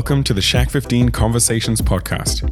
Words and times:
Welcome 0.00 0.24
to 0.24 0.32
the 0.32 0.40
Shack 0.40 0.70
15 0.70 1.10
Conversations 1.10 1.82
podcast, 1.82 2.48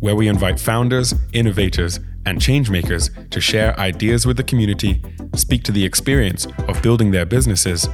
where 0.00 0.16
we 0.16 0.26
invite 0.26 0.58
founders, 0.58 1.14
innovators, 1.32 2.00
and 2.26 2.40
changemakers 2.40 3.30
to 3.30 3.40
share 3.40 3.78
ideas 3.78 4.26
with 4.26 4.36
the 4.36 4.42
community, 4.42 5.00
speak 5.36 5.62
to 5.62 5.70
the 5.70 5.84
experience 5.84 6.48
of 6.66 6.82
building 6.82 7.12
their 7.12 7.24
businesses, 7.24 7.88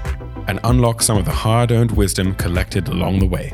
and 0.46 0.58
unlock 0.64 1.02
some 1.02 1.18
of 1.18 1.26
the 1.26 1.30
hard 1.30 1.70
earned 1.70 1.90
wisdom 1.90 2.34
collected 2.36 2.88
along 2.88 3.18
the 3.18 3.26
way. 3.26 3.52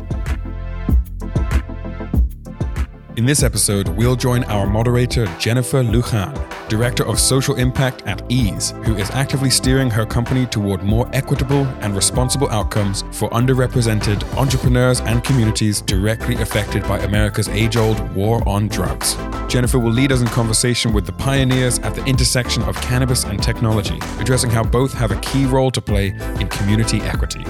In 3.17 3.27
this 3.27 3.43
episode, 3.43 3.89
we'll 3.89 4.17
join 4.17 4.45
our 4.45 4.67
moderator, 4.67 5.27
Jennifer 5.41 5.83
Lujan, 5.83 6.35
Director 6.69 7.05
of 7.05 7.19
Social 7.19 7.57
Impact 7.57 8.03
at 8.03 8.23
Eaze, 8.29 8.71
who 8.85 8.97
is 8.97 9.11
actively 9.11 9.51
steering 9.51 9.91
her 9.91 10.07
company 10.07 10.47
toward 10.47 10.83
more 10.83 11.09
equitable 11.13 11.67
and 11.81 11.95
responsible 11.95 12.49
outcomes 12.51 13.04
for 13.15 13.31
underrepresented 13.31 14.23
entrepreneurs 14.37 15.01
and 15.01 15.23
communities 15.23 15.81
directly 15.81 16.35
affected 16.37 16.83
by 16.85 16.99
America's 17.01 17.49
age 17.49 17.77
old 17.77 18.01
war 18.15 18.47
on 18.49 18.69
drugs. 18.69 19.17
Jennifer 19.49 19.79
will 19.79 19.93
lead 19.93 20.11
us 20.11 20.21
in 20.21 20.27
conversation 20.27 20.93
with 20.93 21.07
the 21.07 21.13
pioneers 21.13 21.79
at 21.81 21.95
the 21.95 22.05
intersection 22.05 22.63
of 22.65 22.81
cannabis 22.81 23.25
and 23.25 23.43
technology, 23.43 23.99
addressing 24.19 24.51
how 24.51 24.65
both 24.65 24.93
have 24.93 25.13
a 25.13 25.21
key 25.21 25.47
role 25.47 25.71
to 25.71 25.81
play 25.81 26.09
in 26.41 26.49
community 26.49 27.01
equity. 27.03 27.45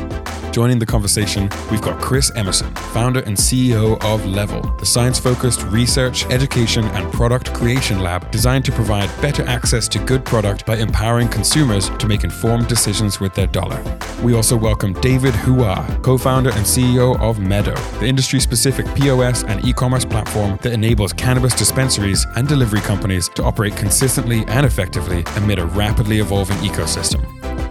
Joining 0.55 0.79
the 0.79 0.87
conversation, 0.87 1.51
we've 1.69 1.83
got 1.83 2.01
Chris 2.01 2.31
Emerson, 2.37 2.73
founder 2.77 3.19
and 3.23 3.37
CEO 3.37 4.01
of 4.05 4.25
Level, 4.25 4.63
the 4.77 4.87
science 4.87 5.19
focused 5.19 5.65
research, 5.65 6.27
education, 6.27 6.85
and 6.85 7.13
product 7.13 7.53
creation 7.53 7.99
lab 7.99 8.31
designed 8.31 8.65
to 8.67 8.71
provide 8.71 9.11
better 9.21 9.43
access 9.49 9.89
to 9.89 9.99
good 9.99 10.25
product 10.25 10.65
by 10.65 10.77
empowering 10.77 11.27
consumers 11.27 11.89
to 11.99 12.07
make 12.07 12.23
informed 12.23 12.69
decisions 12.69 13.19
with 13.19 13.35
their 13.35 13.49
dollar. 13.49 13.83
We 14.23 14.37
also 14.37 14.57
welcome 14.57 14.93
David 14.93 15.35
Hua, 15.35 15.85
co 16.05 16.17
founder 16.17 16.51
and 16.51 16.65
CEO 16.65 17.19
of 17.19 17.41
Meadow, 17.41 17.75
the 17.99 18.07
industry 18.07 18.39
specific 18.39 18.87
POS 18.95 19.43
and 19.43 19.65
e 19.65 19.73
commerce 19.73 20.05
platform 20.05 20.57
that 20.63 20.73
enables 20.73 21.13
cannabis 21.13 21.57
dispensaries 21.57 22.29
and 22.37 22.47
delivery 22.47 22.81
companies 22.81 23.29
to 23.31 23.43
operate 23.43 23.75
consistently 23.75 24.45
and 24.47 24.65
effectively 24.65 25.25
amid 25.35 25.59
a 25.59 25.67
rapidly 25.67 26.21
evolving 26.21 26.59
ecosystem 26.59 27.25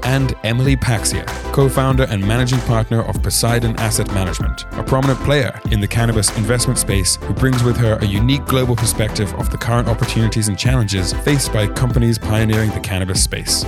and 0.06 0.34
Emily 0.44 0.76
Paxhia, 0.76 1.26
co 1.54 1.70
founder 1.70 2.04
and 2.10 2.26
managing 2.26 2.60
partner 2.62 3.02
of 3.04 3.22
Poseidon 3.22 3.76
Asset 3.78 4.08
Management, 4.14 4.66
a 4.74 4.84
prominent 4.84 5.20
player 5.22 5.60
in 5.72 5.80
the 5.80 5.88
cannabis 5.88 6.36
investment 6.38 6.80
space 6.80 7.18
who 7.18 7.34
brings 7.34 7.64
with 7.64 7.78
her 7.78 7.98
a 8.02 8.06
unique 8.06 8.46
global 8.46 8.76
perspective 8.76 9.34
of 9.36 9.50
the 9.50 9.58
current 9.58 9.88
opportunities 9.88 10.48
and 10.48 10.58
challenges 10.58 11.14
faced 11.14 11.54
by 11.54 11.68
companies 11.68 12.18
pioneering 12.18 12.70
the 12.72 12.80
cannabis 12.80 13.24
space. 13.24 13.64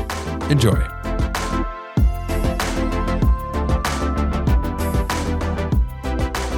Enjoy. 0.50 0.75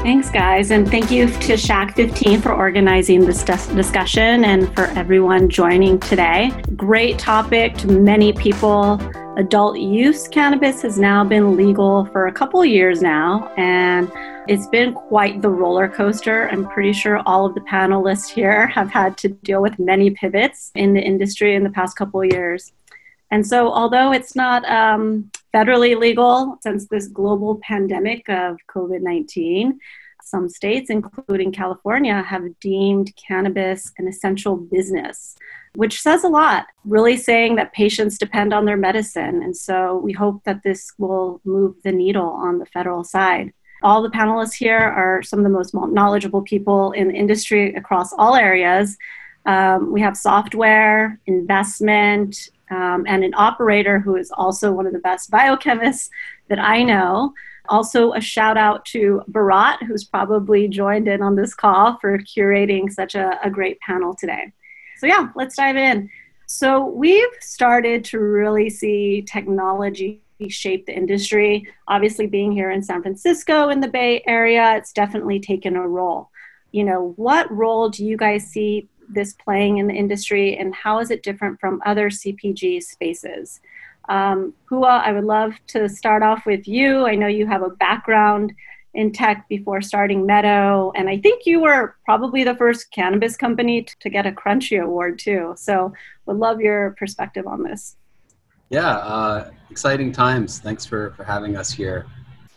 Thanks, 0.08 0.30
guys. 0.30 0.72
And 0.72 0.90
thank 0.90 1.12
you 1.12 1.28
to 1.28 1.58
Shack 1.58 1.94
15 1.98 2.42
for 2.42 2.54
organizing 2.54 3.26
this 3.26 3.44
discussion 3.44 4.46
and 4.46 4.74
for 4.74 4.86
everyone 4.98 5.50
joining 5.50 6.00
today. 6.00 6.50
Great 6.78 7.20
topic 7.20 7.76
to 7.80 7.88
many 7.88 8.32
people 8.32 9.02
adult 9.38 9.78
use 9.78 10.28
cannabis 10.28 10.82
has 10.82 10.98
now 10.98 11.24
been 11.24 11.56
legal 11.56 12.06
for 12.06 12.26
a 12.26 12.32
couple 12.32 12.66
years 12.66 13.02
now, 13.04 13.54
and 13.56 14.12
it's 14.48 14.68
been 14.68 14.94
quite 14.94 15.42
the 15.44 15.50
roller 15.50 15.88
coaster. 15.88 16.50
I'm 16.50 16.68
pretty 16.68 16.92
sure 16.92 17.22
all 17.26 17.46
of 17.46 17.54
the 17.54 17.62
panelists 17.62 18.28
here 18.28 18.68
have 18.78 18.90
had 18.90 19.16
to 19.20 19.30
deal 19.30 19.62
with 19.62 19.78
many 19.78 20.10
pivots 20.10 20.72
in 20.74 20.94
the 20.94 21.02
industry 21.02 21.56
in 21.56 21.64
the 21.64 21.70
past 21.70 21.96
couple 21.96 22.26
years. 22.26 22.74
And 23.30 23.46
so, 23.46 23.72
although 23.72 24.12
it's 24.12 24.36
not 24.36 24.68
um, 24.70 25.30
federally 25.54 25.98
legal 25.98 26.58
since 26.62 26.88
this 26.88 27.08
global 27.08 27.60
pandemic 27.62 28.28
of 28.30 28.58
COVID 28.74 29.02
19, 29.02 29.80
some 30.30 30.50
states, 30.50 30.90
including 30.90 31.52
California, 31.52 32.22
have 32.22 32.60
deemed 32.60 33.14
cannabis 33.16 33.92
an 33.98 34.08
essential 34.08 34.58
business 34.58 35.36
which 35.78 36.02
says 36.02 36.24
a 36.24 36.28
lot, 36.28 36.66
really 36.86 37.16
saying 37.16 37.56
that 37.56 37.72
patients 37.72 38.18
depend 38.18 38.52
on 38.52 38.66
their 38.66 38.76
medicine. 38.76 39.44
And 39.44 39.56
so 39.56 39.98
we 39.98 40.12
hope 40.12 40.44
that 40.44 40.64
this 40.64 40.92
will 40.98 41.40
move 41.46 41.76
the 41.84 41.92
needle 41.92 42.30
on 42.30 42.58
the 42.58 42.66
federal 42.66 43.04
side. 43.04 43.54
All 43.84 44.02
the 44.02 44.10
panelists 44.10 44.56
here 44.56 44.80
are 44.80 45.22
some 45.22 45.38
of 45.38 45.44
the 45.44 45.52
most 45.52 45.76
knowledgeable 45.76 46.42
people 46.42 46.94
in 46.94 47.10
the 47.10 47.14
industry 47.14 47.76
across 47.76 48.12
all 48.12 48.36
areas. 48.36 48.98
Um, 49.46 49.94
we 49.94 50.02
have 50.02 50.18
software, 50.18 51.20
investment, 51.28 52.50
um, 52.72 53.06
and 53.08 53.24
an 53.24 53.36
operator 53.36 54.00
who 54.00 54.16
is 54.16 54.32
also 54.32 54.72
one 54.72 54.88
of 54.88 54.94
the 54.94 55.00
best 55.00 55.30
biochemists 55.30 56.10
that 56.50 56.58
I 56.58 56.82
know. 56.82 57.36
Also, 57.70 58.14
a 58.14 58.22
shout 58.22 58.58
out 58.58 58.86
to 58.86 59.22
Bharat, 59.32 59.84
who's 59.84 60.04
probably 60.04 60.68
joined 60.68 61.08
in 61.08 61.22
on 61.22 61.36
this 61.36 61.54
call 61.54 61.98
for 62.00 62.18
curating 62.20 62.92
such 62.92 63.16
a, 63.16 63.40
a 63.44 63.50
great 63.50 63.80
panel 63.80 64.16
today. 64.16 64.52
So, 64.98 65.08
yeah, 65.08 65.30
let's 65.36 65.56
dive 65.56 65.78
in. 65.78 66.10
So, 66.46 66.86
we've 66.86 67.28
started 67.42 68.04
to 68.06 68.20
really 68.20 68.70
see 68.70 69.22
technology 69.22 70.22
shape 70.48 70.86
the 70.86 70.96
industry. 70.96 71.68
Obviously, 71.88 72.28
being 72.28 72.52
here 72.52 72.70
in 72.70 72.84
San 72.84 73.02
Francisco 73.02 73.70
in 73.70 73.80
the 73.80 73.88
Bay 73.88 74.24
Area, 74.28 74.76
it's 74.76 74.94
definitely 74.94 75.40
taken 75.40 75.76
a 75.76 75.88
role. 75.88 76.30
You 76.72 76.84
know, 76.84 77.14
what 77.16 77.52
role 77.52 77.90
do 77.90 78.06
you 78.06 78.18
guys 78.18 78.46
see 78.46 78.88
this 79.10 79.34
playing 79.34 79.78
in 79.78 79.88
the 79.88 79.94
industry, 79.94 80.58
and 80.58 80.76
how 80.76 81.00
is 81.00 81.12
it 81.12 81.24
different 81.24 81.60
from 81.60 81.82
other 81.86 82.10
CPG 82.10 82.84
spaces? 82.84 83.62
Um, 84.10 84.54
Hua, 84.66 85.02
I 85.06 85.12
would 85.12 85.26
love 85.26 85.54
to 85.68 85.90
start 85.90 86.24
off 86.24 86.46
with 86.46 86.68
you. 86.68 87.06
I 87.06 87.16
know 87.16 87.28
you 87.28 87.46
have 87.48 87.62
a 87.62 87.70
background 87.70 88.54
in 88.94 89.12
tech 89.12 89.48
before 89.48 89.80
starting 89.80 90.26
Meadow. 90.26 90.92
And 90.96 91.08
I 91.08 91.20
think 91.20 91.46
you 91.46 91.62
were 91.62 91.96
probably 92.04 92.44
the 92.44 92.56
first 92.56 92.92
cannabis 92.92 93.38
company 93.38 93.86
to 94.00 94.10
get 94.10 94.26
a 94.26 94.32
Crunchie 94.32 94.82
Award 94.82 95.20
too. 95.20 95.54
So 95.56 95.94
would 96.26 96.38
love 96.38 96.60
your 96.60 96.96
perspective 96.98 97.46
on 97.46 97.64
this. 97.64 97.96
Yeah, 98.70 98.98
uh, 98.98 99.52
exciting 99.70 100.12
times. 100.12 100.60
Thanks 100.60 100.86
for, 100.86 101.12
for 101.12 101.24
having 101.24 101.56
us 101.56 101.72
here. 101.72 102.08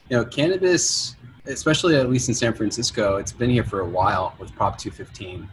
You 0.08 0.16
know, 0.16 0.24
cannabis, 0.24 1.14
especially 1.46 1.96
at 1.96 2.08
least 2.08 2.28
in 2.28 2.34
San 2.34 2.54
Francisco, 2.54 3.18
it's 3.18 3.32
been 3.32 3.50
here 3.50 3.62
for 3.62 3.80
a 3.80 3.88
while 3.88 4.34
with 4.38 4.52
Prop 4.54 4.78
215. 4.78 5.48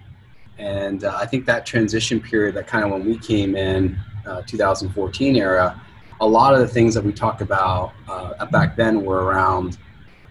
And 0.58 1.04
uh, 1.04 1.16
I 1.20 1.26
think 1.26 1.46
that 1.46 1.66
transition 1.66 2.20
period, 2.20 2.56
that 2.56 2.66
kind 2.66 2.86
of 2.86 2.92
when 2.92 3.06
we 3.06 3.20
came 3.20 3.56
in, 3.56 4.00
uh, 4.26 4.42
2014 4.48 5.36
era, 5.36 5.80
a 6.20 6.28
lot 6.28 6.54
of 6.54 6.60
the 6.60 6.68
things 6.68 6.94
that 6.96 7.04
we 7.04 7.14
talked 7.14 7.42
about 7.42 7.94
uh, 8.08 8.46
back 8.48 8.76
then 8.76 9.04
were 9.04 9.24
around 9.24 9.78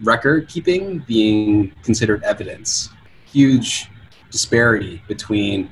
record 0.03 0.49
keeping 0.49 0.99
being 1.01 1.73
considered 1.83 2.23
evidence. 2.25 2.91
Huge 3.27 3.89
disparity 4.31 5.03
between 5.09 5.71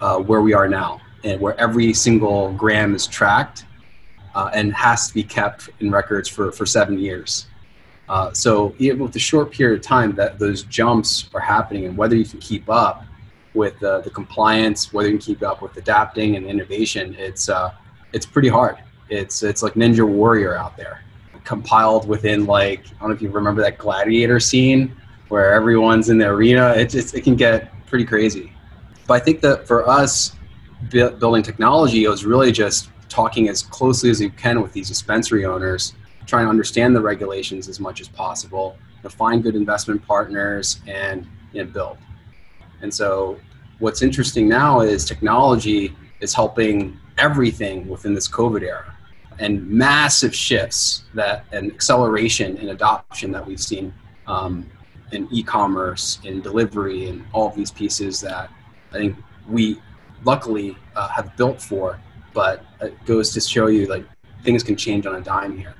uh, 0.00 0.18
where 0.18 0.42
we 0.42 0.52
are 0.52 0.68
now 0.68 1.00
and 1.24 1.40
where 1.40 1.58
every 1.60 1.92
single 1.92 2.52
gram 2.52 2.94
is 2.94 3.06
tracked 3.06 3.64
uh, 4.34 4.50
and 4.54 4.72
has 4.74 5.08
to 5.08 5.14
be 5.14 5.22
kept 5.22 5.70
in 5.80 5.90
records 5.90 6.28
for, 6.28 6.52
for 6.52 6.64
seven 6.64 6.98
years. 6.98 7.46
Uh, 8.08 8.32
so 8.32 8.74
even 8.78 9.00
with 9.00 9.12
the 9.12 9.18
short 9.18 9.52
period 9.52 9.78
of 9.78 9.84
time 9.84 10.14
that 10.14 10.38
those 10.38 10.62
jumps 10.64 11.30
are 11.34 11.40
happening 11.40 11.86
and 11.86 11.96
whether 11.96 12.16
you 12.16 12.24
can 12.24 12.40
keep 12.40 12.68
up 12.68 13.04
with 13.54 13.78
the 13.80 14.10
compliance, 14.14 14.92
whether 14.92 15.08
you 15.08 15.18
can 15.18 15.24
keep 15.24 15.42
up 15.42 15.60
with 15.60 15.76
adapting 15.76 16.36
and 16.36 16.46
innovation, 16.46 17.14
it's, 17.18 17.48
uh, 17.48 17.72
it's 18.12 18.26
pretty 18.26 18.48
hard. 18.48 18.76
It's, 19.10 19.42
it's 19.42 19.62
like 19.62 19.74
Ninja 19.74 20.06
Warrior 20.06 20.56
out 20.56 20.76
there 20.76 21.02
compiled 21.50 22.06
within 22.06 22.46
like 22.46 22.86
I 22.86 23.00
don't 23.00 23.08
know 23.08 23.14
if 23.14 23.20
you 23.20 23.28
remember 23.28 23.60
that 23.62 23.76
gladiator 23.76 24.38
scene 24.38 24.94
where 25.30 25.52
everyone's 25.52 26.08
in 26.08 26.16
the 26.16 26.26
arena. 26.26 26.74
It 26.76 26.90
just 26.90 27.14
it 27.14 27.22
can 27.22 27.34
get 27.36 27.72
pretty 27.86 28.04
crazy. 28.04 28.52
But 29.08 29.14
I 29.14 29.24
think 29.24 29.40
that 29.40 29.66
for 29.66 29.88
us 29.88 30.36
building 30.90 31.42
technology, 31.42 32.04
it 32.04 32.08
was 32.08 32.24
really 32.24 32.52
just 32.52 32.90
talking 33.08 33.48
as 33.48 33.62
closely 33.62 34.10
as 34.10 34.20
you 34.20 34.30
can 34.30 34.62
with 34.62 34.72
these 34.72 34.86
dispensary 34.86 35.44
owners, 35.44 35.94
trying 36.26 36.44
to 36.46 36.50
understand 36.50 36.94
the 36.94 37.00
regulations 37.00 37.68
as 37.68 37.80
much 37.80 38.00
as 38.00 38.06
possible, 38.06 38.76
to 39.02 39.10
find 39.10 39.42
good 39.42 39.56
investment 39.56 40.06
partners, 40.06 40.80
and 40.86 41.26
you 41.52 41.64
know, 41.64 41.70
build. 41.70 41.98
And 42.82 42.94
so, 42.94 43.38
what's 43.80 44.02
interesting 44.02 44.48
now 44.48 44.80
is 44.80 45.04
technology 45.04 45.96
is 46.20 46.32
helping 46.32 46.96
everything 47.18 47.88
within 47.88 48.14
this 48.14 48.28
COVID 48.28 48.62
era 48.62 48.96
and 49.40 49.66
massive 49.68 50.34
shifts 50.34 51.04
that 51.14 51.44
and 51.50 51.72
acceleration 51.72 52.56
in 52.58 52.68
adoption 52.68 53.32
that 53.32 53.44
we've 53.44 53.60
seen 53.60 53.92
um, 54.26 54.70
in 55.12 55.26
e-commerce, 55.32 56.20
in 56.24 56.40
delivery, 56.40 57.08
and 57.08 57.24
all 57.32 57.48
of 57.48 57.56
these 57.56 57.70
pieces 57.70 58.20
that 58.20 58.50
I 58.92 58.98
think 58.98 59.16
we 59.48 59.80
luckily 60.24 60.76
uh, 60.94 61.08
have 61.08 61.36
built 61.36 61.60
for. 61.60 61.98
But 62.32 62.64
it 62.80 62.94
goes 63.06 63.32
to 63.32 63.40
show 63.40 63.66
you 63.66 63.86
like 63.86 64.04
things 64.44 64.62
can 64.62 64.76
change 64.76 65.06
on 65.06 65.16
a 65.16 65.20
dime 65.20 65.56
here. 65.58 65.74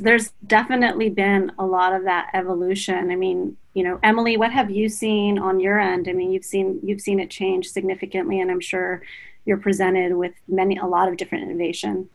There's 0.00 0.32
definitely 0.46 1.08
been 1.08 1.50
a 1.58 1.64
lot 1.64 1.92
of 1.92 2.04
that 2.04 2.30
evolution. 2.34 3.10
I 3.10 3.16
mean, 3.16 3.56
you 3.74 3.84
know, 3.84 3.98
Emily, 4.02 4.36
what 4.36 4.52
have 4.52 4.70
you 4.70 4.88
seen 4.88 5.38
on 5.38 5.60
your 5.60 5.78
end? 5.78 6.08
I 6.08 6.12
mean, 6.12 6.32
you've 6.32 6.44
seen 6.44 6.80
you've 6.82 7.00
seen 7.00 7.20
it 7.20 7.30
change 7.30 7.68
significantly, 7.68 8.40
and 8.40 8.50
I'm 8.50 8.60
sure 8.60 9.02
you're 9.44 9.56
presented 9.56 10.14
with 10.14 10.32
many 10.48 10.76
a 10.76 10.84
lot 10.84 11.08
of 11.08 11.16
different 11.16 11.44
innovation. 11.44 12.08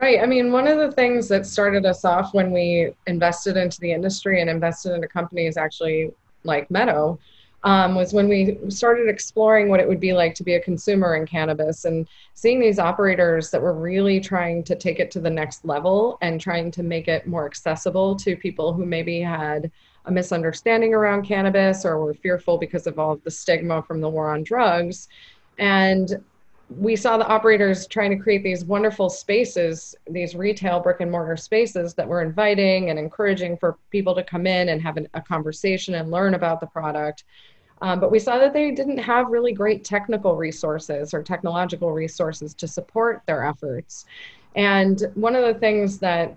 Right. 0.00 0.20
I 0.20 0.26
mean, 0.26 0.52
one 0.52 0.68
of 0.68 0.78
the 0.78 0.92
things 0.92 1.26
that 1.28 1.44
started 1.44 1.84
us 1.84 2.04
off 2.04 2.32
when 2.32 2.52
we 2.52 2.92
invested 3.08 3.56
into 3.56 3.80
the 3.80 3.92
industry 3.92 4.40
and 4.40 4.48
invested 4.48 4.94
into 4.94 5.08
companies 5.08 5.56
actually 5.56 6.12
like 6.44 6.70
Meadow 6.70 7.18
um, 7.64 7.96
was 7.96 8.12
when 8.12 8.28
we 8.28 8.58
started 8.68 9.08
exploring 9.08 9.68
what 9.68 9.80
it 9.80 9.88
would 9.88 9.98
be 9.98 10.12
like 10.12 10.36
to 10.36 10.44
be 10.44 10.54
a 10.54 10.60
consumer 10.60 11.16
in 11.16 11.26
cannabis 11.26 11.84
and 11.84 12.06
seeing 12.34 12.60
these 12.60 12.78
operators 12.78 13.50
that 13.50 13.60
were 13.60 13.74
really 13.74 14.20
trying 14.20 14.62
to 14.62 14.76
take 14.76 15.00
it 15.00 15.10
to 15.10 15.20
the 15.20 15.30
next 15.30 15.64
level 15.64 16.16
and 16.22 16.40
trying 16.40 16.70
to 16.70 16.84
make 16.84 17.08
it 17.08 17.26
more 17.26 17.46
accessible 17.46 18.14
to 18.14 18.36
people 18.36 18.72
who 18.72 18.86
maybe 18.86 19.20
had 19.20 19.68
a 20.04 20.12
misunderstanding 20.12 20.94
around 20.94 21.26
cannabis 21.26 21.84
or 21.84 21.98
were 21.98 22.14
fearful 22.14 22.56
because 22.56 22.86
of 22.86 23.00
all 23.00 23.12
of 23.12 23.24
the 23.24 23.30
stigma 23.30 23.82
from 23.82 24.00
the 24.00 24.08
war 24.08 24.32
on 24.32 24.44
drugs. 24.44 25.08
And 25.58 26.22
we 26.70 26.96
saw 26.96 27.16
the 27.16 27.26
operators 27.26 27.86
trying 27.86 28.10
to 28.10 28.16
create 28.16 28.42
these 28.42 28.64
wonderful 28.64 29.08
spaces, 29.08 29.94
these 30.10 30.34
retail 30.34 30.80
brick 30.80 31.00
and 31.00 31.10
mortar 31.10 31.36
spaces 31.36 31.94
that 31.94 32.06
were 32.06 32.20
inviting 32.20 32.90
and 32.90 32.98
encouraging 32.98 33.56
for 33.56 33.78
people 33.90 34.14
to 34.14 34.22
come 34.22 34.46
in 34.46 34.68
and 34.68 34.82
have 34.82 34.96
an, 34.98 35.08
a 35.14 35.20
conversation 35.20 35.94
and 35.94 36.10
learn 36.10 36.34
about 36.34 36.60
the 36.60 36.66
product. 36.66 37.24
Um, 37.80 38.00
but 38.00 38.10
we 38.10 38.18
saw 38.18 38.38
that 38.38 38.52
they 38.52 38.70
didn't 38.70 38.98
have 38.98 39.28
really 39.28 39.52
great 39.52 39.84
technical 39.84 40.36
resources 40.36 41.14
or 41.14 41.22
technological 41.22 41.92
resources 41.92 42.52
to 42.54 42.68
support 42.68 43.22
their 43.26 43.44
efforts. 43.44 44.04
And 44.54 45.02
one 45.14 45.36
of 45.36 45.44
the 45.44 45.58
things 45.58 45.98
that 46.00 46.36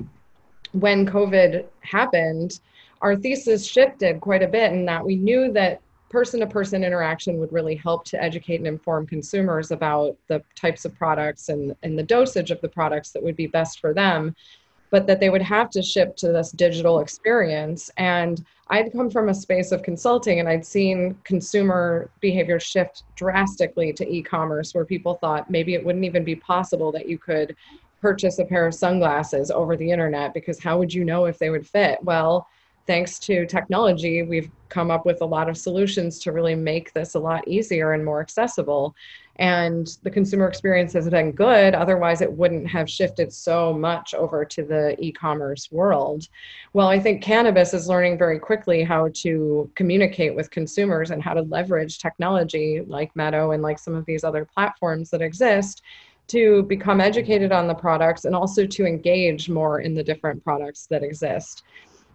when 0.71 1.05
COVID 1.05 1.65
happened, 1.81 2.59
our 3.01 3.15
thesis 3.15 3.65
shifted 3.65 4.21
quite 4.21 4.43
a 4.43 4.47
bit 4.47 4.71
in 4.71 4.85
that 4.85 5.03
we 5.03 5.15
knew 5.15 5.51
that 5.53 5.81
person 6.11 6.41
to 6.41 6.47
person 6.47 6.83
interaction 6.83 7.39
would 7.39 7.51
really 7.51 7.75
help 7.75 8.03
to 8.03 8.21
educate 8.21 8.57
and 8.57 8.67
inform 8.67 9.07
consumers 9.07 9.71
about 9.71 10.17
the 10.27 10.43
types 10.55 10.83
of 10.83 10.93
products 10.93 11.49
and, 11.49 11.75
and 11.83 11.97
the 11.97 12.03
dosage 12.03 12.51
of 12.51 12.59
the 12.61 12.69
products 12.69 13.11
that 13.11 13.23
would 13.23 13.37
be 13.37 13.47
best 13.47 13.79
for 13.79 13.93
them, 13.93 14.35
but 14.89 15.07
that 15.07 15.21
they 15.21 15.29
would 15.29 15.41
have 15.41 15.69
to 15.69 15.81
ship 15.81 16.17
to 16.17 16.31
this 16.33 16.51
digital 16.51 16.99
experience. 16.99 17.89
And 17.95 18.43
I'd 18.67 18.91
come 18.91 19.09
from 19.09 19.29
a 19.29 19.33
space 19.33 19.71
of 19.71 19.83
consulting 19.83 20.41
and 20.41 20.49
I'd 20.49 20.65
seen 20.65 21.17
consumer 21.23 22.09
behavior 22.19 22.59
shift 22.59 23.03
drastically 23.15 23.93
to 23.93 24.07
e 24.07 24.21
commerce, 24.21 24.75
where 24.75 24.85
people 24.85 25.15
thought 25.15 25.49
maybe 25.49 25.75
it 25.75 25.83
wouldn't 25.83 26.05
even 26.05 26.25
be 26.25 26.35
possible 26.35 26.91
that 26.91 27.07
you 27.07 27.17
could 27.17 27.55
purchase 28.01 28.39
a 28.39 28.45
pair 28.45 28.67
of 28.67 28.73
sunglasses 28.73 29.49
over 29.49 29.77
the 29.77 29.89
internet 29.89 30.33
because 30.33 30.59
how 30.59 30.77
would 30.77 30.93
you 30.93 31.05
know 31.05 31.25
if 31.25 31.39
they 31.39 31.49
would 31.49 31.65
fit? 31.65 32.03
Well, 32.03 32.47
thanks 32.87 33.19
to 33.19 33.45
technology, 33.45 34.23
we've 34.23 34.49
come 34.69 34.89
up 34.89 35.05
with 35.05 35.21
a 35.21 35.25
lot 35.25 35.49
of 35.49 35.57
solutions 35.57 36.19
to 36.19 36.31
really 36.31 36.55
make 36.55 36.93
this 36.93 37.15
a 37.15 37.19
lot 37.19 37.47
easier 37.47 37.93
and 37.93 38.03
more 38.03 38.21
accessible. 38.21 38.95
And 39.37 39.97
the 40.03 40.09
consumer 40.09 40.47
experience 40.47 40.93
has 40.93 41.09
been 41.09 41.31
good, 41.31 41.73
otherwise, 41.73 42.21
it 42.21 42.31
wouldn't 42.31 42.67
have 42.67 42.89
shifted 42.89 43.33
so 43.33 43.73
much 43.73 44.13
over 44.13 44.45
to 44.45 44.63
the 44.63 44.95
e 44.99 45.11
commerce 45.11 45.71
world. 45.71 46.27
Well, 46.73 46.87
I 46.87 46.99
think 46.99 47.23
cannabis 47.23 47.73
is 47.73 47.87
learning 47.87 48.17
very 48.17 48.39
quickly 48.39 48.83
how 48.83 49.09
to 49.15 49.71
communicate 49.75 50.35
with 50.35 50.51
consumers 50.51 51.11
and 51.11 51.23
how 51.23 51.33
to 51.33 51.41
leverage 51.41 51.99
technology 51.99 52.81
like 52.85 53.15
Meadow 53.15 53.51
and 53.51 53.63
like 53.63 53.79
some 53.79 53.95
of 53.95 54.05
these 54.05 54.23
other 54.23 54.45
platforms 54.45 55.09
that 55.09 55.21
exist 55.21 55.81
to 56.27 56.63
become 56.63 57.01
educated 57.01 57.51
on 57.51 57.67
the 57.67 57.73
products 57.73 58.25
and 58.25 58.35
also 58.35 58.65
to 58.65 58.85
engage 58.85 59.49
more 59.49 59.81
in 59.81 59.93
the 59.93 60.03
different 60.03 60.43
products 60.43 60.85
that 60.87 61.03
exist 61.03 61.63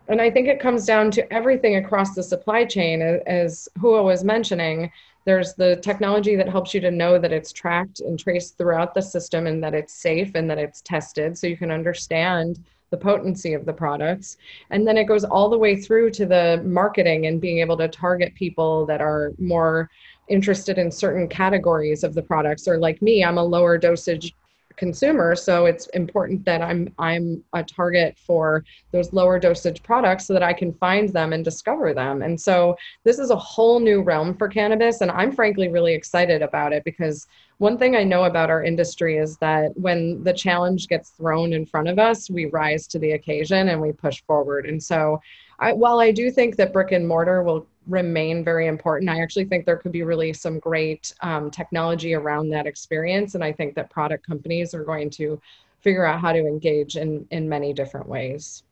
and 0.08 0.20
I 0.20 0.30
think 0.30 0.48
it 0.48 0.60
comes 0.60 0.84
down 0.84 1.10
to 1.12 1.32
everything 1.32 1.76
across 1.76 2.14
the 2.14 2.22
supply 2.22 2.64
chain, 2.64 3.02
as 3.26 3.68
Hua 3.80 4.02
was 4.02 4.24
mentioning. 4.24 4.90
There's 5.24 5.54
the 5.54 5.76
technology 5.76 6.36
that 6.36 6.48
helps 6.48 6.72
you 6.72 6.80
to 6.80 6.90
know 6.90 7.18
that 7.18 7.32
it's 7.32 7.52
tracked 7.52 8.00
and 8.00 8.18
traced 8.18 8.56
throughout 8.56 8.94
the 8.94 9.02
system 9.02 9.46
and 9.46 9.62
that 9.64 9.74
it's 9.74 9.92
safe 9.92 10.32
and 10.34 10.48
that 10.48 10.58
it's 10.58 10.80
tested 10.82 11.36
so 11.36 11.46
you 11.48 11.56
can 11.56 11.72
understand 11.72 12.62
the 12.90 12.96
potency 12.96 13.52
of 13.52 13.66
the 13.66 13.72
products. 13.72 14.36
And 14.70 14.86
then 14.86 14.96
it 14.96 15.08
goes 15.08 15.24
all 15.24 15.48
the 15.48 15.58
way 15.58 15.74
through 15.74 16.10
to 16.12 16.26
the 16.26 16.62
marketing 16.64 17.26
and 17.26 17.40
being 17.40 17.58
able 17.58 17.76
to 17.78 17.88
target 17.88 18.34
people 18.36 18.86
that 18.86 19.00
are 19.00 19.32
more 19.38 19.90
interested 20.28 20.78
in 20.78 20.90
certain 20.90 21.28
categories 21.28 22.02
of 22.02 22.14
the 22.14 22.22
products 22.22 22.66
or 22.66 22.78
like 22.78 23.00
me 23.00 23.24
i'm 23.24 23.38
a 23.38 23.44
lower 23.44 23.78
dosage 23.78 24.34
consumer. 24.76 25.34
So 25.34 25.66
it's 25.66 25.86
important 25.88 26.44
that 26.44 26.62
i'm 26.62 26.92
i'm 26.98 27.42
a 27.54 27.62
target 27.62 28.16
for 28.18 28.64
those 28.92 29.12
lower 29.12 29.38
dosage 29.38 29.82
products 29.82 30.26
so 30.26 30.32
that 30.32 30.42
i 30.42 30.52
can 30.52 30.72
find 30.74 31.08
them 31.08 31.32
and 31.32 31.44
discover 31.44 31.94
them. 31.94 32.22
And 32.22 32.40
so 32.40 32.76
this 33.04 33.18
is 33.18 33.30
a 33.30 33.36
whole 33.36 33.80
new 33.80 34.02
realm 34.02 34.34
for 34.36 34.48
cannabis 34.48 35.00
and 35.00 35.10
i'm 35.10 35.32
frankly 35.32 35.68
really 35.68 35.94
excited 35.94 36.42
about 36.42 36.72
it 36.72 36.84
because 36.84 37.26
one 37.58 37.78
thing 37.78 37.96
i 37.96 38.04
know 38.04 38.24
about 38.24 38.50
our 38.50 38.62
industry 38.62 39.16
is 39.16 39.36
that 39.38 39.76
when 39.76 40.22
the 40.24 40.32
challenge 40.32 40.88
gets 40.88 41.10
thrown 41.10 41.52
in 41.52 41.64
front 41.64 41.88
of 41.88 41.98
us 41.98 42.30
we 42.30 42.46
rise 42.46 42.86
to 42.86 42.98
the 42.98 43.12
occasion 43.12 43.68
and 43.68 43.80
we 43.80 43.92
push 43.92 44.22
forward. 44.26 44.66
And 44.66 44.82
so 44.82 45.20
I, 45.58 45.72
while 45.72 46.00
i 46.00 46.10
do 46.10 46.30
think 46.30 46.56
that 46.56 46.72
brick 46.72 46.92
and 46.92 47.08
mortar 47.08 47.42
will 47.42 47.66
remain 47.86 48.44
very 48.44 48.66
important. 48.66 49.10
I 49.10 49.20
actually 49.20 49.44
think 49.44 49.64
there 49.64 49.76
could 49.76 49.92
be 49.92 50.02
really 50.02 50.32
some 50.32 50.58
great 50.58 51.14
um, 51.22 51.50
technology 51.50 52.14
around 52.14 52.50
that 52.50 52.66
experience. 52.66 53.34
And 53.34 53.44
I 53.44 53.52
think 53.52 53.74
that 53.74 53.90
product 53.90 54.26
companies 54.26 54.74
are 54.74 54.84
going 54.84 55.10
to 55.10 55.40
figure 55.80 56.04
out 56.04 56.20
how 56.20 56.32
to 56.32 56.38
engage 56.38 56.96
in, 56.96 57.26
in 57.30 57.48
many 57.48 57.72
different 57.72 58.08
ways. 58.08 58.64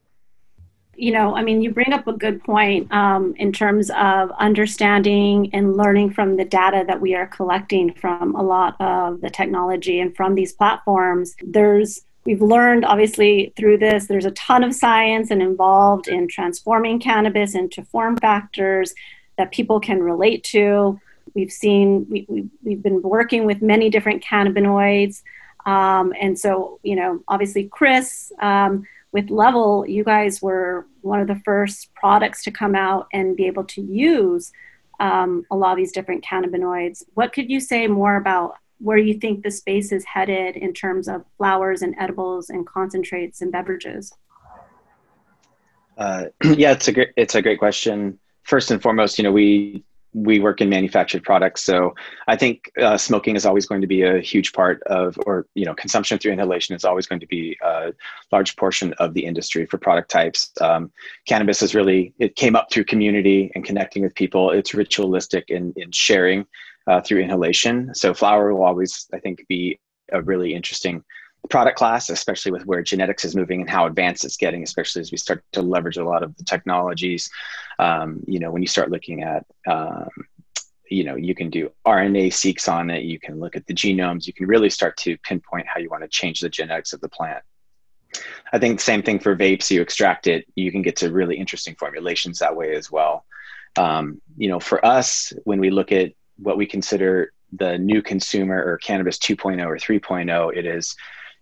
You 0.97 1.13
know, 1.13 1.35
I 1.35 1.43
mean, 1.43 1.61
you 1.61 1.73
bring 1.73 1.93
up 1.93 2.07
a 2.07 2.13
good 2.13 2.43
point 2.45 2.93
um, 2.93 3.35
in 3.37 3.53
terms 3.53 3.91
of 3.91 4.31
understanding 4.39 5.51
and 5.53 5.77
learning 5.77 6.13
from 6.13 6.37
the 6.37 6.45
data 6.45 6.85
that 6.87 7.01
we 7.01 7.15
are 7.15 7.27
collecting 7.27 7.93
from 7.95 8.35
a 8.37 8.43
lot 8.43 8.81
of 8.81 9.21
the 9.21 9.31
technology 9.31 9.99
and 10.01 10.15
from 10.15 10.35
these 10.35 10.53
platforms. 10.53 11.35
There's 11.43 12.05
We've 12.27 12.41
learned, 12.41 12.87
obviously, 12.87 13.53
through 13.55 13.79
this, 13.79 14.07
there's 14.07 14.25
a 14.25 14.31
ton 14.31 14.65
of 14.65 14.75
science 14.75 15.31
and 15.31 15.43
involved 15.43 16.09
in 16.09 16.27
transforming 16.27 16.99
cannabis 16.99 17.55
into 17.55 17.85
form 17.85 18.17
factors 18.17 18.95
that 19.37 19.53
people 19.53 19.79
can 19.79 20.03
relate 20.03 20.43
to. 20.45 20.99
We've 21.35 21.53
seen, 21.53 22.07
we, 22.09 22.25
we, 22.29 22.49
we've 22.63 22.83
been 22.83 23.03
working 23.03 23.45
with 23.45 23.61
many 23.61 23.91
different 23.91 24.25
cannabinoids. 24.25 25.23
Um, 25.67 26.15
and 26.19 26.39
so, 26.39 26.81
you 26.83 26.97
know, 26.97 27.21
obviously, 27.29 27.69
Chris, 27.69 28.33
um, 28.41 28.87
with 29.13 29.29
Level, 29.31 29.87
you 29.87 30.03
guys 30.03 30.41
were 30.41 30.87
one 31.03 31.21
of 31.21 31.27
the 31.27 31.41
first 31.45 31.93
products 31.95 32.43
to 32.45 32.51
come 32.51 32.75
out 32.75 33.07
and 33.13 33.37
be 33.37 33.47
able 33.47 33.65
to 33.65 33.83
use 33.83 34.51
um, 34.99 35.45
a 35.51 35.57
lot 35.57 35.73
of 35.73 35.77
these 35.77 35.93
different 35.93 36.25
cannabinoids. 36.25 37.05
What 37.15 37.33
could 37.33 37.51
you 37.51 37.61
say 37.61 37.87
more 37.87 38.17
about 38.17 38.57
where 38.85 38.99
you 38.99 39.15
think 39.15 39.43
the 39.43 39.51
space 39.51 39.93
is 39.93 40.05
headed 40.05 40.57
in 40.57 40.75
terms 40.75 41.09
of 41.09 41.25
flowers 41.39 41.81
and 41.81 41.95
edibles 41.99 42.51
and 42.51 42.67
concentrates 42.67 43.41
and 43.41 43.51
beverages? 43.51 44.13
Uh, 45.97 46.25
yeah, 46.45 46.73
it's 46.73 46.87
a 46.89 46.93
great 46.93 47.09
it's 47.17 47.35
a 47.35 47.41
great 47.41 47.59
question. 47.59 48.19
First 48.43 48.71
and 48.71 48.83
foremost, 48.83 49.19
you 49.19 49.25
know, 49.25 49.33
we 49.33 49.83
we 50.13 50.39
work 50.39 50.61
in 50.61 50.69
manufactured 50.69 51.23
products, 51.25 51.63
so 51.63 51.95
I 52.29 52.37
think 52.37 52.71
uh, 52.79 52.99
smoking 52.99 53.37
is 53.37 53.47
always 53.47 53.67
going 53.67 53.81
to 53.81 53.87
be 53.87 54.03
a 54.03 54.21
huge 54.21 54.53
part 54.53 54.83
of, 54.83 55.19
or 55.27 55.47
you 55.55 55.65
know, 55.65 55.75
consumption 55.75 56.19
through 56.19 56.33
inhalation 56.33 56.77
is 56.77 56.85
always 56.85 57.07
going 57.07 57.21
to 57.21 57.27
be 57.27 57.57
a 57.63 57.93
large 58.31 58.55
portion 58.57 58.93
of 58.99 59.15
the 59.15 59.25
industry 59.25 59.65
for 59.65 59.79
product 59.79 60.11
types. 60.11 60.53
Um, 60.61 60.93
cannabis 61.27 61.63
is 61.63 61.75
really 61.75 62.13
it 62.19 62.37
came 62.37 62.55
up 62.55 62.71
through 62.71 62.85
community 62.85 63.51
and 63.55 63.65
connecting 63.65 64.03
with 64.03 64.15
people. 64.15 64.51
It's 64.51 64.75
ritualistic 64.75 65.49
in 65.49 65.73
in 65.75 65.91
sharing 65.91 66.47
uh, 66.87 67.01
through 67.01 67.21
inhalation. 67.21 67.95
So 67.95 68.15
flower 68.15 68.55
will 68.55 68.65
always, 68.65 69.07
I 69.13 69.19
think, 69.19 69.47
be 69.49 69.79
a 70.13 70.23
really 70.23 70.55
interesting 70.55 71.03
product 71.51 71.77
class, 71.77 72.09
especially 72.09 72.53
with 72.53 72.67
where 72.67 72.83
genetics 72.83 73.25
is 73.25 73.37
moving 73.37 73.61
and 73.61 73.71
how 73.71 73.87
advanced 73.87 74.25
it's 74.25 74.37
getting, 74.37 74.63
especially 74.63 75.01
as 75.01 75.11
we 75.11 75.19
start 75.19 75.45
to 75.53 75.63
leverage 75.63 75.97
a 75.97 76.05
lot 76.05 76.23
of 76.23 76.35
the 76.37 76.45
technologies. 76.45 77.31
Um, 77.79 78.23
you 78.27 78.39
know, 78.39 78.51
when 78.51 78.63
you 78.63 78.69
start 78.69 78.91
looking 78.91 79.23
at, 79.23 79.45
um, 79.67 80.09
you 80.91 81.05
know, 81.05 81.17
you 81.17 81.35
can 81.35 81.51
do 81.51 81.71
RNA 81.87 82.29
seqs 82.29 82.71
on 82.71 82.91
it, 82.91 83.05
you 83.05 83.19
can 83.19 83.41
look 83.41 83.57
at 83.57 83.67
the 83.67 83.75
genomes, 83.75 84.27
you 84.27 84.33
can 84.33 84.47
really 84.47 84.71
start 84.71 84.97
to 84.99 85.17
pinpoint 85.19 85.67
how 85.67 85.81
you 85.81 85.91
want 85.91 86.03
to 86.03 86.09
change 86.09 86.41
the 86.41 86.49
genetics 86.49 86.93
of 86.93 87.01
the 87.01 87.09
plant. 87.09 87.43
I 88.53 88.59
think 88.59 88.81
same 88.81 89.03
thing 89.03 89.19
for 89.19 89.35
vapes, 89.35 89.71
you 89.71 89.83
extract 89.83 90.27
it, 90.27 90.47
you 90.55 90.71
can 90.71 90.83
get 90.83 90.97
to 90.97 91.13
really 91.13 91.37
interesting 91.37 91.75
formulations 91.75 92.39
that 92.39 92.55
way 92.55 92.75
as 92.77 92.91
well. 92.91 93.25
Um, 93.77 94.23
you 94.37 94.49
know, 94.49 94.61
for 94.61 94.85
us, 94.85 95.33
when 95.45 95.59
we 95.59 95.71
look 95.71 95.91
at 95.91 96.13
what 96.37 96.57
we 96.57 96.67
consider 96.67 97.33
the 97.53 97.79
new 97.79 98.03
consumer 98.03 98.63
or 98.63 98.79
cannabis 98.79 99.19
2.0 99.19 99.65
or 99.65 99.77
3.0 99.77 100.57
it 100.57 100.67
is 100.67 100.97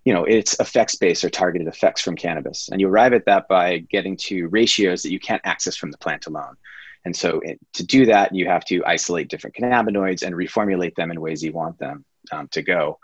you 0.05 0.13
know 0.13 0.25
it's 0.25 0.59
effects 0.61 0.97
based 0.97 1.25
or 1.25 1.31
targeted 1.31 1.69
effects 1.69 2.01
from 2.01 2.17
cannabis. 2.17 2.69
And 2.71 2.81
you 2.81 2.89
arrive 2.89 3.13
at 3.13 3.25
that 3.27 3.49
by 3.49 3.79
getting 3.79 4.17
to 4.29 4.49
ratios 4.49 5.03
that 5.03 5.13
you 5.13 5.21
can't 5.21 5.43
access 5.45 5.77
from 5.77 5.91
the 5.91 5.99
plant 5.99 6.27
alone. 6.27 6.57
And 7.05 7.15
so 7.15 7.41
it, 7.41 7.59
to 7.75 7.85
do 7.85 8.07
that 8.07 8.35
you 8.35 8.47
have 8.47 8.65
to 8.67 8.83
isolate 8.85 9.29
different 9.29 9.57
cannabinoids 9.57 10.23
and 10.23 10.35
reformulate 10.35 10.95
them 10.95 11.11
in 11.11 11.21
ways 11.21 11.43
you 11.43 11.53
want 11.53 11.79
them 11.79 12.05
um, 12.31 12.49
to 12.49 12.63
go. 12.63 12.99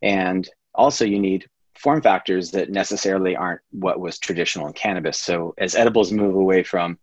And 0.00 0.48
also 0.74 1.04
you 1.04 1.18
need 1.18 1.48
form 1.78 2.02
factors 2.02 2.52
that 2.52 2.70
necessarily 2.70 3.34
aren't 3.34 3.60
what 3.70 3.98
was 3.98 4.18
traditional 4.18 4.66
in 4.68 4.72
cannabis. 4.72 5.18
So 5.18 5.54
as 5.58 5.74
edibles 5.74 6.12
move 6.12 6.36
away 6.36 6.62
from 6.62 6.98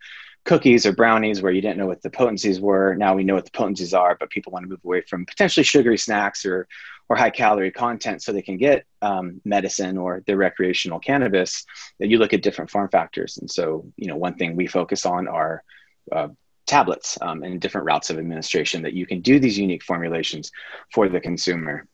cookies 0.46 0.86
or 0.86 0.94
brownies 0.94 1.42
where 1.42 1.52
you 1.52 1.62
didn't 1.62 1.78
know 1.78 1.88
what 1.88 2.02
the 2.02 2.10
potencies 2.10 2.60
were. 2.60 2.96
Now 2.96 3.16
we 3.16 3.24
know 3.24 3.36
what 3.36 3.46
the 3.46 3.52
potencies 3.52 3.94
are, 3.94 4.16
but 4.20 4.30
people 4.30 4.52
want 4.52 4.64
to 4.64 4.70
move 4.70 4.84
away 4.84 5.02
from 5.02 5.26
potentially 5.26 5.64
sugary 5.64 5.98
snacks 5.98 6.46
or 6.46 6.68
or 7.10 7.16
high 7.16 7.32
calorie 7.32 7.72
content 7.72 8.22
so 8.22 8.32
they 8.32 8.42
can 8.42 8.58
get 8.58 8.86
um, 9.02 9.42
medicine 9.44 9.98
or 9.98 10.24
their 10.28 10.38
recreational 10.38 11.00
cannabis. 11.00 11.66
That 12.00 12.10
you 12.10 12.18
look 12.18 12.34
at 12.34 12.44
different 12.44 12.70
form 12.70 12.90
factors, 12.90 13.38
and 13.38 13.50
so 13.50 13.86
you 13.98 14.08
know 14.08 14.16
one 14.16 14.36
thing 14.36 14.56
we 14.56 14.68
focus 14.68 15.06
on 15.06 15.28
are 15.28 15.64
uh, 16.12 16.30
tablets 16.70 17.18
um, 17.22 17.44
and 17.44 17.60
different 17.60 17.86
routes 17.86 18.10
of 18.10 18.20
administration 18.20 18.84
that 18.84 18.94
you 18.94 19.06
can 19.06 19.22
do 19.22 19.40
these 19.40 19.58
unique 19.58 19.84
formulations 19.84 20.52
for 20.94 21.10
the 21.10 21.20
consumer. 21.20 21.88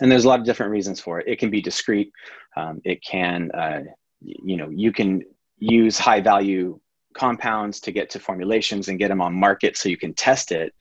And 0.00 0.10
there's 0.10 0.24
a 0.24 0.28
lot 0.28 0.40
of 0.40 0.46
different 0.46 0.72
reasons 0.72 1.00
for 1.00 1.18
it. 1.20 1.26
It 1.26 1.38
can 1.38 1.50
be 1.50 1.60
discreet. 1.60 2.12
Um, 2.56 2.80
it 2.84 3.02
can, 3.02 3.50
uh, 3.50 3.82
you 4.20 4.56
know, 4.56 4.68
you 4.70 4.92
can 4.92 5.22
use 5.58 5.98
high 5.98 6.20
value 6.20 6.78
compounds 7.16 7.80
to 7.80 7.92
get 7.92 8.10
to 8.10 8.20
formulations 8.20 8.88
and 8.88 8.98
get 8.98 9.08
them 9.08 9.20
on 9.20 9.34
market 9.34 9.76
so 9.76 9.88
you 9.88 9.96
can 9.96 10.14
test 10.14 10.52
it. 10.52 10.72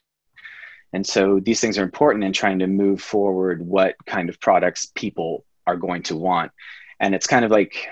And 0.93 1.05
so 1.05 1.39
these 1.39 1.59
things 1.59 1.77
are 1.77 1.83
important 1.83 2.23
in 2.23 2.33
trying 2.33 2.59
to 2.59 2.67
move 2.67 3.01
forward 3.01 3.65
what 3.65 3.95
kind 4.05 4.29
of 4.29 4.39
products 4.39 4.91
people 4.95 5.45
are 5.67 5.75
going 5.75 6.03
to 6.03 6.15
want. 6.15 6.51
And 6.99 7.13
it's 7.15 7.27
kind 7.27 7.43
of 7.43 7.51
like 7.51 7.87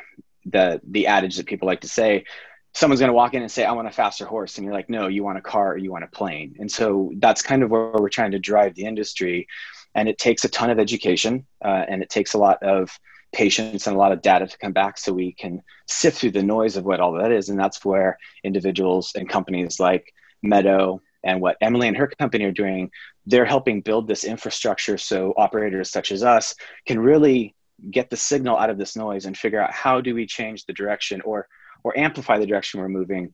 the 0.46 0.80
the 0.90 1.08
adage 1.08 1.38
that 1.38 1.46
people 1.46 1.68
like 1.68 1.82
to 1.82 1.90
say, 1.90 2.26
someone's 2.74 3.00
going 3.00 3.10
to 3.10 3.14
walk 3.14 3.34
in 3.34 3.42
and 3.42 3.52
say, 3.52 3.66
I 3.66 3.72
want 3.72 3.88
a 3.88 3.92
faster 3.92 4.26
horse. 4.26 4.58
And 4.58 4.66
you're 4.66 4.74
like, 4.74 4.90
no, 4.90 5.08
you 5.08 5.24
want 5.24 5.38
a 5.38 5.42
car 5.42 5.74
or 5.74 5.78
you 5.78 5.92
want 5.92 6.04
a 6.04 6.08
plane. 6.08 6.56
And 6.60 6.72
so 6.72 7.12
that's 7.18 7.42
kind 7.42 7.64
of 7.64 7.70
where 7.70 7.92
we're 7.92 8.10
trying 8.10 8.32
to 8.32 8.40
drive 8.40 8.76
the 8.76 8.86
industry. 8.86 9.48
And 9.96 10.10
it 10.10 10.18
takes 10.18 10.44
a 10.44 10.50
ton 10.50 10.70
of 10.70 10.80
education 10.80 11.46
uh, 11.64 11.86
and 11.88 12.02
it 12.02 12.10
takes 12.10 12.34
a 12.34 12.40
lot 12.40 12.62
of 12.64 12.98
patience 13.34 13.88
and 13.88 13.96
a 13.96 14.00
lot 14.00 14.12
of 14.12 14.22
data 14.22 14.48
to 14.48 14.58
come 14.58 14.72
back 14.72 14.98
so 14.98 15.12
we 15.12 15.34
can 15.34 15.62
sift 15.88 16.20
through 16.20 16.32
the 16.32 16.44
noise 16.44 16.78
of 16.78 16.86
what 16.86 17.00
all 17.00 17.14
that 17.14 17.32
is. 17.32 17.50
And 17.50 17.60
that's 17.60 17.84
where 17.84 18.18
individuals 18.44 19.12
and 19.16 19.28
companies 19.28 19.80
like 19.80 20.14
Meadow 20.42 21.02
and 21.24 21.42
what 21.42 21.58
Emily 21.62 21.88
and 21.88 21.98
her 21.98 22.08
company 22.20 22.46
are 22.46 22.52
doing, 22.52 22.92
they're 23.26 23.46
helping 23.46 23.82
build 23.82 24.08
this 24.08 24.24
infrastructure 24.24 24.98
so 24.98 25.34
operators 25.38 25.90
such 25.90 26.12
as 26.12 26.24
us 26.24 26.56
can 26.86 27.00
really 27.00 27.56
get 27.92 28.10
the 28.10 28.18
signal 28.18 28.58
out 28.58 28.70
of 28.70 28.78
this 28.78 28.96
noise 28.96 29.26
and 29.26 29.38
figure 29.38 29.62
out 29.62 29.74
how 29.74 30.02
do 30.02 30.14
we 30.14 30.26
change 30.26 30.66
the 30.66 30.74
direction 30.74 31.22
or 31.22 31.48
or 31.84 31.98
amplify 31.98 32.38
the 32.38 32.46
direction 32.46 32.80
we're 32.80 32.88
moving 32.88 33.34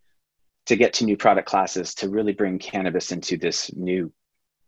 to 0.65 0.75
get 0.75 0.93
to 0.93 1.05
new 1.05 1.17
product 1.17 1.47
classes 1.47 1.93
to 1.95 2.09
really 2.09 2.33
bring 2.33 2.57
cannabis 2.57 3.11
into 3.11 3.37
this 3.37 3.71
new 3.75 4.11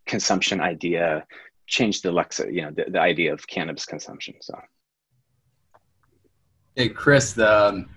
consumption 0.05 0.59
idea 0.59 1.25
change 1.67 2.01
the 2.01 2.09
lexa 2.09 2.53
you 2.53 2.61
know 2.61 2.71
the, 2.71 2.85
the 2.89 2.99
idea 2.99 3.31
of 3.31 3.47
cannabis 3.47 3.85
consumption 3.85 4.35
so 4.41 4.59
Hey, 6.77 6.87
Chris, 6.87 7.33
the, 7.33 7.67
um, 7.67 7.89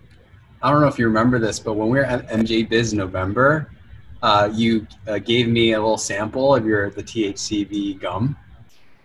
I 0.61 0.69
don't 0.69 0.81
know 0.81 0.89
if 0.89 0.99
you 0.99 1.07
remember 1.07 1.39
this, 1.39 1.61
but 1.61 1.75
when 1.75 1.91
we 1.91 1.99
were 1.99 2.05
at 2.05 2.27
MJ 2.29 2.69
Biz 2.69 2.93
November, 2.93 3.71
uh, 4.21 4.51
you 4.53 4.85
uh, 5.07 5.19
gave 5.19 5.47
me 5.47 5.75
a 5.75 5.81
little 5.81 5.97
sample 5.97 6.57
of 6.57 6.67
your 6.67 6.91
the 6.91 7.03
THCV 7.03 8.01
gum, 8.01 8.37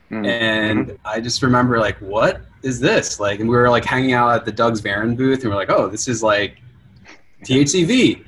mm-hmm. 0.10 0.26
and 0.26 0.98
I 1.06 1.22
just 1.22 1.44
remember 1.44 1.78
like, 1.78 2.00
what 2.00 2.42
is 2.64 2.80
this? 2.80 3.20
Like, 3.20 3.42
and 3.42 3.48
we 3.48 3.56
were 3.56 3.70
like 3.70 3.86
hanging 3.86 4.14
out 4.14 4.30
at 4.32 4.44
the 4.44 4.52
Doug's 4.52 4.82
Varon 4.82 5.16
booth, 5.16 5.42
and 5.42 5.50
we 5.50 5.52
are 5.52 5.56
like, 5.56 5.70
oh, 5.70 5.88
this 5.88 6.08
is 6.08 6.24
like 6.24 6.58
THCV, 7.44 8.26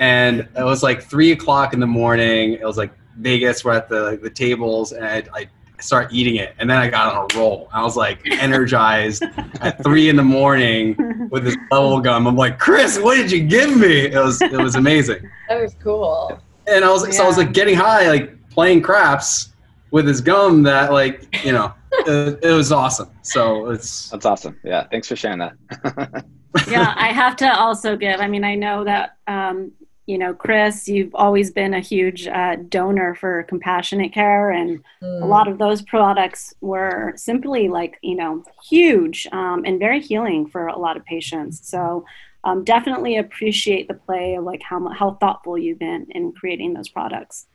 and 0.00 0.40
it 0.40 0.64
was 0.64 0.82
like 0.82 1.04
three 1.04 1.30
o'clock 1.30 1.72
in 1.72 1.78
the 1.78 1.86
morning. 1.86 2.54
It 2.54 2.64
was 2.64 2.78
like 2.78 2.90
Vegas. 3.18 3.64
We're 3.64 3.74
at 3.74 3.88
the 3.88 4.02
like, 4.02 4.22
the 4.22 4.30
tables, 4.30 4.90
and 4.90 5.04
I, 5.04 5.22
I 5.32 5.48
start 5.84 6.12
eating 6.12 6.36
it. 6.36 6.54
And 6.58 6.68
then 6.68 6.78
I 6.78 6.88
got 6.88 7.14
on 7.14 7.28
a 7.30 7.38
roll. 7.38 7.68
I 7.72 7.82
was 7.82 7.96
like 7.96 8.20
energized 8.30 9.22
at 9.60 9.82
three 9.82 10.08
in 10.08 10.16
the 10.16 10.24
morning 10.24 11.28
with 11.30 11.44
this 11.44 11.56
bubble 11.70 12.00
gum. 12.00 12.26
I'm 12.26 12.36
like, 12.36 12.58
Chris, 12.58 12.98
what 12.98 13.16
did 13.16 13.30
you 13.30 13.44
give 13.44 13.76
me? 13.76 14.06
It 14.06 14.18
was 14.18 14.40
it 14.40 14.52
was 14.52 14.74
amazing. 14.74 15.28
That 15.48 15.60
was 15.60 15.74
cool. 15.82 16.40
And 16.66 16.84
I 16.84 16.90
was 16.90 17.06
yeah. 17.06 17.12
so 17.12 17.24
I 17.24 17.26
was 17.26 17.36
like 17.36 17.52
getting 17.52 17.74
high, 17.76 18.08
like 18.08 18.48
playing 18.50 18.82
craps 18.82 19.52
with 19.90 20.06
his 20.06 20.20
gum 20.20 20.62
that 20.64 20.92
like, 20.92 21.44
you 21.44 21.52
know, 21.52 21.72
it, 21.92 22.38
it 22.42 22.52
was 22.52 22.72
awesome. 22.72 23.10
So 23.22 23.70
it's 23.70 24.10
That's 24.10 24.26
awesome. 24.26 24.58
Yeah. 24.64 24.86
Thanks 24.90 25.08
for 25.08 25.16
sharing 25.16 25.38
that. 25.38 26.24
yeah, 26.68 26.94
I 26.96 27.08
have 27.08 27.36
to 27.36 27.58
also 27.58 27.96
give. 27.96 28.20
I 28.20 28.28
mean, 28.28 28.44
I 28.44 28.54
know 28.54 28.84
that 28.84 29.16
um, 29.26 29.72
you 30.06 30.18
know, 30.18 30.34
Chris, 30.34 30.86
you've 30.86 31.14
always 31.14 31.50
been 31.50 31.72
a 31.72 31.80
huge 31.80 32.26
uh, 32.26 32.56
donor 32.68 33.14
for 33.14 33.42
compassionate 33.44 34.12
care, 34.12 34.50
and 34.50 34.84
mm. 35.02 35.22
a 35.22 35.24
lot 35.24 35.48
of 35.48 35.58
those 35.58 35.80
products 35.80 36.54
were 36.60 37.14
simply 37.16 37.68
like, 37.68 37.98
you 38.02 38.14
know, 38.14 38.44
huge 38.68 39.26
um, 39.32 39.62
and 39.64 39.78
very 39.78 40.00
healing 40.00 40.46
for 40.46 40.66
a 40.66 40.78
lot 40.78 40.96
of 40.96 41.04
patients. 41.04 41.66
So, 41.66 42.04
um, 42.44 42.64
definitely 42.64 43.16
appreciate 43.16 43.88
the 43.88 43.94
play 43.94 44.34
of 44.34 44.44
like 44.44 44.62
how 44.62 44.86
how 44.90 45.12
thoughtful 45.12 45.56
you've 45.56 45.78
been 45.78 46.06
in 46.10 46.32
creating 46.32 46.74
those 46.74 46.90
products. 46.90 47.46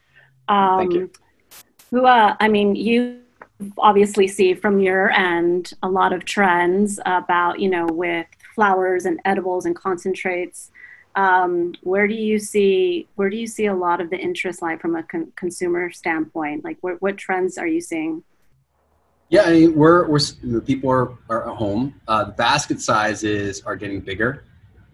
Um, 0.47 0.79
Thank 0.79 0.93
you. 0.93 1.11
Hua, 1.91 2.07
uh, 2.07 2.35
I 2.39 2.47
mean, 2.47 2.75
you 2.75 3.21
obviously 3.77 4.27
see 4.27 4.53
from 4.53 4.79
your 4.79 5.11
end 5.11 5.73
a 5.83 5.89
lot 5.89 6.13
of 6.13 6.25
trends 6.25 6.99
about, 7.05 7.59
you 7.59 7.69
know, 7.69 7.85
with 7.85 8.25
flowers 8.55 9.05
and 9.05 9.19
edibles 9.25 9.65
and 9.65 9.75
concentrates 9.75 10.71
um, 11.15 11.73
where 11.81 12.07
do 12.07 12.13
you 12.13 12.39
see 12.39 13.07
where 13.15 13.29
do 13.29 13.37
you 13.37 13.47
see 13.47 13.65
a 13.65 13.75
lot 13.75 13.99
of 14.01 14.09
the 14.09 14.17
interest 14.17 14.61
lie 14.61 14.77
from 14.77 14.95
a 14.95 15.03
con- 15.03 15.31
consumer 15.35 15.91
standpoint? 15.91 16.63
Like, 16.63 16.77
what, 16.81 17.01
what 17.01 17.17
trends 17.17 17.57
are 17.57 17.67
you 17.67 17.81
seeing? 17.81 18.23
Yeah, 19.29 19.43
I 19.43 19.51
mean, 19.51 19.75
we're 19.75 20.07
we're 20.07 20.61
people 20.61 20.89
are, 20.89 21.17
are 21.29 21.49
at 21.49 21.55
home. 21.55 21.99
Uh, 22.07 22.25
the 22.25 22.31
basket 22.31 22.81
sizes 22.81 23.61
are 23.61 23.75
getting 23.75 24.01
bigger. 24.01 24.45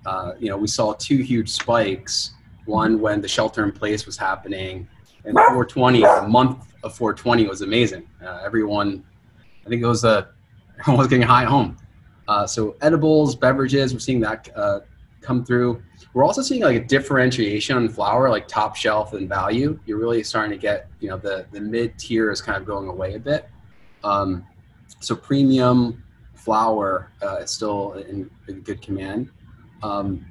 Uh, 0.05 0.33
you 0.39 0.49
know, 0.49 0.57
we 0.57 0.67
saw 0.67 0.93
two 0.93 1.17
huge 1.17 1.49
spikes. 1.49 2.31
One 2.65 2.99
when 2.99 3.21
the 3.21 3.27
shelter 3.27 3.63
in 3.63 3.71
place 3.71 4.05
was 4.05 4.17
happening, 4.17 4.87
and 5.23 5.35
420, 5.35 6.03
a 6.03 6.27
month 6.27 6.73
of 6.83 6.95
420 6.95 7.47
was 7.47 7.61
amazing. 7.61 8.07
Uh, 8.23 8.41
everyone, 8.43 9.03
I 9.65 9.69
think 9.69 9.83
it 9.83 9.87
was 9.87 10.03
a 10.03 10.09
uh, 10.09 10.25
everyone 10.79 10.97
was 10.97 11.07
getting 11.07 11.27
high 11.27 11.43
at 11.43 11.47
home. 11.47 11.77
Uh, 12.27 12.47
so 12.47 12.75
edibles, 12.81 13.35
beverages, 13.35 13.93
we're 13.93 13.99
seeing 13.99 14.19
that 14.21 14.49
uh, 14.55 14.79
come 15.25 15.43
through. 15.43 15.81
We're 16.13 16.23
also 16.23 16.41
seeing 16.41 16.61
like 16.61 16.75
a 16.75 16.85
differentiation 16.85 17.75
on 17.75 17.89
flower, 17.89 18.29
like 18.29 18.47
top 18.47 18.75
shelf 18.75 19.13
and 19.13 19.27
value. 19.27 19.79
You're 19.85 19.97
really 19.97 20.23
starting 20.23 20.51
to 20.51 20.57
get, 20.57 20.87
you 20.99 21.09
know, 21.09 21.17
the, 21.17 21.45
the 21.51 21.59
mid 21.59 21.97
tier 21.97 22.31
is 22.31 22.41
kind 22.41 22.57
of 22.57 22.65
going 22.65 22.87
away 22.87 23.15
a 23.15 23.19
bit. 23.19 23.49
Um, 24.03 24.45
so 24.99 25.15
premium 25.15 26.03
flower 26.35 27.11
uh, 27.21 27.37
is 27.37 27.51
still 27.51 27.93
in, 27.93 28.29
in 28.47 28.61
good 28.61 28.81
command. 28.81 29.31
Um, 29.83 30.25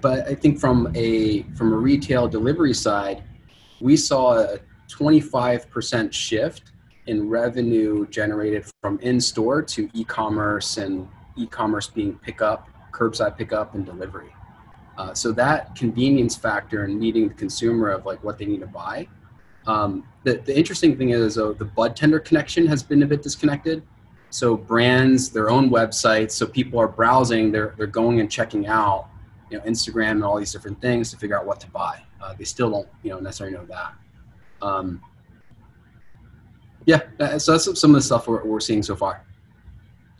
but 0.00 0.28
I 0.28 0.34
think 0.34 0.60
from 0.60 0.92
a 0.94 1.42
from 1.56 1.72
a 1.72 1.76
retail 1.76 2.28
delivery 2.28 2.74
side, 2.74 3.24
we 3.80 3.96
saw 3.96 4.38
a 4.38 4.58
25% 4.88 6.12
shift 6.12 6.72
in 7.06 7.28
revenue 7.28 8.06
generated 8.08 8.64
from 8.80 8.98
in-store 9.00 9.62
to 9.62 9.88
e-commerce 9.94 10.76
and 10.76 11.08
e-commerce 11.36 11.86
being 11.88 12.18
pickup, 12.18 12.68
curbside 12.92 13.36
pickup, 13.36 13.74
and 13.74 13.84
delivery. 13.84 14.34
Uh, 14.96 15.14
so 15.14 15.30
that 15.30 15.76
convenience 15.76 16.34
factor 16.34 16.84
and 16.84 16.98
meeting 16.98 17.28
the 17.28 17.34
consumer 17.34 17.90
of 17.90 18.04
like 18.04 18.22
what 18.24 18.36
they 18.36 18.44
need 18.44 18.60
to 18.60 18.66
buy. 18.66 19.06
Um, 19.66 20.06
the, 20.24 20.38
the 20.38 20.56
interesting 20.56 20.96
thing 20.96 21.10
is 21.10 21.36
though, 21.36 21.52
the 21.52 21.64
bud 21.64 21.94
tender 21.94 22.18
connection 22.18 22.66
has 22.66 22.82
been 22.82 23.02
a 23.02 23.06
bit 23.06 23.22
disconnected. 23.22 23.82
So 24.30 24.56
brands, 24.56 25.30
their 25.30 25.50
own 25.50 25.70
websites, 25.70 26.32
so 26.32 26.46
people 26.46 26.78
are 26.80 26.88
browsing, 26.88 27.52
they're, 27.52 27.74
they're 27.78 27.86
going 27.86 28.20
and 28.20 28.30
checking 28.30 28.66
out, 28.66 29.08
you 29.50 29.58
know, 29.58 29.64
Instagram 29.64 30.12
and 30.12 30.24
all 30.24 30.38
these 30.38 30.52
different 30.52 30.80
things 30.82 31.10
to 31.12 31.16
figure 31.16 31.38
out 31.38 31.46
what 31.46 31.60
to 31.60 31.70
buy. 31.70 32.02
Uh, 32.20 32.34
they 32.34 32.44
still 32.44 32.70
don't, 32.70 32.88
you 33.02 33.10
know, 33.10 33.20
necessarily 33.20 33.56
know 33.56 33.64
that. 33.66 33.94
Um, 34.60 35.00
yeah, 36.84 37.02
so 37.38 37.52
that's 37.52 37.80
some 37.80 37.90
of 37.90 37.94
the 37.94 38.02
stuff 38.02 38.26
we're, 38.26 38.42
we're 38.44 38.60
seeing 38.60 38.82
so 38.82 38.96
far. 38.96 39.24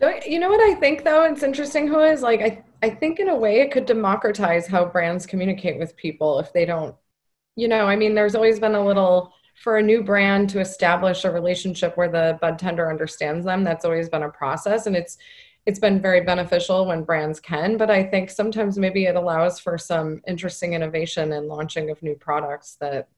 You 0.00 0.38
know 0.38 0.48
what 0.48 0.60
I 0.60 0.74
think 0.74 1.04
though? 1.04 1.24
It's 1.24 1.42
interesting, 1.42 1.88
Hua 1.88 2.12
is 2.12 2.22
like 2.22 2.40
I 2.40 2.64
I 2.82 2.90
think 2.90 3.18
in 3.18 3.28
a 3.28 3.36
way 3.36 3.60
it 3.60 3.72
could 3.72 3.86
democratize 3.86 4.66
how 4.66 4.84
brands 4.84 5.26
communicate 5.26 5.78
with 5.78 5.96
people 5.96 6.38
if 6.38 6.52
they 6.52 6.64
don't, 6.64 6.94
you 7.56 7.66
know, 7.66 7.86
I 7.86 7.96
mean, 7.96 8.14
there's 8.14 8.36
always 8.36 8.60
been 8.60 8.76
a 8.76 8.84
little 8.84 9.32
for 9.56 9.78
a 9.78 9.82
new 9.82 10.04
brand 10.04 10.48
to 10.50 10.60
establish 10.60 11.24
a 11.24 11.30
relationship 11.30 11.96
where 11.96 12.08
the 12.08 12.38
bud 12.40 12.58
tender 12.58 12.88
understands 12.88 13.44
them. 13.44 13.64
That's 13.64 13.84
always 13.84 14.08
been 14.08 14.22
a 14.22 14.28
process, 14.28 14.86
and 14.86 14.94
it's 14.94 15.18
it's 15.66 15.80
been 15.80 16.00
very 16.00 16.20
beneficial 16.22 16.86
when 16.86 17.02
brands 17.02 17.40
can. 17.40 17.76
But 17.76 17.90
I 17.90 18.04
think 18.04 18.30
sometimes 18.30 18.78
maybe 18.78 19.04
it 19.04 19.16
allows 19.16 19.58
for 19.58 19.76
some 19.76 20.22
interesting 20.26 20.74
innovation 20.74 21.32
and 21.32 21.48
launching 21.48 21.90
of 21.90 22.02
new 22.02 22.14
products 22.14 22.76
that 22.80 23.08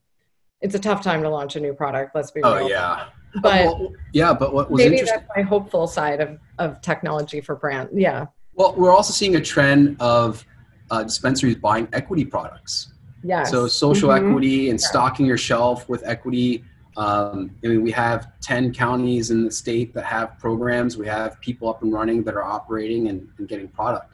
it's 0.59 0.75
a 0.75 0.79
tough 0.79 1.03
time 1.03 1.21
to 1.21 1.29
launch 1.29 1.55
a 1.55 1.59
new 1.59 1.73
product. 1.73 2.15
Let's 2.15 2.31
be 2.31 2.41
oh, 2.43 2.55
real. 2.55 2.65
Oh 2.65 2.67
yeah. 2.67 3.05
But 3.41 3.65
well, 3.65 3.93
yeah, 4.13 4.33
but 4.33 4.53
what 4.53 4.69
was 4.69 4.79
maybe 4.79 4.95
interesting? 4.95 5.19
that's 5.19 5.37
my 5.37 5.43
hopeful 5.43 5.87
side 5.87 6.19
of 6.19 6.39
of 6.59 6.81
technology 6.81 7.41
for 7.41 7.55
brand. 7.55 7.89
Yeah. 7.93 8.25
Well, 8.55 8.75
we're 8.77 8.91
also 8.91 9.13
seeing 9.13 9.35
a 9.35 9.41
trend 9.41 9.95
of 9.99 10.45
uh, 10.89 11.03
dispensaries 11.03 11.55
buying 11.55 11.87
equity 11.93 12.25
products. 12.25 12.93
Yeah. 13.23 13.43
So 13.43 13.67
social 13.67 14.09
mm-hmm. 14.09 14.27
equity 14.27 14.69
and 14.69 14.79
yeah. 14.79 14.87
stocking 14.87 15.25
your 15.25 15.37
shelf 15.37 15.87
with 15.87 16.03
equity. 16.05 16.63
Um, 16.97 17.51
I 17.63 17.67
mean, 17.67 17.81
we 17.83 17.91
have 17.91 18.39
10 18.41 18.73
counties 18.73 19.31
in 19.31 19.45
the 19.45 19.51
state 19.51 19.93
that 19.93 20.03
have 20.05 20.37
programs. 20.37 20.97
We 20.97 21.07
have 21.07 21.39
people 21.39 21.69
up 21.69 21.81
and 21.83 21.93
running 21.93 22.23
that 22.23 22.33
are 22.33 22.43
operating 22.43 23.07
and, 23.07 23.29
and 23.37 23.47
getting 23.47 23.67
product. 23.69 24.13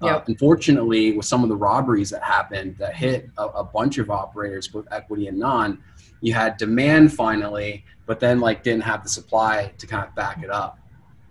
Uh, 0.00 0.06
Yep. 0.06 0.28
unfortunately, 0.28 1.16
with 1.16 1.26
some 1.26 1.42
of 1.42 1.48
the 1.48 1.56
robberies 1.56 2.10
that 2.10 2.22
happened 2.22 2.76
that 2.78 2.94
hit 2.94 3.30
a, 3.36 3.46
a 3.46 3.64
bunch 3.64 3.98
of 3.98 4.10
operators, 4.10 4.68
both 4.68 4.86
equity 4.92 5.26
and 5.26 5.38
non, 5.38 5.82
you 6.20 6.32
had 6.34 6.56
demand 6.56 7.12
finally, 7.12 7.84
but 8.06 8.20
then 8.20 8.40
like 8.40 8.62
didn't 8.62 8.82
have 8.82 9.02
the 9.02 9.08
supply 9.08 9.72
to 9.78 9.86
kind 9.86 10.06
of 10.06 10.14
back 10.14 10.42
it 10.42 10.50
up. 10.50 10.78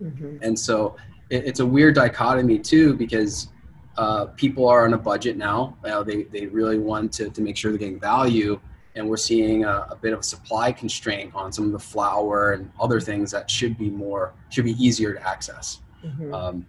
Mhm. 0.02 0.38
And 0.42 0.58
so 0.58 0.96
it, 1.30 1.44
it's 1.46 1.60
a 1.60 1.66
weird 1.66 1.94
dichotomy 1.94 2.58
too, 2.58 2.94
because 2.94 3.48
uh, 3.96 4.26
people 4.36 4.68
are 4.68 4.84
on 4.84 4.94
a 4.94 4.98
budget 4.98 5.36
now. 5.36 5.76
You 5.84 5.90
know, 5.90 6.02
they, 6.04 6.22
they 6.24 6.46
really 6.46 6.78
want 6.78 7.12
to, 7.14 7.30
to 7.30 7.40
make 7.42 7.56
sure 7.56 7.70
they're 7.72 7.78
getting 7.78 8.00
value. 8.00 8.60
And 8.94 9.08
we're 9.08 9.16
seeing 9.16 9.64
a, 9.64 9.86
a 9.90 9.96
bit 10.00 10.12
of 10.12 10.20
a 10.20 10.22
supply 10.22 10.72
constraint 10.72 11.32
on 11.34 11.52
some 11.52 11.66
of 11.66 11.72
the 11.72 11.78
flower 11.78 12.52
and 12.52 12.70
other 12.80 13.00
things 13.00 13.30
that 13.32 13.50
should 13.50 13.76
be 13.76 13.90
more, 13.90 14.34
should 14.50 14.64
be 14.64 14.72
easier 14.72 15.14
to 15.14 15.28
access. 15.28 15.80
Mhm. 16.04 16.32
Um, 16.32 16.66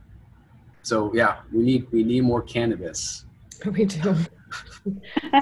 so 0.81 1.13
yeah, 1.13 1.37
we 1.51 1.63
need, 1.63 1.87
we 1.91 2.03
need 2.03 2.21
more 2.21 2.41
cannabis. 2.41 3.25
We 3.65 3.85
do. 3.85 4.15
I 5.31 5.41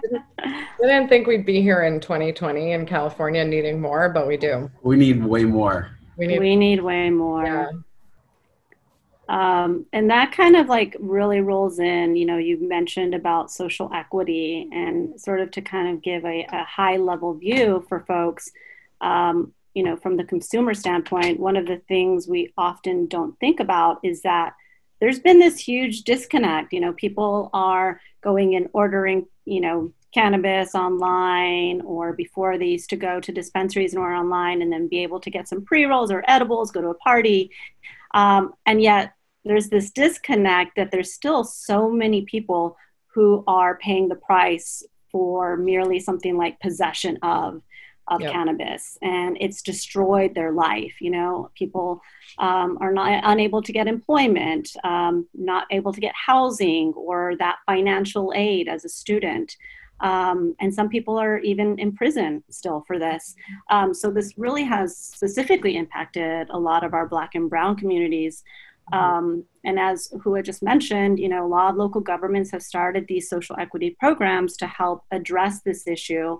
didn't 0.81 1.09
think 1.09 1.27
we'd 1.27 1.45
be 1.45 1.61
here 1.61 1.83
in 1.83 1.99
2020 1.99 2.71
in 2.71 2.85
California 2.85 3.43
needing 3.43 3.79
more, 3.79 4.09
but 4.09 4.27
we 4.27 4.37
do. 4.37 4.69
We 4.81 4.95
need 4.95 5.23
way 5.23 5.43
more. 5.43 5.91
We 6.17 6.27
need. 6.27 6.39
we 6.39 6.55
need 6.55 6.81
way 6.81 7.09
more. 7.09 7.45
yeah. 7.45 7.69
Um, 9.29 9.85
and 9.91 10.09
that 10.09 10.31
kind 10.31 10.55
of 10.55 10.67
like 10.67 10.95
really 10.99 11.41
rolls 11.41 11.79
in, 11.79 12.15
you 12.15 12.25
know, 12.25 12.37
you 12.37 12.57
mentioned 12.65 13.13
about 13.13 13.51
social 13.51 13.91
equity 13.93 14.69
and 14.71 15.19
sort 15.19 15.41
of 15.41 15.51
to 15.51 15.61
kind 15.61 15.89
of 15.89 16.01
give 16.01 16.23
a, 16.23 16.47
a 16.49 16.63
high 16.63 16.95
level 16.95 17.33
view 17.33 17.85
for 17.89 18.05
folks, 18.07 18.49
um, 19.01 19.53
you 19.73 19.83
know, 19.83 19.97
from 19.97 20.15
the 20.15 20.23
consumer 20.23 20.73
standpoint, 20.73 21.39
one 21.39 21.57
of 21.57 21.67
the 21.67 21.81
things 21.89 22.27
we 22.27 22.53
often 22.57 23.05
don't 23.07 23.37
think 23.39 23.59
about 23.59 23.99
is 24.01 24.21
that 24.21 24.53
there's 24.99 25.19
been 25.19 25.39
this 25.39 25.59
huge 25.59 26.03
disconnect. 26.03 26.71
You 26.71 26.79
know, 26.79 26.93
people 26.93 27.49
are 27.53 27.99
going 28.27 28.55
and 28.55 28.67
ordering, 28.73 29.25
you 29.45 29.61
know, 29.61 29.93
cannabis 30.13 30.75
online 30.75 31.79
or 31.81 32.11
before 32.11 32.57
these 32.57 32.85
to 32.87 32.97
go 32.97 33.21
to 33.21 33.31
dispensaries 33.31 33.93
and 33.93 34.01
order 34.01 34.15
online 34.15 34.61
and 34.61 34.71
then 34.71 34.89
be 34.89 35.01
able 35.03 35.19
to 35.21 35.29
get 35.29 35.47
some 35.47 35.63
pre 35.63 35.85
rolls 35.85 36.11
or 36.11 36.23
edibles, 36.27 36.71
go 36.71 36.81
to 36.81 36.89
a 36.89 36.93
party. 36.95 37.51
Um, 38.13 38.53
and 38.65 38.81
yet 38.81 39.13
there's 39.45 39.69
this 39.69 39.91
disconnect 39.91 40.75
that 40.75 40.91
there's 40.91 41.13
still 41.13 41.45
so 41.45 41.89
many 41.89 42.23
people 42.23 42.77
who 43.13 43.45
are 43.47 43.77
paying 43.77 44.09
the 44.09 44.15
price 44.15 44.83
for 45.09 45.55
merely 45.55 45.99
something 45.99 46.35
like 46.35 46.59
possession 46.59 47.17
of 47.21 47.61
of 48.09 48.21
Yep. 48.21 48.31
cannabis 48.31 48.97
and 49.01 49.37
it's 49.39 49.61
destroyed 49.61 50.33
their 50.33 50.51
life 50.51 51.01
you 51.01 51.11
know 51.11 51.49
people 51.55 52.01
um, 52.39 52.77
are 52.81 52.91
not 52.91 53.21
unable 53.25 53.61
to 53.61 53.71
get 53.71 53.87
employment 53.87 54.69
um, 54.83 55.27
not 55.33 55.65
able 55.71 55.93
to 55.93 55.99
get 55.99 56.13
housing 56.15 56.93
or 56.93 57.35
that 57.37 57.57
financial 57.65 58.33
aid 58.35 58.67
as 58.67 58.85
a 58.85 58.89
student 58.89 59.55
um, 59.99 60.55
and 60.59 60.73
some 60.73 60.89
people 60.89 61.17
are 61.17 61.39
even 61.39 61.77
in 61.79 61.91
prison 61.91 62.43
still 62.49 62.83
for 62.87 62.97
this 62.99 63.35
um, 63.69 63.93
so 63.93 64.09
this 64.09 64.33
really 64.37 64.63
has 64.63 64.97
specifically 64.97 65.75
impacted 65.75 66.49
a 66.49 66.57
lot 66.59 66.83
of 66.83 66.93
our 66.93 67.07
black 67.07 67.35
and 67.35 67.49
brown 67.49 67.75
communities 67.75 68.43
um, 68.93 69.43
and 69.65 69.79
as 69.79 70.11
Hua 70.23 70.41
just 70.41 70.63
mentioned, 70.63 71.19
you 71.19 71.27
know, 71.27 71.45
a 71.45 71.47
lot 71.47 71.71
of 71.71 71.75
local 71.75 72.01
governments 72.01 72.51
have 72.51 72.63
started 72.63 73.05
these 73.07 73.29
social 73.29 73.57
equity 73.59 73.95
programs 73.99 74.55
to 74.57 74.67
help 74.67 75.03
address 75.11 75.61
this 75.61 75.87
issue. 75.87 76.39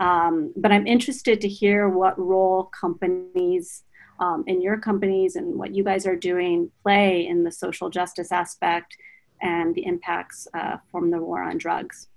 Um, 0.00 0.52
but 0.56 0.70
I'm 0.70 0.86
interested 0.86 1.40
to 1.40 1.48
hear 1.48 1.88
what 1.88 2.18
role 2.18 2.64
companies 2.64 3.84
um, 4.20 4.44
in 4.46 4.60
your 4.60 4.78
companies 4.78 5.36
and 5.36 5.56
what 5.56 5.74
you 5.74 5.84
guys 5.84 6.06
are 6.06 6.16
doing 6.16 6.70
play 6.82 7.26
in 7.26 7.44
the 7.44 7.52
social 7.52 7.90
justice 7.90 8.32
aspect 8.32 8.96
and 9.40 9.74
the 9.74 9.86
impacts 9.86 10.48
uh, 10.54 10.76
from 10.90 11.10
the 11.10 11.18
war 11.18 11.42
on 11.42 11.58
drugs. 11.58 12.08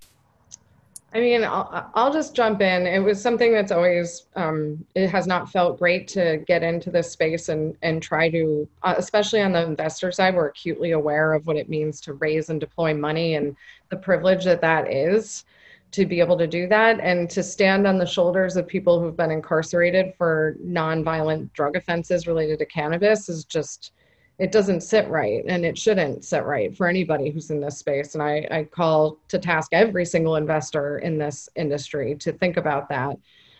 I 1.14 1.20
mean, 1.20 1.44
I'll, 1.44 1.92
I'll 1.94 2.14
just 2.14 2.34
jump 2.34 2.62
in. 2.62 2.88
It 2.88 3.00
was 3.00 3.22
something 3.22 3.52
that's 3.52 3.72
always, 3.74 4.28
um, 4.38 4.86
it 4.96 5.10
has 5.10 5.28
not 5.28 5.52
felt 5.52 5.78
great 5.78 6.08
to 6.10 6.42
get 6.48 6.64
into 6.64 6.90
this 6.90 7.12
space 7.12 7.50
and, 7.50 7.76
and 7.82 8.02
try 8.02 8.30
to, 8.30 8.68
uh, 8.84 8.96
especially 8.98 9.42
on 9.42 9.52
the 9.52 9.62
investor 9.62 10.12
side, 10.14 10.36
we're 10.36 10.48
acutely 10.48 10.92
aware 10.92 11.34
of 11.34 11.48
what 11.48 11.58
it 11.58 11.68
means 11.68 12.00
to 12.02 12.14
raise 12.14 12.50
and 12.50 12.62
deploy 12.62 12.94
money 12.94 13.36
and 13.36 13.58
the 13.90 13.98
privilege 13.98 14.46
that 14.46 14.62
that 14.62 14.90
is 14.90 15.44
to 15.92 16.06
be 16.06 16.20
able 16.20 16.38
to 16.38 16.48
do 16.48 16.68
that 16.68 17.00
and 17.02 17.30
to 17.30 17.44
stand 17.44 17.86
on 17.86 17.98
the 17.98 18.06
shoulders 18.06 18.56
of 18.56 18.68
people 18.68 19.00
who've 19.00 19.18
been 19.18 19.32
incarcerated 19.32 20.14
for 20.18 20.56
nonviolent 20.66 21.52
drug 21.54 21.76
offenses 21.76 22.28
related 22.28 22.60
to 22.60 22.66
cannabis 22.66 23.28
is 23.28 23.44
just, 23.44 23.92
it 24.40 24.52
doesn't 24.52 24.82
sit 24.82 25.08
right 25.10 25.44
and 25.48 25.66
it 25.66 25.78
shouldn't 25.78 26.24
sit 26.24 26.46
right 26.46 26.76
for 26.76 26.88
anybody 26.88 27.30
who's 27.30 27.52
in 27.52 27.60
this 27.60 27.78
space. 27.78 28.16
And 28.16 28.24
I, 28.24 28.48
I 28.50 28.64
call 28.64 29.18
to 29.28 29.38
task 29.38 29.74
every 29.74 30.06
single 30.06 30.38
investor 30.38 31.00
in 31.00 31.18
this 31.18 31.50
industry 31.56 32.16
to 32.20 32.32
think 32.32 32.56
about 32.56 32.88
that. 32.90 33.18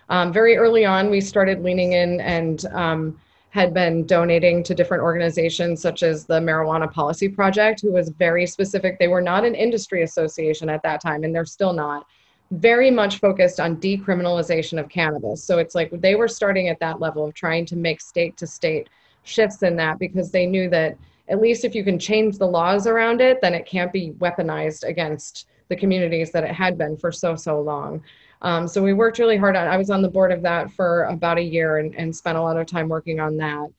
Um, 0.08 0.32
very 0.32 0.56
early 0.56 0.86
on 0.86 1.10
we 1.10 1.22
started 1.22 1.62
leaning 1.62 1.94
in 1.94 2.22
and 2.22 2.66
um, 2.74 3.20
had 3.50 3.74
been 3.74 4.06
donating 4.06 4.64
to 4.64 4.74
different 4.74 5.04
organizations 5.04 5.82
such 5.82 6.04
as 6.04 6.26
the 6.26 6.40
marijuana 6.40 6.90
policy 6.90 7.28
project 7.28 7.82
who 7.82 7.92
was 7.92 8.08
very 8.08 8.46
specific. 8.46 8.98
They 8.98 9.10
were 9.10 9.22
not 9.22 9.44
an 9.44 9.56
industry 9.56 10.04
association 10.04 10.70
at 10.70 10.82
that 10.84 11.02
time 11.02 11.26
and 11.26 11.36
they're 11.36 11.46
still 11.46 11.74
not 11.74 12.06
very 12.52 12.92
much 12.92 13.20
focused 13.20 13.60
on 13.60 13.78
decriminalization 13.78 14.80
of 14.80 14.90
cannabis 14.90 15.44
so 15.44 15.58
it's 15.58 15.74
like 15.74 15.90
they 16.02 16.16
were 16.16 16.28
starting 16.28 16.68
at 16.68 16.80
that 16.80 17.00
level 17.00 17.26
of 17.26 17.34
trying 17.34 17.66
to 17.66 17.76
make 17.76 18.02
state 18.02 18.36
to 18.38 18.46
state 18.46 18.90
shifts 19.24 19.64
in 19.64 19.76
that 19.76 20.00
because 20.00 20.32
they 20.32 20.46
knew 20.46 20.70
that 20.70 20.98
at 21.32 21.40
least 21.40 21.64
if 21.64 21.74
you 21.74 21.84
can 21.84 21.98
change 21.98 22.38
the 22.38 22.46
laws 22.46 22.86
around 22.86 23.22
it, 23.22 23.40
then 23.42 23.54
it 23.54 23.66
can't 23.66 23.94
be 23.94 24.12
weaponized 24.20 24.84
against 24.84 25.48
the 25.70 25.76
communities 25.76 26.32
that 26.32 26.44
it 26.44 26.52
had 26.52 26.78
been 26.78 26.98
for 26.98 27.12
so, 27.12 27.36
so 27.36 27.62
long. 27.62 28.04
Um, 28.42 28.68
so 28.68 28.84
we 28.84 28.94
worked 28.94 29.18
really 29.18 29.38
hard 29.38 29.56
on, 29.56 29.68
I 29.68 29.78
was 29.78 29.90
on 29.90 30.02
the 30.02 30.10
board 30.10 30.32
of 30.32 30.42
that 30.42 30.72
for 30.72 31.04
about 31.06 31.38
a 31.38 31.44
year 31.44 31.78
and, 31.78 31.96
and 31.96 32.14
spent 32.14 32.38
a 32.38 32.42
lot 32.42 32.58
of 32.58 32.68
time 32.68 32.90
working 32.90 33.20
on 33.20 33.38
that. 33.38 33.70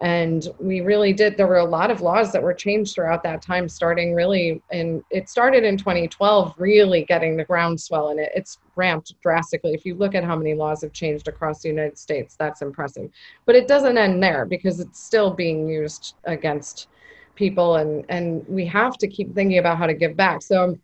And 0.00 0.48
we 0.58 0.80
really 0.80 1.12
did, 1.12 1.36
there 1.36 1.46
were 1.46 1.58
a 1.58 1.64
lot 1.64 1.90
of 1.90 2.00
laws 2.00 2.32
that 2.32 2.42
were 2.42 2.54
changed 2.54 2.94
throughout 2.94 3.22
that 3.24 3.42
time, 3.42 3.68
starting 3.68 4.14
really 4.14 4.62
and 4.70 5.04
it 5.10 5.28
started 5.28 5.62
in 5.62 5.76
2012, 5.76 6.54
really 6.56 7.04
getting 7.04 7.36
the 7.36 7.44
groundswell 7.44 8.08
and 8.08 8.18
it, 8.18 8.32
it's 8.34 8.58
ramped 8.76 9.14
drastically. 9.20 9.74
If 9.74 9.84
you 9.84 9.94
look 9.94 10.14
at 10.14 10.24
how 10.24 10.36
many 10.36 10.54
laws 10.54 10.80
have 10.80 10.94
changed 10.94 11.28
across 11.28 11.60
the 11.60 11.68
United 11.68 11.98
States, 11.98 12.34
that's 12.38 12.62
impressive. 12.62 13.10
But 13.44 13.56
it 13.56 13.68
doesn't 13.68 13.98
end 13.98 14.22
there 14.22 14.46
because 14.46 14.80
it's 14.80 14.98
still 14.98 15.30
being 15.30 15.68
used 15.68 16.14
against 16.24 16.88
people 17.34 17.76
and, 17.76 18.06
and 18.08 18.42
we 18.48 18.64
have 18.66 18.96
to 18.98 19.06
keep 19.06 19.34
thinking 19.34 19.58
about 19.58 19.76
how 19.76 19.86
to 19.86 19.94
give 19.94 20.16
back. 20.16 20.40
So 20.40 20.64
um, 20.64 20.80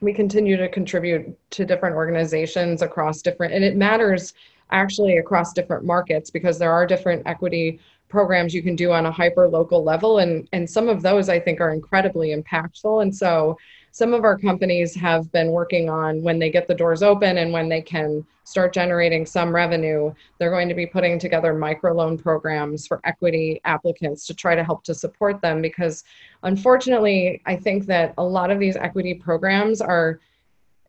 we 0.00 0.12
continue 0.12 0.56
to 0.56 0.68
contribute 0.68 1.36
to 1.50 1.64
different 1.64 1.96
organizations 1.96 2.82
across 2.82 3.22
different, 3.22 3.54
and 3.54 3.64
it 3.64 3.76
matters 3.76 4.34
actually 4.70 5.18
across 5.18 5.52
different 5.52 5.84
markets 5.84 6.30
because 6.30 6.58
there 6.58 6.72
are 6.72 6.86
different 6.86 7.22
equity 7.26 7.80
programs 8.08 8.54
you 8.54 8.62
can 8.62 8.76
do 8.76 8.92
on 8.92 9.06
a 9.06 9.10
hyper 9.10 9.48
local 9.48 9.82
level. 9.82 10.18
And 10.18 10.48
and 10.52 10.68
some 10.68 10.88
of 10.88 11.02
those 11.02 11.28
i 11.28 11.40
think 11.40 11.60
are 11.60 11.72
incredibly 11.72 12.34
impactful. 12.34 13.02
And 13.02 13.14
so 13.14 13.56
some 13.90 14.12
of 14.12 14.24
our 14.24 14.38
companies 14.38 14.94
have 14.94 15.32
been 15.32 15.50
working 15.50 15.88
on 15.88 16.22
when 16.22 16.38
they 16.38 16.50
get 16.50 16.68
the 16.68 16.74
doors 16.74 17.02
open 17.02 17.38
and 17.38 17.50
when 17.52 17.68
they 17.68 17.80
can 17.80 18.24
start 18.44 18.72
generating 18.72 19.26
some 19.26 19.52
revenue 19.54 20.12
they're 20.38 20.50
going 20.50 20.68
to 20.68 20.74
be 20.74 20.86
putting 20.86 21.18
together 21.18 21.52
microloan 21.54 22.20
programs 22.20 22.86
for 22.86 23.00
equity 23.04 23.60
applicants 23.64 24.26
to 24.26 24.34
try 24.34 24.54
to 24.54 24.62
help 24.62 24.84
to 24.84 24.94
support 24.94 25.40
them. 25.40 25.60
Because 25.60 26.04
unfortunately 26.42 27.42
i 27.46 27.56
think 27.56 27.86
that 27.86 28.14
a 28.18 28.24
lot 28.24 28.50
of 28.50 28.60
these 28.60 28.76
equity 28.76 29.14
programs 29.14 29.80
are 29.80 30.20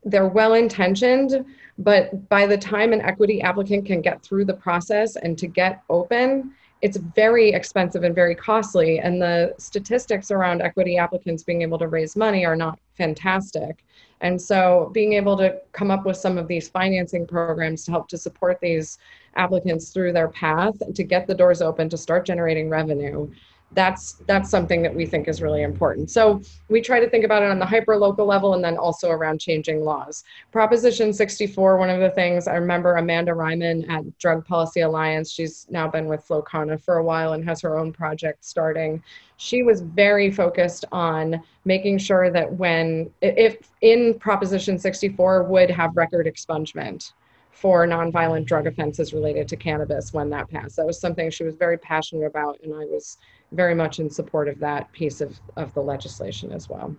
they're 0.04 0.28
well 0.28 0.54
intentioned 0.54 1.46
but 1.78 2.28
by 2.30 2.46
the 2.46 2.58
time 2.58 2.94
an 2.94 3.02
equity 3.02 3.42
applicant 3.42 3.86
can 3.86 4.02
get 4.02 4.22
through 4.24 4.46
the 4.46 4.54
process 4.54 5.16
and 5.16 5.38
to 5.38 5.48
get 5.48 5.84
open 5.90 6.54
it's 6.82 6.98
very 6.98 7.52
expensive 7.52 8.04
and 8.04 8.14
very 8.14 8.36
costly. 8.36 9.00
And 9.00 9.22
the 9.22 9.56
statistics 9.58 10.30
around 10.30 10.62
equity 10.62 10.98
applicants 10.98 11.44
being 11.44 11.62
able 11.64 11.80
to 11.80 11.88
raise 11.88 12.16
money 12.16 12.46
are 12.46 12.56
not 12.56 12.80
fantastic. 12.96 13.84
And 14.22 14.40
so 14.40 14.92
being 14.94 15.14
able 15.14 15.38
to 15.38 15.60
come 15.72 15.92
up 15.92 16.06
with 16.06 16.18
some 16.18 16.38
of 16.38 16.48
these 16.48 16.70
financing 16.70 17.26
programs 17.26 17.86
to 17.86 17.92
help 17.92 18.08
to 18.10 18.18
support 18.18 18.60
these 18.62 18.98
applicants 19.36 19.90
through 19.90 20.14
their 20.14 20.30
path 20.30 20.76
to 20.94 21.04
get 21.04 21.28
the 21.28 21.36
doors 21.36 21.62
open 21.62 21.90
to 21.90 21.98
start 21.98 22.26
generating 22.26 22.70
revenue 22.70 23.30
that's 23.72 24.14
that's 24.28 24.50
something 24.50 24.82
that 24.82 24.96
we 24.96 25.06
think 25.06 25.28
is 25.28 25.42
really 25.42 25.62
important. 25.62 26.10
So 26.10 26.42
we 26.70 26.82
try 26.82 27.00
to 27.00 27.10
think 27.10 27.26
about 27.26 27.44
it 27.44 27.52
on 27.52 27.60
the 27.60 27.66
hyper 27.66 27.98
local 27.98 28.26
level 28.26 28.54
and 28.54 28.64
then 28.64 28.78
also 28.78 29.10
around 29.10 29.40
changing 29.40 29.84
laws. 29.84 30.24
Proposition 30.52 31.12
64 31.12 31.78
one 31.78 31.90
of 31.90 32.00
the 32.00 32.10
things 32.12 32.48
i 32.48 32.56
remember 32.56 32.96
amanda 32.96 33.32
reiman 33.32 33.88
at 33.90 34.18
drug 34.20 34.46
policy 34.46 34.82
alliance 34.82 35.32
she's 35.32 35.68
now 35.70 35.88
been 35.88 36.06
with 36.06 36.26
flowkana 36.26 36.82
for 36.82 36.98
a 36.98 37.04
while 37.04 37.34
and 37.34 37.44
has 37.44 37.62
her 37.62 37.78
own 37.78 37.92
project 37.92 38.46
starting. 38.46 39.04
She 39.38 39.64
was 39.64 39.82
very 39.82 40.32
focused 40.32 40.86
on 40.92 41.42
making 41.66 41.98
sure 42.00 42.32
that 42.32 42.52
when 42.52 43.12
if 43.22 43.58
in 43.82 44.18
proposition 44.18 44.80
64 44.80 45.44
would 45.44 45.70
have 45.70 45.96
record 45.96 46.26
expungement 46.26 47.12
for 47.52 47.88
nonviolent 47.88 48.46
drug 48.46 48.68
offenses 48.68 49.14
related 49.14 49.48
to 49.48 49.56
cannabis 49.56 50.14
when 50.14 50.30
that 50.30 50.48
passed. 50.48 50.76
That 50.76 50.86
was 50.86 51.02
something 51.02 51.32
she 51.32 51.44
was 51.44 51.56
very 51.56 51.78
passionate 51.78 52.26
about 52.26 52.60
and 52.64 52.74
i 52.74 52.86
was 52.86 53.18
very 53.52 53.76
much 53.76 54.00
in 54.00 54.10
support 54.10 54.48
of 54.48 54.60
that 54.60 54.92
piece 54.92 55.22
of, 55.22 55.40
of 55.56 55.74
the 55.74 55.82
legislation 55.82 56.52
as 56.52 56.70
well. 56.70 56.96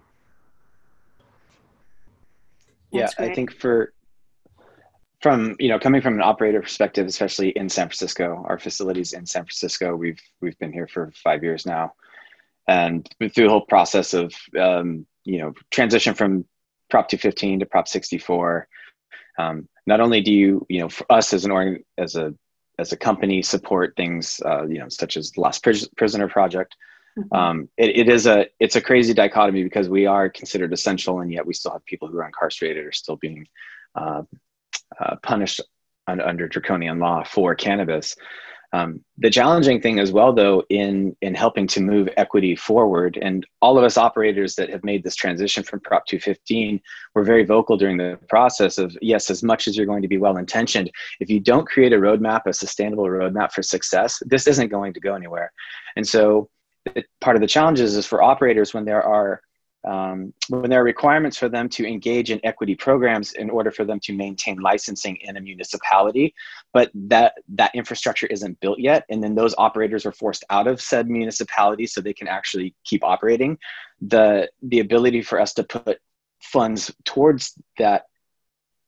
yeah, 2.90 3.08
I 3.18 3.34
think 3.34 3.52
for 3.52 3.92
from 5.20 5.56
you 5.58 5.68
know 5.68 5.78
coming 5.78 6.00
from 6.00 6.14
an 6.14 6.22
operator 6.22 6.60
perspective, 6.60 7.06
especially 7.06 7.50
in 7.50 7.68
San 7.68 7.86
Francisco, 7.86 8.44
our 8.48 8.58
facilities 8.58 9.12
in 9.12 9.26
San 9.26 9.42
Francisco, 9.42 9.94
we've 9.94 10.20
we've 10.40 10.58
been 10.58 10.72
here 10.72 10.86
for 10.86 11.12
five 11.22 11.42
years 11.42 11.66
now, 11.66 11.92
and 12.66 13.08
through 13.18 13.44
the 13.44 13.48
whole 13.48 13.66
process 13.66 14.14
of 14.14 14.32
um, 14.58 15.06
you 15.24 15.38
know 15.38 15.52
transition 15.70 16.14
from 16.14 16.44
Prop 16.88 17.08
215 17.08 17.60
to 17.60 17.66
Prop 17.66 17.88
64. 17.88 18.68
Um, 19.38 19.68
not 19.86 20.00
only 20.00 20.20
do 20.20 20.32
you 20.32 20.66
you 20.68 20.80
know 20.80 20.88
for 20.88 21.10
us 21.10 21.32
as 21.32 21.44
an 21.44 21.50
org 21.50 21.82
as 21.98 22.14
a 22.16 22.34
as 22.78 22.92
a 22.92 22.96
company 22.96 23.42
support 23.42 23.94
things 23.96 24.40
uh, 24.44 24.66
you 24.66 24.78
know 24.78 24.88
such 24.88 25.16
as 25.16 25.32
the 25.32 25.40
Last 25.40 25.62
Prisoner 25.62 26.28
Project. 26.28 26.76
Mm-hmm. 27.18 27.34
Um, 27.34 27.68
it, 27.76 27.96
it 27.96 28.08
is 28.08 28.26
a 28.26 28.46
it's 28.60 28.76
a 28.76 28.80
crazy 28.80 29.14
dichotomy 29.14 29.62
because 29.62 29.88
we 29.88 30.06
are 30.06 30.28
considered 30.28 30.72
essential 30.72 31.20
and 31.20 31.32
yet 31.32 31.46
we 31.46 31.54
still 31.54 31.72
have 31.72 31.84
people 31.84 32.08
who 32.08 32.18
are 32.18 32.26
incarcerated 32.26 32.84
or 32.84 32.92
still 32.92 33.16
being 33.16 33.46
uh, 33.94 34.22
uh, 35.00 35.16
punished 35.22 35.60
under 36.06 36.48
draconian 36.48 36.98
law 36.98 37.22
for 37.24 37.54
cannabis. 37.54 38.16
Um, 38.74 39.02
the 39.16 39.30
challenging 39.30 39.80
thing 39.80 39.98
as 39.98 40.12
well, 40.12 40.32
though, 40.32 40.62
in 40.68 41.16
in 41.22 41.34
helping 41.34 41.66
to 41.68 41.80
move 41.80 42.08
equity 42.18 42.54
forward, 42.54 43.18
and 43.20 43.46
all 43.62 43.78
of 43.78 43.84
us 43.84 43.96
operators 43.96 44.54
that 44.56 44.68
have 44.68 44.84
made 44.84 45.02
this 45.02 45.16
transition 45.16 45.62
from 45.62 45.80
Prop 45.80 46.04
215 46.06 46.80
were 47.14 47.24
very 47.24 47.44
vocal 47.44 47.78
during 47.78 47.96
the 47.96 48.18
process 48.28 48.76
of 48.76 48.94
yes, 49.00 49.30
as 49.30 49.42
much 49.42 49.68
as 49.68 49.76
you're 49.76 49.86
going 49.86 50.02
to 50.02 50.08
be 50.08 50.18
well 50.18 50.36
intentioned, 50.36 50.90
if 51.18 51.30
you 51.30 51.40
don't 51.40 51.66
create 51.66 51.94
a 51.94 51.96
roadmap, 51.96 52.42
a 52.46 52.52
sustainable 52.52 53.04
roadmap 53.04 53.52
for 53.52 53.62
success, 53.62 54.22
this 54.26 54.46
isn't 54.46 54.68
going 54.68 54.92
to 54.92 55.00
go 55.00 55.14
anywhere. 55.14 55.50
And 55.96 56.06
so, 56.06 56.50
part 57.22 57.36
of 57.36 57.40
the 57.40 57.48
challenges 57.48 57.96
is 57.96 58.04
for 58.06 58.22
operators 58.22 58.74
when 58.74 58.84
there 58.84 59.02
are 59.02 59.40
um, 59.84 60.32
when 60.48 60.70
there 60.70 60.80
are 60.80 60.84
requirements 60.84 61.36
for 61.36 61.48
them 61.48 61.68
to 61.70 61.86
engage 61.86 62.30
in 62.30 62.40
equity 62.44 62.74
programs 62.74 63.32
in 63.32 63.48
order 63.48 63.70
for 63.70 63.84
them 63.84 64.00
to 64.00 64.12
maintain 64.12 64.58
licensing 64.58 65.16
in 65.16 65.36
a 65.36 65.40
municipality, 65.40 66.34
but 66.72 66.90
that 66.94 67.34
that 67.50 67.74
infrastructure 67.74 68.26
isn't 68.26 68.58
built 68.60 68.78
yet, 68.78 69.04
and 69.08 69.22
then 69.22 69.34
those 69.34 69.54
operators 69.56 70.04
are 70.04 70.12
forced 70.12 70.44
out 70.50 70.66
of 70.66 70.80
said 70.80 71.08
municipality 71.08 71.86
so 71.86 72.00
they 72.00 72.12
can 72.12 72.28
actually 72.28 72.74
keep 72.84 73.04
operating. 73.04 73.58
The 74.00 74.50
the 74.62 74.80
ability 74.80 75.22
for 75.22 75.40
us 75.40 75.54
to 75.54 75.64
put 75.64 75.98
funds 76.40 76.92
towards 77.04 77.54
that 77.78 78.06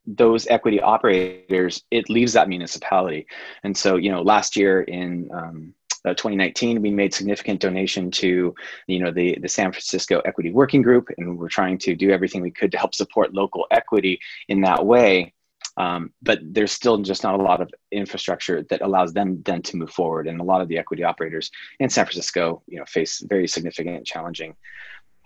those 0.06 0.46
equity 0.48 0.80
operators 0.80 1.84
it 1.90 2.08
leaves 2.08 2.32
that 2.32 2.48
municipality 2.48 3.26
and 3.64 3.76
so 3.76 3.96
you 3.96 4.10
know 4.10 4.22
last 4.22 4.56
year 4.56 4.80
in 4.82 5.28
um, 5.32 5.74
uh, 6.04 6.14
2019, 6.14 6.80
we 6.80 6.90
made 6.90 7.12
significant 7.12 7.60
donation 7.60 8.10
to, 8.10 8.54
you 8.86 8.98
know, 8.98 9.10
the, 9.10 9.38
the 9.40 9.48
San 9.48 9.70
Francisco 9.70 10.20
Equity 10.24 10.50
Working 10.50 10.82
Group, 10.82 11.08
and 11.18 11.38
we're 11.38 11.48
trying 11.48 11.78
to 11.78 11.94
do 11.94 12.10
everything 12.10 12.40
we 12.40 12.50
could 12.50 12.72
to 12.72 12.78
help 12.78 12.94
support 12.94 13.34
local 13.34 13.66
equity 13.70 14.18
in 14.48 14.60
that 14.62 14.84
way. 14.84 15.34
Um, 15.76 16.12
but 16.22 16.40
there's 16.42 16.72
still 16.72 16.98
just 16.98 17.22
not 17.22 17.38
a 17.38 17.42
lot 17.42 17.60
of 17.60 17.70
infrastructure 17.92 18.62
that 18.70 18.82
allows 18.82 19.12
them 19.12 19.42
then 19.44 19.62
to 19.62 19.76
move 19.76 19.90
forward. 19.90 20.26
And 20.26 20.40
a 20.40 20.44
lot 20.44 20.60
of 20.60 20.68
the 20.68 20.78
equity 20.78 21.04
operators 21.04 21.50
in 21.78 21.88
San 21.88 22.04
Francisco, 22.06 22.62
you 22.66 22.78
know, 22.78 22.84
face 22.86 23.22
very 23.28 23.46
significant, 23.46 24.06
challenging 24.06 24.56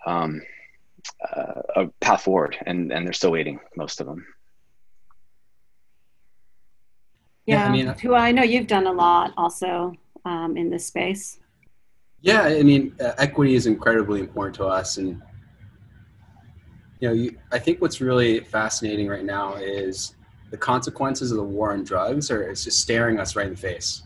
um, 0.05 0.41
uh, 1.35 1.61
a 1.75 1.87
path 1.99 2.23
forward, 2.23 2.57
and 2.65 2.91
and 2.91 3.05
they're 3.05 3.13
still 3.13 3.31
waiting. 3.31 3.59
Most 3.75 4.01
of 4.01 4.07
them. 4.07 4.25
Yeah, 7.45 7.59
yeah 7.59 7.65
I 7.67 7.71
mean, 7.71 7.87
Hua 7.87 8.17
I 8.17 8.31
know 8.31 8.43
you've 8.43 8.67
done 8.67 8.87
a 8.87 8.93
lot 8.93 9.33
also 9.37 9.95
um, 10.25 10.57
in 10.57 10.69
this 10.69 10.85
space? 10.87 11.39
Yeah, 12.21 12.41
I 12.41 12.63
mean, 12.63 12.95
uh, 12.99 13.13
equity 13.17 13.55
is 13.55 13.67
incredibly 13.67 14.19
important 14.19 14.55
to 14.55 14.65
us, 14.65 14.97
and 14.97 15.21
you 16.99 17.07
know, 17.07 17.13
you, 17.13 17.37
I 17.51 17.59
think 17.59 17.81
what's 17.81 18.01
really 18.01 18.39
fascinating 18.39 19.07
right 19.07 19.23
now 19.23 19.55
is 19.55 20.15
the 20.49 20.57
consequences 20.57 21.31
of 21.31 21.37
the 21.37 21.43
war 21.43 21.73
on 21.73 21.83
drugs 21.83 22.31
are 22.31 22.41
it's 22.41 22.63
just 22.63 22.79
staring 22.79 23.19
us 23.19 23.35
right 23.35 23.47
in 23.47 23.53
the 23.53 23.59
face, 23.59 24.03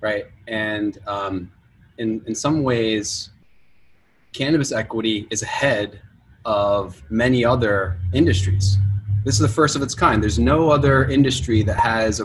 right? 0.00 0.26
And 0.46 0.98
um, 1.06 1.52
in 1.98 2.22
in 2.26 2.34
some 2.34 2.62
ways, 2.62 3.30
cannabis 4.32 4.72
equity 4.72 5.26
is 5.30 5.42
ahead 5.42 6.00
of 6.44 7.02
many 7.10 7.44
other 7.44 7.98
industries. 8.14 8.78
This 9.24 9.34
is 9.34 9.40
the 9.40 9.48
first 9.48 9.76
of 9.76 9.82
its 9.82 9.94
kind. 9.94 10.22
There's 10.22 10.38
no 10.38 10.70
other 10.70 11.04
industry 11.06 11.62
that 11.64 11.78
has 11.78 12.22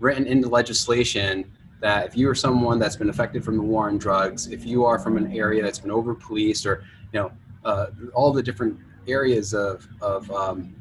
written 0.00 0.26
into 0.26 0.48
legislation 0.48 1.50
that 1.86 2.04
if 2.04 2.16
you 2.16 2.28
are 2.28 2.34
someone 2.34 2.80
that's 2.80 2.96
been 2.96 3.10
affected 3.10 3.44
from 3.44 3.56
the 3.56 3.62
war 3.62 3.86
on 3.86 3.96
drugs, 3.96 4.48
if 4.48 4.66
you 4.66 4.84
are 4.84 4.98
from 4.98 5.16
an 5.16 5.30
area 5.32 5.62
that's 5.62 5.78
been 5.78 5.92
over 5.92 6.16
policed 6.16 6.66
or, 6.66 6.82
you 7.12 7.20
know, 7.20 7.30
uh, 7.64 7.86
all 8.12 8.32
the 8.32 8.42
different 8.42 8.76
areas 9.06 9.54
of, 9.54 9.86
of, 10.02 10.28
um, 10.32 10.74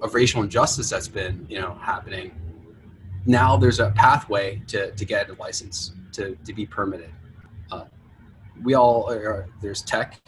of 0.00 0.14
racial 0.14 0.42
injustice 0.42 0.88
that's 0.88 1.08
been, 1.08 1.44
you 1.46 1.60
know, 1.60 1.74
happening, 1.74 2.34
now 3.26 3.54
there's 3.54 3.80
a 3.80 3.90
pathway 3.90 4.62
to, 4.66 4.92
to 4.92 5.04
get 5.04 5.28
a 5.28 5.34
license, 5.34 5.92
to, 6.12 6.34
to 6.46 6.54
be 6.54 6.64
permitted. 6.64 7.10
Uh, 7.70 7.84
we 8.62 8.72
all 8.72 9.10
are, 9.12 9.46
there's 9.60 9.82
tech. 9.82 10.22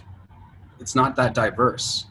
It's 0.79 0.95
not 0.95 1.17
that 1.17 1.33
diverse 1.33 2.05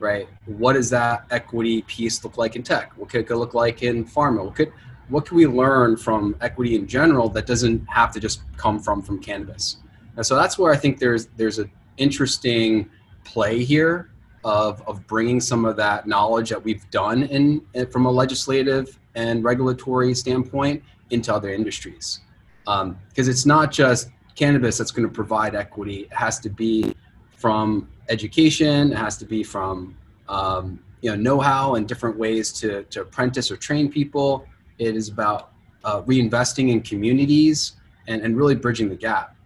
right? 0.00 0.28
What 0.46 0.72
does 0.72 0.88
that 0.88 1.26
equity 1.30 1.82
piece 1.82 2.24
look 2.24 2.38
like 2.38 2.56
in 2.56 2.62
tech? 2.62 2.92
What 2.96 3.10
could 3.10 3.30
it 3.30 3.36
look 3.36 3.52
like 3.52 3.82
in 3.82 4.02
pharma? 4.06 4.42
What 4.42 4.54
could 4.54 4.72
what 5.10 5.26
can 5.26 5.36
we 5.36 5.46
learn 5.46 5.96
from 5.96 6.36
equity 6.40 6.74
in 6.74 6.86
general 6.86 7.28
that 7.30 7.46
doesn't 7.46 7.84
have 7.88 8.12
to 8.12 8.20
just 8.20 8.42
come 8.56 8.78
from 8.78 9.02
from 9.02 9.20
cannabis? 9.20 9.78
And 10.16 10.26
so 10.26 10.36
that's 10.36 10.58
where 10.58 10.72
i 10.72 10.76
think 10.76 10.98
there's 10.98 11.26
there's 11.36 11.58
an 11.58 11.70
interesting 11.96 12.88
play 13.24 13.64
here 13.64 14.10
of 14.44 14.82
of 14.86 15.06
bringing 15.06 15.40
some 15.40 15.64
of 15.64 15.76
that 15.76 16.06
knowledge 16.06 16.48
that 16.50 16.62
we've 16.62 16.88
done 16.90 17.24
in, 17.24 17.62
in 17.74 17.86
from 17.86 18.06
a 18.06 18.10
legislative 18.10 18.98
and 19.14 19.44
regulatory 19.44 20.14
standpoint 20.14 20.82
into 21.10 21.34
other 21.34 21.50
industries. 21.50 22.20
Because 22.64 22.82
um, 22.82 22.98
it's 23.16 23.46
not 23.46 23.70
just 23.72 24.08
cannabis 24.36 24.78
that's 24.78 24.90
going 24.90 25.06
to 25.06 25.12
provide 25.12 25.54
equity. 25.54 26.00
It 26.00 26.12
has 26.12 26.38
to 26.40 26.48
be 26.48 26.94
from 27.40 27.88
education 28.10 28.92
it 28.92 28.98
has 28.98 29.16
to 29.16 29.24
be 29.24 29.42
from 29.42 29.96
um, 30.28 30.78
you 31.00 31.10
know 31.10 31.16
know-how 31.16 31.76
and 31.76 31.88
different 31.88 32.16
ways 32.18 32.52
to, 32.52 32.82
to 32.84 33.00
apprentice 33.00 33.50
or 33.50 33.56
train 33.56 33.90
people 33.90 34.44
it 34.80 34.96
is 34.96 35.08
about 35.08 35.52
uh, 35.84 36.02
reinvesting 36.02 36.70
in 36.70 36.80
communities 36.80 37.74
and, 38.08 38.22
and 38.22 38.36
really 38.36 38.54
bridging 38.54 38.88
the 38.88 38.96
gap. 38.96 39.36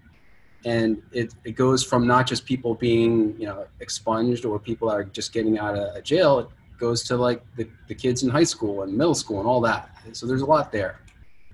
And 0.64 1.02
it, 1.12 1.34
it 1.44 1.52
goes 1.52 1.84
from 1.84 2.06
not 2.06 2.26
just 2.26 2.46
people 2.46 2.74
being, 2.74 3.38
you 3.38 3.46
know, 3.46 3.66
expunged 3.80 4.46
or 4.46 4.58
people 4.58 4.88
are 4.88 5.04
just 5.04 5.32
getting 5.32 5.58
out 5.58 5.76
of 5.76 6.02
jail. 6.02 6.38
It 6.38 6.48
goes 6.78 7.02
to 7.04 7.16
like 7.16 7.42
the, 7.56 7.68
the 7.88 7.94
kids 7.94 8.22
in 8.22 8.30
high 8.30 8.44
school 8.44 8.82
and 8.82 8.96
middle 8.96 9.14
school 9.14 9.40
and 9.40 9.46
all 9.46 9.60
that. 9.62 9.90
So 10.12 10.26
there's 10.26 10.40
a 10.40 10.46
lot 10.46 10.72
there. 10.72 11.00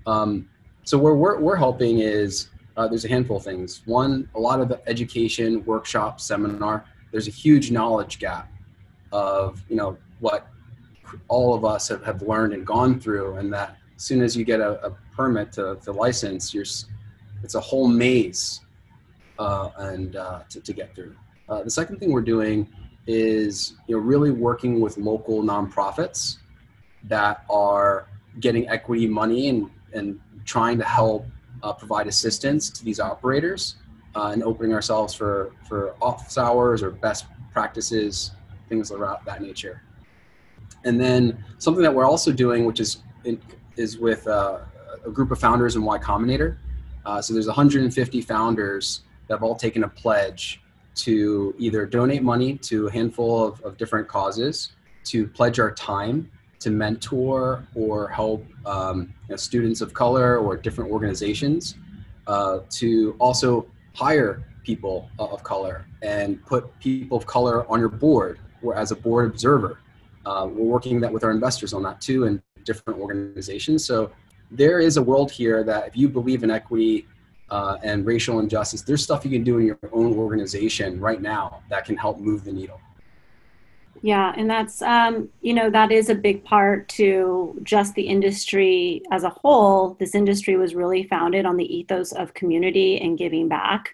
Um, 0.05 0.47
so 0.83 0.97
where 0.97 1.15
we're, 1.15 1.39
we're 1.39 1.57
helping 1.57 1.99
is 1.99 2.49
uh, 2.77 2.87
there's 2.87 3.03
a 3.03 3.09
handful 3.09 3.37
of 3.37 3.43
things. 3.43 3.81
One, 3.85 4.29
a 4.35 4.39
lot 4.39 4.61
of 4.61 4.71
education, 4.87 5.65
workshop, 5.65 6.21
seminar. 6.21 6.85
There's 7.11 7.27
a 7.27 7.31
huge 7.31 7.71
knowledge 7.71 8.19
gap 8.19 8.49
of 9.11 9.61
you 9.67 9.75
know 9.75 9.97
what 10.19 10.47
all 11.27 11.53
of 11.53 11.65
us 11.65 11.87
have, 11.87 12.03
have 12.03 12.21
learned 12.21 12.53
and 12.53 12.65
gone 12.65 12.99
through 12.99 13.35
and 13.35 13.51
that 13.53 13.77
as 13.95 14.03
soon 14.03 14.21
as 14.21 14.35
you 14.35 14.43
get 14.43 14.59
a, 14.59 14.83
a 14.85 14.91
permit 15.15 15.51
to, 15.51 15.77
to 15.83 15.91
license 15.91 16.53
you're 16.53 16.65
it's 17.43 17.55
a 17.55 17.59
whole 17.59 17.87
maze 17.87 18.61
uh, 19.39 19.69
and 19.77 20.15
uh, 20.15 20.41
to, 20.49 20.61
to 20.61 20.73
get 20.73 20.95
through. 20.95 21.15
Uh, 21.49 21.63
the 21.63 21.69
second 21.69 21.97
thing 21.97 22.11
we're 22.11 22.21
doing 22.21 22.69
is 23.07 23.73
you 23.87 23.95
know 23.95 24.01
really 24.01 24.31
working 24.31 24.79
with 24.79 24.97
local 24.97 25.41
nonprofits 25.41 26.37
that 27.05 27.43
are 27.49 28.07
getting 28.39 28.69
equity 28.69 29.07
money 29.07 29.49
and, 29.49 29.69
and 29.93 30.19
trying 30.45 30.77
to 30.77 30.83
help 30.83 31.25
uh, 31.63 31.73
provide 31.73 32.07
assistance 32.07 32.69
to 32.69 32.85
these 32.85 32.99
operators 32.99 33.77
uh, 34.15 34.29
and 34.31 34.43
opening 34.43 34.73
ourselves 34.73 35.13
for 35.13 35.51
for 35.67 35.95
office 36.01 36.37
hours 36.37 36.83
or 36.83 36.91
best 36.91 37.25
practices 37.51 38.31
things 38.69 38.91
of 38.91 38.99
that 39.25 39.41
nature 39.41 39.81
and 40.85 40.99
then 40.99 41.43
something 41.57 41.83
that 41.83 41.93
we're 41.93 42.05
also 42.05 42.31
doing, 42.31 42.65
which 42.65 42.79
is 42.79 43.03
in, 43.23 43.39
is 43.77 43.97
with 43.97 44.27
uh, 44.27 44.59
a 45.05 45.09
group 45.09 45.31
of 45.31 45.39
founders 45.39 45.75
in 45.75 45.83
Y 45.83 45.97
Combinator. 45.97 46.57
Uh, 47.05 47.21
so 47.21 47.33
there's 47.33 47.47
150 47.47 48.21
founders 48.21 49.01
that 49.27 49.35
have 49.35 49.43
all 49.43 49.55
taken 49.55 49.83
a 49.83 49.87
pledge 49.89 50.61
to 50.93 51.55
either 51.57 51.85
donate 51.85 52.21
money 52.21 52.57
to 52.57 52.87
a 52.87 52.91
handful 52.91 53.43
of, 53.43 53.61
of 53.61 53.77
different 53.77 54.07
causes, 54.07 54.73
to 55.05 55.27
pledge 55.27 55.59
our 55.59 55.71
time 55.71 56.29
to 56.59 56.69
mentor 56.69 57.65
or 57.73 58.07
help 58.09 58.45
um, 58.65 59.13
you 59.27 59.29
know, 59.29 59.35
students 59.35 59.81
of 59.81 59.93
color 59.93 60.37
or 60.37 60.55
different 60.55 60.91
organizations, 60.91 61.75
uh, 62.27 62.59
to 62.69 63.15
also 63.19 63.65
hire 63.95 64.43
people 64.63 65.09
of 65.17 65.43
color 65.43 65.85
and 66.03 66.45
put 66.45 66.77
people 66.79 67.17
of 67.17 67.25
color 67.25 67.69
on 67.69 67.79
your 67.79 67.89
board 67.89 68.39
or 68.61 68.75
as 68.75 68.91
a 68.91 68.95
board 68.95 69.25
observer 69.25 69.79
uh, 70.25 70.47
we're 70.49 70.65
working 70.65 70.99
that 71.01 71.11
with 71.11 71.23
our 71.23 71.31
investors 71.31 71.73
on 71.73 71.83
that 71.83 72.01
too 72.01 72.25
and 72.25 72.41
different 72.63 72.99
organizations. 72.99 73.85
So 73.85 74.11
there 74.51 74.79
is 74.79 74.97
a 74.97 75.01
world 75.01 75.31
here 75.31 75.63
that 75.63 75.87
if 75.87 75.97
you 75.97 76.09
believe 76.09 76.43
in 76.43 76.51
equity 76.51 77.07
uh, 77.49 77.77
and 77.83 78.05
racial 78.05 78.39
injustice, 78.39 78.81
there's 78.81 79.03
stuff 79.03 79.25
you 79.25 79.31
can 79.31 79.43
do 79.43 79.57
in 79.59 79.65
your 79.65 79.79
own 79.91 80.13
organization 80.13 80.99
right 80.99 81.21
now 81.21 81.61
that 81.69 81.85
can 81.85 81.97
help 81.97 82.19
move 82.19 82.43
the 82.43 82.51
needle. 82.51 82.79
Yeah, 84.03 84.33
and 84.35 84.49
that's 84.49 84.81
um, 84.81 85.29
you 85.41 85.53
know 85.53 85.69
that 85.69 85.91
is 85.91 86.09
a 86.09 86.15
big 86.15 86.43
part 86.43 86.89
to 86.89 87.59
just 87.61 87.93
the 87.93 88.01
industry 88.01 89.03
as 89.11 89.23
a 89.23 89.29
whole. 89.29 89.95
This 89.99 90.15
industry 90.15 90.57
was 90.57 90.73
really 90.73 91.03
founded 91.03 91.45
on 91.45 91.55
the 91.55 91.75
ethos 91.77 92.11
of 92.11 92.33
community 92.33 92.99
and 92.99 93.17
giving 93.17 93.47
back, 93.47 93.93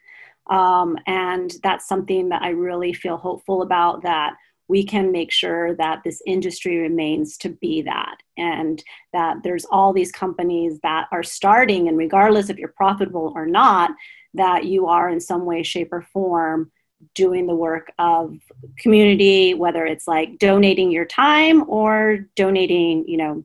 um, 0.49 0.97
and 1.07 1.53
that's 1.61 1.89
something 1.89 2.29
that 2.29 2.41
I 2.41 2.49
really 2.49 2.93
feel 2.93 3.17
hopeful 3.17 3.63
about. 3.63 4.01
That 4.03 4.37
we 4.67 4.83
can 4.83 5.11
make 5.11 5.31
sure 5.31 5.75
that 5.75 6.01
this 6.03 6.21
industry 6.25 6.77
remains 6.77 7.37
to 7.37 7.49
be 7.49 7.81
that, 7.83 8.17
and 8.37 8.83
that 9.13 9.37
there's 9.43 9.65
all 9.65 9.93
these 9.93 10.11
companies 10.11 10.79
that 10.83 11.07
are 11.11 11.23
starting, 11.23 11.87
and 11.87 11.97
regardless 11.97 12.49
if 12.49 12.57
you're 12.57 12.69
profitable 12.69 13.31
or 13.35 13.45
not, 13.45 13.91
that 14.33 14.65
you 14.65 14.87
are 14.87 15.09
in 15.09 15.19
some 15.19 15.45
way, 15.45 15.63
shape, 15.63 15.91
or 15.91 16.01
form 16.13 16.71
doing 17.13 17.45
the 17.45 17.55
work 17.55 17.91
of 17.99 18.35
community 18.79 19.53
whether 19.53 19.85
it's 19.85 20.07
like 20.07 20.39
donating 20.39 20.91
your 20.91 21.05
time 21.05 21.63
or 21.69 22.25
donating 22.35 23.07
you 23.07 23.17
know 23.17 23.43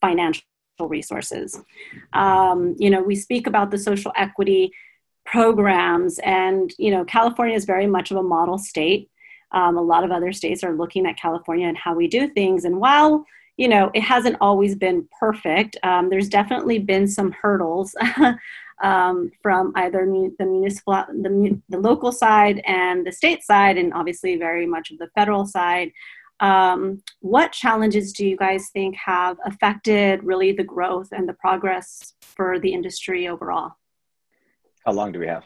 financial 0.00 0.44
resources. 0.80 1.60
Um, 2.12 2.76
you 2.78 2.90
know 2.90 3.02
we 3.02 3.16
speak 3.16 3.46
about 3.46 3.70
the 3.70 3.78
social 3.78 4.12
equity 4.16 4.72
programs 5.26 6.18
and 6.20 6.72
you 6.78 6.90
know 6.90 7.04
california 7.04 7.54
is 7.54 7.66
very 7.66 7.86
much 7.86 8.10
of 8.10 8.16
a 8.16 8.22
model 8.22 8.58
state 8.58 9.10
um, 9.52 9.76
a 9.76 9.82
lot 9.82 10.04
of 10.04 10.10
other 10.10 10.32
states 10.32 10.62
are 10.64 10.76
looking 10.76 11.06
at 11.06 11.16
california 11.16 11.68
and 11.68 11.78
how 11.78 11.94
we 11.94 12.06
do 12.06 12.28
things 12.28 12.64
and 12.64 12.76
while 12.76 13.24
you 13.56 13.68
know 13.68 13.90
it 13.94 14.02
hasn't 14.02 14.36
always 14.40 14.74
been 14.74 15.06
perfect 15.18 15.76
um, 15.82 16.10
there's 16.10 16.28
definitely 16.28 16.78
been 16.78 17.06
some 17.06 17.32
hurdles 17.32 17.94
um, 18.80 19.30
from 19.42 19.72
either 19.76 20.06
the 20.38 20.46
municipal, 20.46 21.04
the, 21.08 21.60
the 21.68 21.78
local 21.78 22.12
side 22.12 22.62
and 22.66 23.06
the 23.06 23.12
state 23.12 23.42
side, 23.42 23.76
and 23.76 23.92
obviously 23.92 24.36
very 24.36 24.66
much 24.66 24.90
of 24.90 24.98
the 24.98 25.10
federal 25.14 25.46
side. 25.46 25.92
Um, 26.40 27.02
what 27.20 27.52
challenges 27.52 28.12
do 28.12 28.26
you 28.26 28.36
guys 28.36 28.70
think 28.72 28.96
have 28.96 29.36
affected 29.44 30.24
really 30.24 30.52
the 30.52 30.64
growth 30.64 31.08
and 31.12 31.28
the 31.28 31.34
progress 31.34 32.14
for 32.22 32.58
the 32.58 32.72
industry 32.72 33.28
overall? 33.28 33.72
How 34.86 34.92
long 34.92 35.12
do 35.12 35.18
we 35.18 35.26
have? 35.26 35.44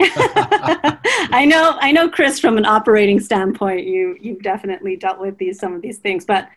I 1.32 1.44
know, 1.46 1.76
I 1.80 1.92
know, 1.92 2.08
Chris. 2.08 2.40
From 2.40 2.56
an 2.56 2.64
operating 2.64 3.20
standpoint, 3.20 3.86
you 3.86 4.16
you've 4.20 4.42
definitely 4.42 4.96
dealt 4.96 5.20
with 5.20 5.36
these 5.38 5.58
some 5.58 5.74
of 5.74 5.82
these 5.82 5.98
things, 5.98 6.24
but 6.24 6.48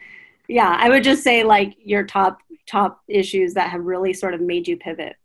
yeah, 0.48 0.78
I 0.80 0.90
would 0.90 1.04
just 1.04 1.24
say 1.24 1.44
like 1.44 1.76
your 1.84 2.04
top 2.04 2.40
top 2.66 3.02
issues 3.08 3.54
that 3.54 3.70
have 3.70 3.84
really 3.84 4.14
sort 4.14 4.34
of 4.34 4.42
made 4.42 4.68
you 4.68 4.78
pivot. 4.78 5.16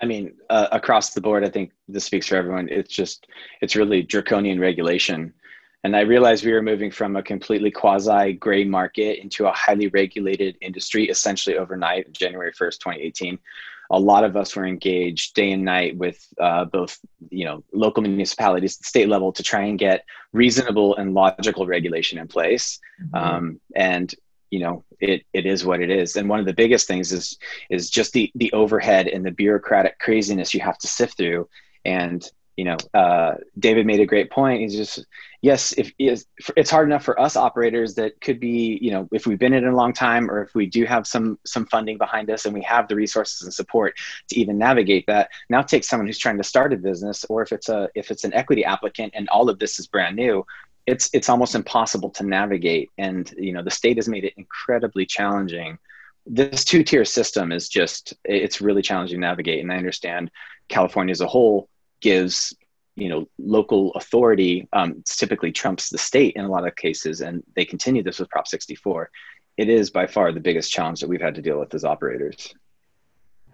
I 0.00 0.06
mean, 0.06 0.34
uh, 0.50 0.66
across 0.72 1.10
the 1.10 1.20
board, 1.20 1.44
I 1.44 1.48
think 1.48 1.70
this 1.86 2.04
speaks 2.04 2.26
for 2.26 2.34
everyone. 2.34 2.68
It's 2.68 2.92
just, 2.92 3.28
it's 3.60 3.76
really 3.76 4.02
draconian 4.02 4.58
regulation. 4.58 5.32
And 5.84 5.96
I 5.96 6.00
realized 6.00 6.44
we 6.44 6.52
were 6.52 6.62
moving 6.62 6.90
from 6.90 7.14
a 7.14 7.22
completely 7.22 7.70
quasi 7.70 8.32
gray 8.32 8.64
market 8.64 9.20
into 9.20 9.46
a 9.46 9.52
highly 9.52 9.88
regulated 9.88 10.56
industry 10.60 11.08
essentially 11.08 11.56
overnight, 11.56 12.12
January 12.12 12.52
1st, 12.52 12.78
2018. 12.78 13.38
A 13.92 14.00
lot 14.00 14.24
of 14.24 14.36
us 14.36 14.56
were 14.56 14.66
engaged 14.66 15.34
day 15.34 15.52
and 15.52 15.64
night 15.64 15.96
with 15.96 16.26
uh, 16.40 16.64
both, 16.64 16.98
you 17.30 17.44
know, 17.44 17.62
local 17.72 18.02
municipalities, 18.02 18.78
state 18.84 19.08
level, 19.08 19.32
to 19.32 19.42
try 19.42 19.62
and 19.62 19.78
get 19.78 20.04
reasonable 20.32 20.96
and 20.96 21.14
logical 21.14 21.66
regulation 21.66 22.18
in 22.18 22.26
place. 22.26 22.80
Mm-hmm. 23.00 23.14
Um, 23.14 23.60
and 23.76 24.14
you 24.52 24.60
know 24.60 24.84
it 25.00 25.24
it 25.32 25.46
is 25.46 25.64
what 25.64 25.80
it 25.80 25.90
is 25.90 26.14
and 26.14 26.28
one 26.28 26.38
of 26.38 26.44
the 26.44 26.52
biggest 26.52 26.86
things 26.86 27.10
is 27.10 27.38
is 27.70 27.88
just 27.88 28.12
the 28.12 28.30
the 28.34 28.52
overhead 28.52 29.08
and 29.08 29.24
the 29.24 29.30
bureaucratic 29.30 29.98
craziness 29.98 30.52
you 30.52 30.60
have 30.60 30.76
to 30.76 30.86
sift 30.86 31.16
through 31.16 31.48
and 31.86 32.30
you 32.56 32.64
know 32.66 32.76
uh, 32.92 33.32
david 33.58 33.86
made 33.86 34.00
a 34.00 34.06
great 34.06 34.30
point 34.30 34.60
he's 34.60 34.76
just 34.76 35.06
yes 35.42 35.72
if 35.76 35.92
it's 35.98 36.70
hard 36.70 36.88
enough 36.88 37.04
for 37.04 37.20
us 37.20 37.36
operators 37.36 37.94
that 37.94 38.18
could 38.20 38.40
be 38.40 38.78
you 38.80 38.90
know 38.90 39.08
if 39.12 39.26
we've 39.26 39.38
been 39.38 39.52
in 39.52 39.64
it 39.64 39.72
a 39.72 39.76
long 39.76 39.92
time 39.92 40.30
or 40.30 40.42
if 40.42 40.54
we 40.54 40.66
do 40.66 40.84
have 40.84 41.06
some 41.06 41.38
some 41.44 41.66
funding 41.66 41.98
behind 41.98 42.30
us 42.30 42.46
and 42.46 42.54
we 42.54 42.62
have 42.62 42.88
the 42.88 42.96
resources 42.96 43.42
and 43.42 43.52
support 43.52 43.94
to 44.28 44.38
even 44.38 44.56
navigate 44.56 45.04
that 45.06 45.28
now 45.50 45.60
take 45.60 45.84
someone 45.84 46.06
who's 46.06 46.18
trying 46.18 46.38
to 46.38 46.44
start 46.44 46.72
a 46.72 46.76
business 46.76 47.24
or 47.28 47.42
if 47.42 47.52
it's 47.52 47.68
a 47.68 47.88
if 47.94 48.10
it's 48.10 48.24
an 48.24 48.32
equity 48.32 48.64
applicant 48.64 49.12
and 49.14 49.28
all 49.28 49.50
of 49.50 49.58
this 49.58 49.78
is 49.78 49.86
brand 49.86 50.16
new 50.16 50.44
it's 50.86 51.10
it's 51.12 51.28
almost 51.28 51.54
impossible 51.54 52.10
to 52.10 52.24
navigate. 52.24 52.90
And 52.98 53.32
you 53.36 53.52
know 53.52 53.62
the 53.62 53.70
state 53.70 53.96
has 53.96 54.08
made 54.08 54.24
it 54.24 54.34
incredibly 54.36 55.06
challenging. 55.06 55.78
This 56.26 56.64
two 56.64 56.82
tier 56.84 57.04
system 57.04 57.52
is 57.52 57.68
just 57.68 58.14
it's 58.24 58.60
really 58.60 58.82
challenging 58.82 59.16
to 59.16 59.20
navigate. 59.20 59.60
And 59.60 59.72
i 59.72 59.76
understand 59.76 60.30
california 60.68 61.12
as 61.12 61.20
a 61.20 61.26
whole 61.26 61.68
gives 62.00 62.54
you 62.96 63.08
know 63.08 63.26
local 63.38 63.92
authority 63.94 64.68
um, 64.72 65.02
typically 65.06 65.52
trumps 65.52 65.88
the 65.88 65.98
state 65.98 66.34
in 66.36 66.44
a 66.44 66.48
lot 66.48 66.66
of 66.66 66.76
cases 66.76 67.20
and 67.20 67.42
they 67.56 67.64
continue 67.64 68.02
this 68.02 68.18
with 68.18 68.28
prop 68.28 68.46
64 68.46 69.10
it 69.56 69.68
is 69.68 69.90
by 69.90 70.06
far 70.06 70.32
the 70.32 70.40
biggest 70.40 70.70
challenge 70.70 71.00
that 71.00 71.08
we've 71.08 71.20
had 71.20 71.34
to 71.34 71.42
deal 71.42 71.58
with 71.58 71.72
as 71.74 71.84
operators 71.84 72.54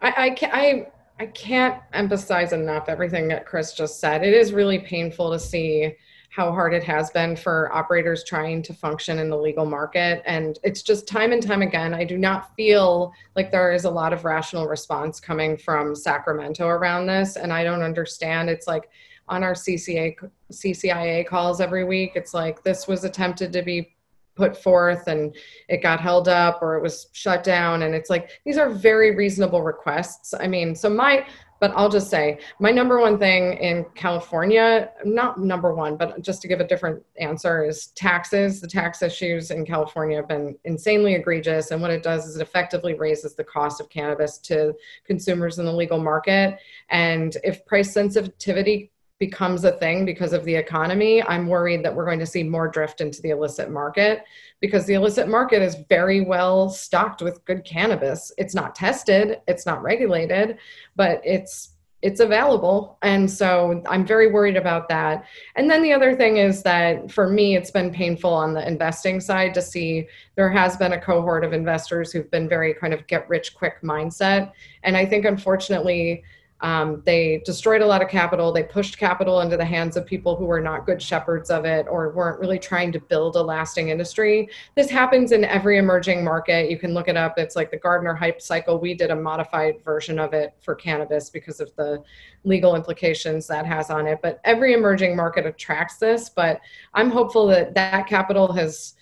i 0.02 0.08
i, 0.08 0.36
I 0.52 0.86
I 1.20 1.26
can't 1.26 1.82
emphasize 1.92 2.52
enough 2.52 2.88
everything 2.88 3.26
that 3.28 3.44
Chris 3.44 3.72
just 3.72 3.98
said. 3.98 4.22
It 4.22 4.34
is 4.34 4.52
really 4.52 4.78
painful 4.78 5.32
to 5.32 5.38
see 5.38 5.96
how 6.30 6.52
hard 6.52 6.74
it 6.74 6.84
has 6.84 7.10
been 7.10 7.34
for 7.34 7.74
operators 7.74 8.22
trying 8.22 8.62
to 8.62 8.74
function 8.74 9.18
in 9.18 9.30
the 9.30 9.36
legal 9.36 9.64
market. 9.64 10.22
And 10.26 10.58
it's 10.62 10.82
just 10.82 11.08
time 11.08 11.32
and 11.32 11.42
time 11.42 11.62
again, 11.62 11.94
I 11.94 12.04
do 12.04 12.18
not 12.18 12.54
feel 12.54 13.12
like 13.34 13.50
there 13.50 13.72
is 13.72 13.86
a 13.86 13.90
lot 13.90 14.12
of 14.12 14.24
rational 14.24 14.68
response 14.68 15.18
coming 15.18 15.56
from 15.56 15.96
Sacramento 15.96 16.68
around 16.68 17.06
this. 17.06 17.36
And 17.36 17.52
I 17.52 17.64
don't 17.64 17.82
understand. 17.82 18.50
It's 18.50 18.66
like 18.66 18.90
on 19.28 19.42
our 19.42 19.54
CCA, 19.54 20.16
CCIA 20.52 21.26
calls 21.26 21.60
every 21.60 21.84
week, 21.84 22.12
it's 22.14 22.34
like 22.34 22.62
this 22.62 22.88
was 22.88 23.04
attempted 23.04 23.52
to 23.52 23.62
be 23.62 23.94
put 24.34 24.56
forth 24.56 25.08
and 25.08 25.34
it 25.68 25.82
got 25.82 26.00
held 26.00 26.28
up 26.28 26.60
or 26.62 26.76
it 26.76 26.82
was 26.82 27.08
shut 27.12 27.42
down 27.42 27.82
and 27.82 27.92
it's 27.92 28.08
like 28.08 28.30
these 28.44 28.56
are 28.56 28.70
very 28.70 29.16
reasonable 29.16 29.62
requests 29.62 30.32
i 30.38 30.46
mean 30.46 30.76
so 30.76 30.88
my 30.88 31.26
but 31.60 31.72
I'll 31.74 31.88
just 31.88 32.08
say 32.08 32.38
my 32.60 32.70
number 32.70 33.00
one 33.00 33.18
thing 33.18 33.54
in 33.54 33.84
California, 33.94 34.90
not 35.04 35.40
number 35.40 35.74
one, 35.74 35.96
but 35.96 36.22
just 36.22 36.40
to 36.42 36.48
give 36.48 36.60
a 36.60 36.66
different 36.66 37.02
answer, 37.18 37.64
is 37.64 37.88
taxes. 37.88 38.60
The 38.60 38.68
tax 38.68 39.02
issues 39.02 39.50
in 39.50 39.66
California 39.66 40.16
have 40.16 40.28
been 40.28 40.56
insanely 40.64 41.14
egregious. 41.14 41.70
And 41.70 41.82
what 41.82 41.90
it 41.90 42.02
does 42.02 42.26
is 42.26 42.36
it 42.36 42.42
effectively 42.42 42.94
raises 42.94 43.34
the 43.34 43.44
cost 43.44 43.80
of 43.80 43.88
cannabis 43.88 44.38
to 44.38 44.74
consumers 45.04 45.58
in 45.58 45.64
the 45.64 45.72
legal 45.72 45.98
market. 45.98 46.58
And 46.90 47.36
if 47.42 47.64
price 47.66 47.92
sensitivity 47.92 48.92
becomes 49.18 49.64
a 49.64 49.72
thing 49.72 50.04
because 50.04 50.32
of 50.32 50.44
the 50.44 50.54
economy, 50.54 51.22
I'm 51.22 51.48
worried 51.48 51.84
that 51.84 51.94
we're 51.94 52.04
going 52.04 52.20
to 52.20 52.26
see 52.26 52.42
more 52.44 52.68
drift 52.68 53.00
into 53.00 53.20
the 53.20 53.30
illicit 53.30 53.70
market 53.70 54.24
because 54.60 54.86
the 54.86 54.94
illicit 54.94 55.28
market 55.28 55.60
is 55.60 55.76
very 55.88 56.20
well 56.20 56.70
stocked 56.70 57.22
with 57.22 57.44
good 57.44 57.64
cannabis. 57.64 58.32
It's 58.38 58.54
not 58.54 58.74
tested, 58.74 59.40
it's 59.48 59.66
not 59.66 59.82
regulated, 59.82 60.58
but 60.96 61.20
it's 61.24 61.70
it's 62.00 62.20
available. 62.20 62.96
And 63.02 63.28
so 63.28 63.82
i'm 63.88 64.06
very 64.06 64.30
worried 64.30 64.56
about 64.56 64.88
that. 64.88 65.24
And 65.56 65.68
then 65.68 65.82
the 65.82 65.92
other 65.92 66.14
thing 66.14 66.36
is 66.36 66.62
that 66.62 67.10
for 67.10 67.28
me 67.28 67.56
it's 67.56 67.72
been 67.72 67.90
painful 67.92 68.32
on 68.32 68.54
the 68.54 68.64
investing 68.64 69.20
side 69.20 69.52
to 69.54 69.62
see 69.62 70.06
there 70.36 70.50
has 70.50 70.76
been 70.76 70.92
a 70.92 71.00
cohort 71.00 71.44
of 71.44 71.52
investors 71.52 72.12
who've 72.12 72.30
been 72.30 72.48
very 72.48 72.72
kind 72.72 72.94
of 72.94 73.04
get 73.08 73.28
rich 73.28 73.52
quick 73.54 73.82
mindset. 73.82 74.52
And 74.84 74.96
i 74.96 75.04
think 75.04 75.24
unfortunately 75.24 76.22
um, 76.60 77.02
they 77.04 77.40
destroyed 77.44 77.82
a 77.82 77.86
lot 77.86 78.02
of 78.02 78.08
capital. 78.08 78.52
They 78.52 78.64
pushed 78.64 78.98
capital 78.98 79.40
into 79.42 79.56
the 79.56 79.64
hands 79.64 79.96
of 79.96 80.04
people 80.04 80.34
who 80.34 80.44
were 80.44 80.60
not 80.60 80.86
good 80.86 81.00
shepherds 81.00 81.50
of 81.50 81.64
it 81.64 81.86
or 81.88 82.10
weren't 82.10 82.40
really 82.40 82.58
trying 82.58 82.90
to 82.92 83.00
build 83.00 83.36
a 83.36 83.42
lasting 83.42 83.90
industry. 83.90 84.48
This 84.74 84.90
happens 84.90 85.30
in 85.30 85.44
every 85.44 85.78
emerging 85.78 86.24
market. 86.24 86.68
You 86.68 86.76
can 86.76 86.94
look 86.94 87.06
it 87.06 87.16
up. 87.16 87.38
It's 87.38 87.54
like 87.54 87.70
the 87.70 87.76
Gartner 87.76 88.14
hype 88.14 88.42
cycle. 88.42 88.78
We 88.78 88.94
did 88.94 89.10
a 89.10 89.16
modified 89.16 89.84
version 89.84 90.18
of 90.18 90.32
it 90.32 90.54
for 90.60 90.74
cannabis 90.74 91.30
because 91.30 91.60
of 91.60 91.74
the 91.76 92.02
legal 92.42 92.74
implications 92.74 93.46
that 93.46 93.64
has 93.64 93.88
on 93.90 94.08
it. 94.08 94.18
But 94.20 94.40
every 94.44 94.74
emerging 94.74 95.14
market 95.14 95.46
attracts 95.46 95.98
this. 95.98 96.28
But 96.28 96.60
I'm 96.92 97.10
hopeful 97.10 97.46
that 97.48 97.74
that 97.74 98.08
capital 98.08 98.52
has 98.52 98.94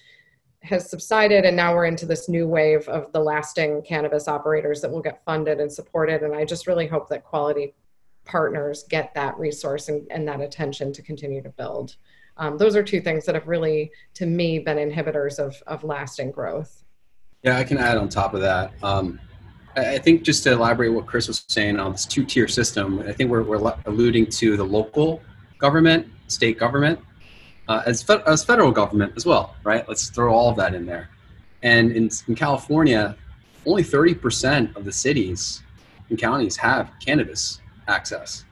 has 0.66 0.90
subsided 0.90 1.44
and 1.44 1.56
now 1.56 1.74
we're 1.74 1.84
into 1.84 2.06
this 2.06 2.28
new 2.28 2.46
wave 2.46 2.88
of 2.88 3.12
the 3.12 3.20
lasting 3.20 3.82
cannabis 3.82 4.28
operators 4.28 4.80
that 4.80 4.90
will 4.90 5.00
get 5.00 5.24
funded 5.24 5.60
and 5.60 5.72
supported. 5.72 6.22
And 6.22 6.34
i 6.34 6.44
just 6.44 6.66
really 6.66 6.86
hope 6.86 7.08
that 7.08 7.24
quality 7.24 7.74
partners 8.24 8.84
get 8.88 9.14
that 9.14 9.38
resource 9.38 9.88
and, 9.88 10.06
and 10.10 10.26
that 10.26 10.40
attention 10.40 10.92
to 10.92 11.02
continue 11.02 11.42
to 11.42 11.50
build. 11.50 11.96
Um, 12.36 12.58
those 12.58 12.76
are 12.76 12.82
two 12.82 13.00
things 13.00 13.24
that 13.24 13.34
have 13.34 13.46
really 13.46 13.90
to 14.14 14.26
me 14.26 14.58
been 14.58 14.76
inhibitors 14.76 15.38
of, 15.38 15.62
of 15.66 15.84
lasting 15.84 16.32
growth. 16.32 16.84
Yeah 17.42 17.56
i 17.56 17.64
can 17.64 17.78
add 17.78 17.96
on 17.96 18.08
top 18.08 18.34
of 18.34 18.40
that. 18.40 18.72
Um, 18.82 19.20
I 19.76 19.98
think 19.98 20.22
just 20.22 20.42
to 20.44 20.52
elaborate 20.52 20.88
what 20.88 21.04
Chris 21.04 21.28
was 21.28 21.44
saying 21.48 21.78
on 21.78 21.92
this 21.92 22.06
two-tier 22.06 22.48
system, 22.48 23.00
I 23.00 23.12
think 23.12 23.30
we're, 23.30 23.42
we're 23.42 23.74
alluding 23.84 24.26
to 24.28 24.56
the 24.56 24.64
local 24.64 25.20
government, 25.58 26.08
state 26.28 26.58
government, 26.58 26.98
uh, 27.68 27.82
as, 27.86 28.02
fe- 28.02 28.22
as 28.26 28.44
federal 28.44 28.70
government 28.70 29.12
as 29.16 29.26
well, 29.26 29.56
right? 29.64 29.88
Let's 29.88 30.08
throw 30.08 30.32
all 30.32 30.50
of 30.50 30.56
that 30.56 30.74
in 30.74 30.86
there. 30.86 31.10
And 31.62 31.90
in, 31.92 32.10
in 32.28 32.34
California, 32.34 33.16
only 33.66 33.82
30% 33.82 34.76
of 34.76 34.84
the 34.84 34.92
cities 34.92 35.62
and 36.08 36.18
counties 36.18 36.56
have 36.56 36.92
cannabis 37.04 37.60
access, 37.88 38.44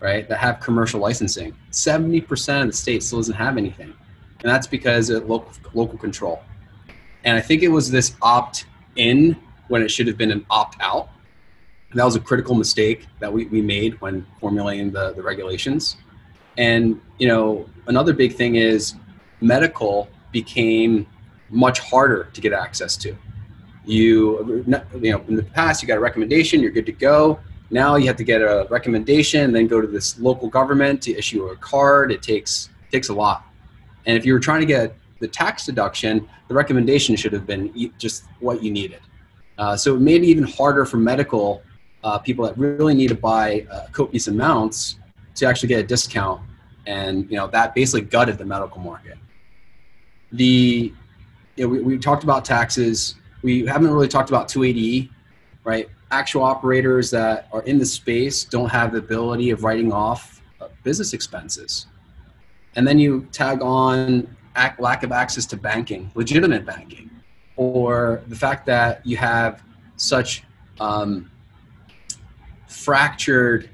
right? 0.00 0.28
That 0.28 0.38
have 0.38 0.60
commercial 0.60 1.00
licensing. 1.00 1.54
70% 1.72 2.60
of 2.62 2.66
the 2.68 2.72
state 2.72 3.02
still 3.02 3.18
doesn't 3.18 3.34
have 3.34 3.56
anything. 3.56 3.92
and 4.40 4.50
that's 4.50 4.66
because 4.66 5.10
of 5.10 5.28
local 5.28 5.52
local 5.72 5.98
control. 5.98 6.42
And 7.24 7.36
I 7.36 7.40
think 7.40 7.62
it 7.62 7.68
was 7.68 7.90
this 7.90 8.14
opt 8.22 8.66
in 8.96 9.36
when 9.68 9.82
it 9.82 9.90
should 9.90 10.06
have 10.06 10.18
been 10.18 10.30
an 10.30 10.44
opt 10.50 10.76
out. 10.80 11.08
And 11.90 11.98
that 11.98 12.04
was 12.04 12.16
a 12.16 12.20
critical 12.20 12.54
mistake 12.54 13.06
that 13.20 13.32
we, 13.32 13.46
we 13.46 13.62
made 13.62 14.00
when 14.00 14.26
formulating 14.40 14.90
the, 14.90 15.12
the 15.14 15.22
regulations. 15.22 15.96
And 16.58 17.00
you 17.18 17.28
know, 17.28 17.68
another 17.86 18.12
big 18.12 18.34
thing 18.34 18.56
is 18.56 18.94
medical 19.40 20.08
became 20.32 21.06
much 21.50 21.78
harder 21.80 22.28
to 22.32 22.40
get 22.40 22.52
access 22.52 22.96
to. 22.98 23.16
You, 23.84 24.64
you 25.00 25.12
know, 25.12 25.24
in 25.28 25.36
the 25.36 25.42
past, 25.42 25.82
you 25.82 25.88
got 25.88 25.98
a 25.98 26.00
recommendation, 26.00 26.60
you're 26.60 26.70
good 26.70 26.86
to 26.86 26.92
go. 26.92 27.38
Now 27.70 27.96
you 27.96 28.06
have 28.06 28.16
to 28.16 28.24
get 28.24 28.40
a 28.40 28.66
recommendation, 28.70 29.52
then 29.52 29.66
go 29.66 29.80
to 29.80 29.86
this 29.86 30.18
local 30.18 30.48
government 30.48 31.02
to 31.02 31.16
issue 31.16 31.46
a 31.46 31.56
card. 31.56 32.12
It 32.12 32.22
takes 32.22 32.70
takes 32.90 33.08
a 33.08 33.14
lot. 33.14 33.44
And 34.06 34.16
if 34.16 34.24
you 34.24 34.32
were 34.32 34.40
trying 34.40 34.60
to 34.60 34.66
get 34.66 34.96
the 35.18 35.28
tax 35.28 35.66
deduction, 35.66 36.28
the 36.48 36.54
recommendation 36.54 37.16
should 37.16 37.32
have 37.32 37.46
been 37.46 37.92
just 37.98 38.24
what 38.40 38.62
you 38.62 38.70
needed. 38.70 39.00
Uh, 39.58 39.76
so 39.76 39.94
it 39.94 40.00
made 40.00 40.22
it 40.22 40.26
even 40.26 40.44
harder 40.44 40.84
for 40.84 40.96
medical 40.96 41.62
uh, 42.02 42.18
people 42.18 42.44
that 42.44 42.56
really 42.58 42.94
need 42.94 43.08
to 43.08 43.14
buy 43.14 43.66
uh, 43.70 43.86
copious 43.92 44.28
amounts 44.28 44.96
to 45.36 45.46
actually 45.46 45.68
get 45.68 45.80
a 45.80 45.86
discount. 45.86 46.40
And 46.86 47.30
you 47.30 47.36
know 47.36 47.46
that 47.48 47.74
basically 47.74 48.02
gutted 48.02 48.38
the 48.38 48.44
medical 48.44 48.80
market. 48.80 49.18
The 50.32 50.92
you 51.56 51.64
know, 51.64 51.68
we, 51.68 51.80
we 51.80 51.98
talked 51.98 52.24
about 52.24 52.44
taxes. 52.44 53.14
We 53.42 53.66
haven't 53.66 53.90
really 53.90 54.08
talked 54.08 54.28
about 54.28 54.48
280E, 54.48 55.08
right? 55.64 55.88
Actual 56.10 56.42
operators 56.42 57.10
that 57.10 57.48
are 57.52 57.62
in 57.62 57.78
the 57.78 57.86
space 57.86 58.44
don't 58.44 58.68
have 58.68 58.92
the 58.92 58.98
ability 58.98 59.50
of 59.50 59.64
writing 59.64 59.92
off 59.92 60.42
uh, 60.60 60.68
business 60.82 61.12
expenses. 61.12 61.86
And 62.76 62.86
then 62.86 62.98
you 62.98 63.28
tag 63.32 63.62
on 63.62 64.36
lack 64.78 65.02
of 65.02 65.12
access 65.12 65.46
to 65.46 65.56
banking, 65.56 66.10
legitimate 66.14 66.64
banking, 66.64 67.10
or 67.56 68.22
the 68.28 68.36
fact 68.36 68.66
that 68.66 69.04
you 69.06 69.16
have 69.16 69.62
such 69.96 70.44
um, 70.80 71.30
fractured 72.66 73.70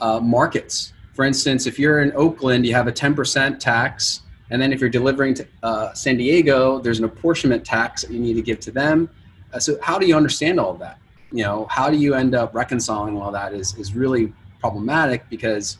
uh, 0.00 0.20
markets. 0.20 0.92
For 1.14 1.24
instance, 1.24 1.66
if 1.66 1.78
you're 1.78 2.02
in 2.02 2.12
Oakland, 2.16 2.66
you 2.66 2.74
have 2.74 2.88
a 2.88 2.92
10% 2.92 3.58
tax 3.58 4.22
and 4.50 4.60
then 4.60 4.72
if 4.72 4.80
you're 4.80 4.90
delivering 4.90 5.34
to 5.34 5.46
uh, 5.62 5.92
San 5.94 6.16
Diego, 6.16 6.78
there's 6.78 6.98
an 6.98 7.04
apportionment 7.04 7.64
tax 7.64 8.02
that 8.02 8.12
you 8.12 8.20
need 8.20 8.34
to 8.34 8.42
give 8.42 8.60
to 8.60 8.70
them. 8.70 9.08
Uh, 9.52 9.58
so 9.58 9.78
how 9.82 9.98
do 9.98 10.06
you 10.06 10.16
understand 10.16 10.60
all 10.60 10.70
of 10.70 10.78
that? 10.80 10.98
You 11.32 11.44
know, 11.44 11.66
how 11.70 11.90
do 11.90 11.96
you 11.96 12.14
end 12.14 12.34
up 12.34 12.54
reconciling 12.54 13.20
all 13.20 13.32
that 13.32 13.54
is, 13.54 13.74
is 13.76 13.94
really 13.94 14.32
problematic 14.60 15.28
because 15.28 15.78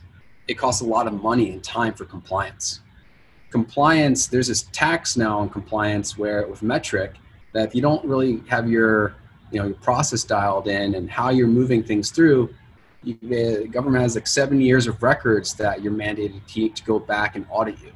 it 0.49 0.55
costs 0.55 0.81
a 0.81 0.85
lot 0.85 1.07
of 1.07 1.13
money 1.13 1.51
and 1.53 1.63
time 1.63 1.95
for 1.95 2.05
compliance. 2.05 2.81
Compliance, 3.51 4.27
there's 4.27 4.49
this 4.49 4.63
tax 4.73 5.17
now 5.17 5.39
on 5.39 5.49
compliance 5.49 6.19
where 6.19 6.47
with 6.49 6.61
Metrc 6.61 7.13
that 7.53 7.69
if 7.69 7.75
you 7.75 7.81
don't 7.81 8.05
really 8.05 8.43
have 8.49 8.69
your, 8.69 9.15
you 9.53 9.61
know, 9.61 9.67
your 9.67 9.77
process 9.77 10.25
dialed 10.25 10.67
in 10.67 10.97
and 10.97 11.09
how 11.09 11.31
you're 11.31 11.47
moving 11.47 11.83
things 11.85 12.11
through, 12.11 12.53
you, 13.05 13.19
the 13.23 13.69
government 13.69 14.03
has 14.03 14.15
like 14.15 14.27
seven 14.27 14.61
years 14.61 14.87
of 14.87 15.03
records 15.03 15.55
that 15.55 15.83
you're 15.83 15.93
mandated 15.93 16.47
to, 16.49 16.69
to 16.69 16.85
go 16.85 16.99
back 16.99 17.37
and 17.37 17.47
audit 17.51 17.79
you. 17.81 17.93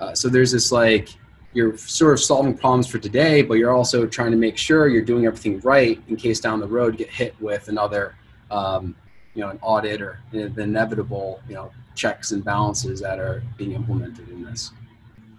Uh, 0.00 0.14
so 0.14 0.28
there's 0.28 0.52
this 0.52 0.70
like 0.70 1.08
you're 1.54 1.76
sort 1.76 2.12
of 2.12 2.20
solving 2.20 2.56
problems 2.56 2.86
for 2.86 2.98
today, 2.98 3.42
but 3.42 3.54
you're 3.54 3.72
also 3.72 4.06
trying 4.06 4.30
to 4.30 4.36
make 4.36 4.56
sure 4.56 4.88
you're 4.88 5.02
doing 5.02 5.26
everything 5.26 5.60
right 5.60 6.00
in 6.08 6.16
case 6.16 6.40
down 6.40 6.60
the 6.60 6.66
road 6.66 6.94
you 6.94 7.04
get 7.04 7.10
hit 7.12 7.34
with 7.40 7.68
another, 7.68 8.14
um, 8.50 8.94
you 9.34 9.40
know, 9.42 9.48
an 9.48 9.58
audit 9.62 10.02
or 10.02 10.20
the 10.30 10.52
inevitable, 10.60 11.40
you 11.48 11.54
know, 11.54 11.70
checks 11.94 12.32
and 12.32 12.44
balances 12.44 13.00
that 13.00 13.18
are 13.18 13.42
being 13.56 13.72
implemented 13.72 14.28
in 14.28 14.44
this. 14.44 14.70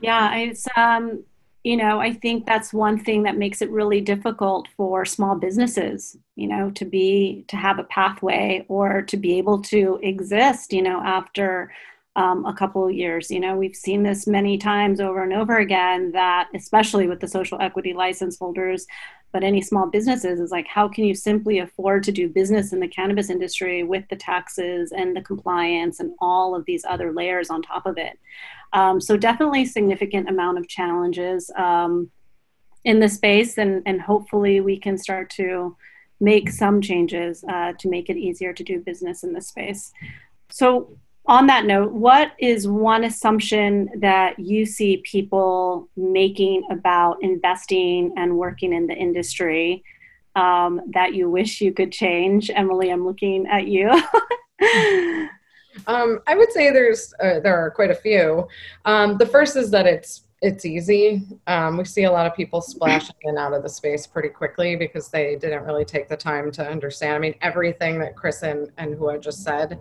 Yeah, 0.02 0.36
it's 0.36 0.68
um, 0.76 1.24
you 1.64 1.76
know, 1.76 2.00
I 2.00 2.14
think 2.14 2.46
that's 2.46 2.74
one 2.74 3.04
thing 3.04 3.24
that 3.24 3.38
makes 3.38 3.62
it 3.62 3.70
really 3.70 4.00
difficult 4.00 4.68
for 4.78 5.06
small 5.06 5.36
businesses, 5.36 6.18
you 6.36 6.48
know, 6.48 6.72
to 6.72 6.86
be 6.86 7.44
to 7.50 7.58
have 7.58 7.80
a 7.80 7.84
pathway 7.84 8.66
or 8.70 9.02
to 9.04 9.18
be 9.18 9.38
able 9.38 9.62
to 9.64 10.00
exist, 10.02 10.72
you 10.72 10.82
know, 10.82 11.02
after 11.02 11.72
um, 12.20 12.46
a 12.46 12.54
couple 12.54 12.86
of 12.86 12.94
years. 12.94 13.32
You 13.32 13.40
know, 13.40 13.56
we've 13.56 13.76
seen 13.76 14.04
this 14.04 14.28
many 14.28 14.58
times 14.58 15.00
over 15.00 15.24
and 15.24 15.32
over 15.32 15.58
again 15.58 16.12
that, 16.12 16.50
especially 16.54 17.08
with 17.08 17.22
the 17.22 17.28
social 17.30 17.62
equity 17.62 17.94
license 17.94 18.38
holders, 18.38 18.86
but 19.32 19.42
any 19.42 19.62
small 19.62 19.88
businesses, 19.88 20.42
is 20.42 20.52
like, 20.52 20.68
how 20.68 20.90
can 20.90 21.06
you 21.06 21.16
simply 21.16 21.60
afford 21.60 22.04
to 22.04 22.12
do 22.12 22.28
business 22.28 22.74
in 22.74 22.82
the 22.82 22.90
cannabis 22.90 23.30
industry 23.30 23.84
with 23.84 24.04
the 24.10 24.18
taxes 24.18 24.92
and 24.92 25.16
the 25.16 25.22
compliance 25.22 26.02
and 26.02 26.12
all 26.20 26.56
of 26.56 26.66
these 26.66 26.84
other 26.84 27.14
layers 27.14 27.50
on 27.50 27.62
top 27.62 27.86
of 27.86 27.98
it? 27.98 28.20
Um, 28.74 29.00
so, 29.00 29.16
definitely 29.16 29.66
significant 29.66 30.28
amount 30.28 30.58
of 30.58 30.68
challenges 30.68 31.50
um, 31.56 32.12
in 32.84 33.00
the 33.00 33.08
space, 33.08 33.58
and, 33.58 33.82
and 33.86 34.02
hopefully 34.02 34.60
we 34.60 34.78
can 34.78 34.98
start 34.98 35.30
to 35.32 35.78
make 36.20 36.50
some 36.50 36.82
changes 36.82 37.46
uh, 37.48 37.72
to 37.80 37.90
make 37.90 38.10
it 38.10 38.18
easier 38.18 38.52
to 38.52 38.64
do 38.64 38.82
business 38.82 39.24
in 39.24 39.32
this 39.32 39.48
space. 39.48 39.94
So, 40.50 40.98
on 41.26 41.48
that 41.48 41.66
note, 41.66 41.92
what 41.92 42.32
is 42.40 42.68
one 42.68 43.04
assumption 43.04 43.90
that 44.00 44.40
you 44.40 44.66
see 44.66 44.98
people 44.98 45.88
making 45.96 46.64
about 46.72 47.18
investing 47.22 48.14
and 48.18 48.38
working 48.38 48.74
in 48.74 48.88
the 48.88 48.96
industry 48.96 49.84
um, 50.36 50.82
that 50.94 51.14
you 51.14 51.30
wish 51.30 51.62
you 51.62 51.72
could 51.72 51.92
change? 51.92 52.50
Emily, 52.50 52.90
I'm 52.90 53.06
looking 53.06 53.46
at 53.48 53.68
you. 53.68 53.90
um, 55.88 56.20
I 56.26 56.36
would 56.36 56.52
say 56.52 56.72
there's 56.72 57.14
uh, 57.22 57.40
there 57.42 57.58
are 57.58 57.72
quite 57.72 57.92
a 57.92 57.96
few. 57.96 58.48
Um, 58.86 59.18
the 59.18 59.26
first 59.26 59.56
is 59.56 59.70
that 59.72 59.86
it's 59.86 60.24
it's 60.42 60.66
easy. 60.66 61.24
Um, 61.48 61.78
we 61.78 61.84
see 61.84 62.04
a 62.04 62.12
lot 62.12 62.26
of 62.26 62.34
people 62.34 62.62
splash 62.62 63.10
in 63.10 63.30
and 63.30 63.38
out 63.38 63.54
of 63.54 63.62
the 63.62 63.70
space 63.70 64.08
pretty 64.08 64.30
quickly 64.30 64.76
because 64.76 65.10
they 65.10 65.36
didn't 65.36 65.64
really 65.64 65.84
take 65.84 66.08
the 66.08 66.16
time 66.16 66.50
to 66.52 66.66
understand. 66.66 67.16
I 67.16 67.20
mean, 67.20 67.36
everything 67.42 68.00
that 68.00 68.16
Chris 68.16 68.42
and, 68.44 68.72
and 68.78 68.96
Hua 68.96 69.16
I 69.16 69.18
just 69.18 69.44
said. 69.44 69.80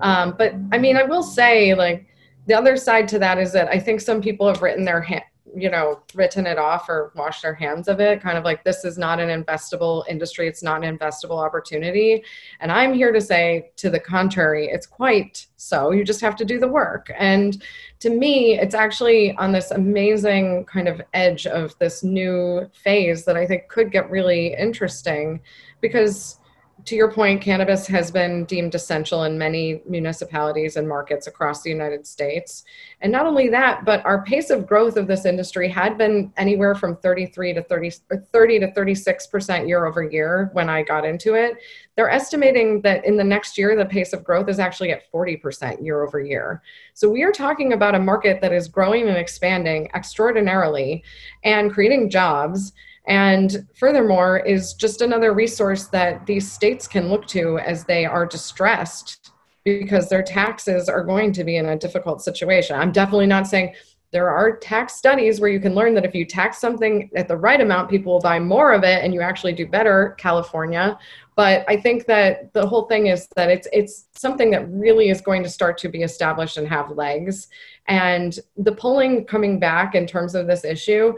Um, 0.00 0.34
but 0.36 0.54
I 0.72 0.78
mean, 0.78 0.96
I 0.96 1.04
will 1.04 1.22
say, 1.22 1.74
like, 1.74 2.06
the 2.46 2.54
other 2.54 2.76
side 2.76 3.08
to 3.08 3.18
that 3.20 3.38
is 3.38 3.52
that 3.52 3.68
I 3.68 3.78
think 3.78 4.02
some 4.02 4.20
people 4.20 4.46
have 4.46 4.60
written 4.60 4.84
their 4.84 5.00
hand, 5.00 5.24
you 5.56 5.70
know 5.70 6.00
written 6.14 6.46
it 6.46 6.58
off 6.58 6.88
or 6.88 7.12
washed 7.14 7.42
their 7.42 7.54
hands 7.54 7.88
of 7.88 8.00
it 8.00 8.20
kind 8.20 8.36
of 8.36 8.44
like 8.44 8.64
this 8.64 8.84
is 8.84 8.98
not 8.98 9.20
an 9.20 9.42
investable 9.42 10.04
industry 10.08 10.48
it's 10.48 10.62
not 10.62 10.84
an 10.84 10.98
investable 10.98 11.44
opportunity. 11.44 12.22
And 12.60 12.72
i'm 12.72 12.94
here 12.94 13.12
to 13.12 13.20
say 13.20 13.70
to 13.76 13.90
the 13.90 14.00
contrary 14.00 14.68
it's 14.68 14.86
quite 14.86 15.46
so 15.56 15.92
you 15.92 16.04
just 16.04 16.20
have 16.20 16.36
to 16.36 16.44
do 16.44 16.58
the 16.58 16.68
work. 16.68 17.10
And 17.16 17.62
to 18.00 18.10
me 18.10 18.58
it's 18.58 18.74
actually 18.74 19.34
on 19.36 19.52
this 19.52 19.70
amazing 19.70 20.64
kind 20.66 20.88
of 20.88 21.00
edge 21.14 21.46
of 21.46 21.78
this 21.78 22.02
new 22.02 22.68
phase 22.72 23.24
that 23.24 23.36
i 23.36 23.46
think 23.46 23.68
could 23.68 23.90
get 23.90 24.10
really 24.10 24.54
interesting 24.54 25.40
because 25.80 26.38
to 26.84 26.94
your 26.94 27.10
point, 27.10 27.40
cannabis 27.40 27.86
has 27.86 28.10
been 28.10 28.44
deemed 28.44 28.74
essential 28.74 29.24
in 29.24 29.38
many 29.38 29.80
municipalities 29.88 30.76
and 30.76 30.86
markets 30.86 31.26
across 31.26 31.62
the 31.62 31.70
United 31.70 32.06
States. 32.06 32.64
And 33.00 33.10
not 33.10 33.26
only 33.26 33.48
that, 33.48 33.84
but 33.84 34.04
our 34.04 34.22
pace 34.24 34.50
of 34.50 34.66
growth 34.66 34.96
of 34.96 35.06
this 35.06 35.24
industry 35.24 35.68
had 35.68 35.96
been 35.96 36.32
anywhere 36.36 36.74
from 36.74 36.96
33 36.96 37.54
to 37.54 37.62
30, 37.62 37.90
30 38.32 38.58
to 38.60 38.72
36% 38.72 39.66
year 39.66 39.86
over 39.86 40.02
year 40.02 40.50
when 40.52 40.68
I 40.68 40.82
got 40.82 41.06
into 41.06 41.34
it. 41.34 41.56
They're 41.96 42.10
estimating 42.10 42.82
that 42.82 43.04
in 43.06 43.16
the 43.16 43.24
next 43.24 43.56
year, 43.56 43.76
the 43.76 43.86
pace 43.86 44.12
of 44.12 44.22
growth 44.22 44.48
is 44.50 44.58
actually 44.58 44.92
at 44.92 45.10
40% 45.10 45.82
year 45.82 46.02
over 46.02 46.20
year. 46.20 46.60
So 46.92 47.08
we 47.08 47.22
are 47.22 47.32
talking 47.32 47.72
about 47.72 47.94
a 47.94 48.00
market 48.00 48.42
that 48.42 48.52
is 48.52 48.68
growing 48.68 49.08
and 49.08 49.16
expanding 49.16 49.88
extraordinarily 49.94 51.02
and 51.44 51.72
creating 51.72 52.10
jobs 52.10 52.72
and 53.06 53.66
furthermore 53.74 54.38
is 54.38 54.74
just 54.74 55.02
another 55.02 55.34
resource 55.34 55.86
that 55.88 56.24
these 56.26 56.50
states 56.50 56.88
can 56.88 57.08
look 57.08 57.26
to 57.28 57.58
as 57.58 57.84
they 57.84 58.06
are 58.06 58.24
distressed 58.24 59.32
because 59.64 60.08
their 60.08 60.22
taxes 60.22 60.88
are 60.88 61.04
going 61.04 61.32
to 61.32 61.44
be 61.44 61.56
in 61.56 61.66
a 61.66 61.78
difficult 61.78 62.22
situation. 62.22 62.76
I'm 62.76 62.92
definitely 62.92 63.26
not 63.26 63.46
saying 63.46 63.74
there 64.10 64.30
are 64.30 64.56
tax 64.56 64.94
studies 64.94 65.40
where 65.40 65.50
you 65.50 65.58
can 65.58 65.74
learn 65.74 65.92
that 65.94 66.04
if 66.04 66.14
you 66.14 66.24
tax 66.24 66.58
something 66.58 67.10
at 67.16 67.26
the 67.26 67.36
right 67.36 67.60
amount 67.60 67.90
people 67.90 68.12
will 68.12 68.20
buy 68.20 68.38
more 68.38 68.72
of 68.72 68.84
it 68.84 69.02
and 69.02 69.12
you 69.12 69.20
actually 69.20 69.52
do 69.52 69.66
better 69.66 70.14
california. 70.18 70.96
But 71.34 71.64
i 71.66 71.76
think 71.76 72.06
that 72.06 72.52
the 72.52 72.64
whole 72.64 72.86
thing 72.86 73.08
is 73.08 73.26
that 73.34 73.50
it's 73.50 73.66
it's 73.72 74.06
something 74.14 74.52
that 74.52 74.70
really 74.70 75.08
is 75.08 75.20
going 75.20 75.42
to 75.42 75.48
start 75.48 75.76
to 75.78 75.88
be 75.88 76.02
established 76.02 76.58
and 76.58 76.68
have 76.68 76.92
legs. 76.92 77.48
And 77.88 78.38
the 78.56 78.72
polling 78.72 79.24
coming 79.24 79.58
back 79.58 79.96
in 79.96 80.06
terms 80.06 80.34
of 80.36 80.46
this 80.46 80.64
issue 80.64 81.14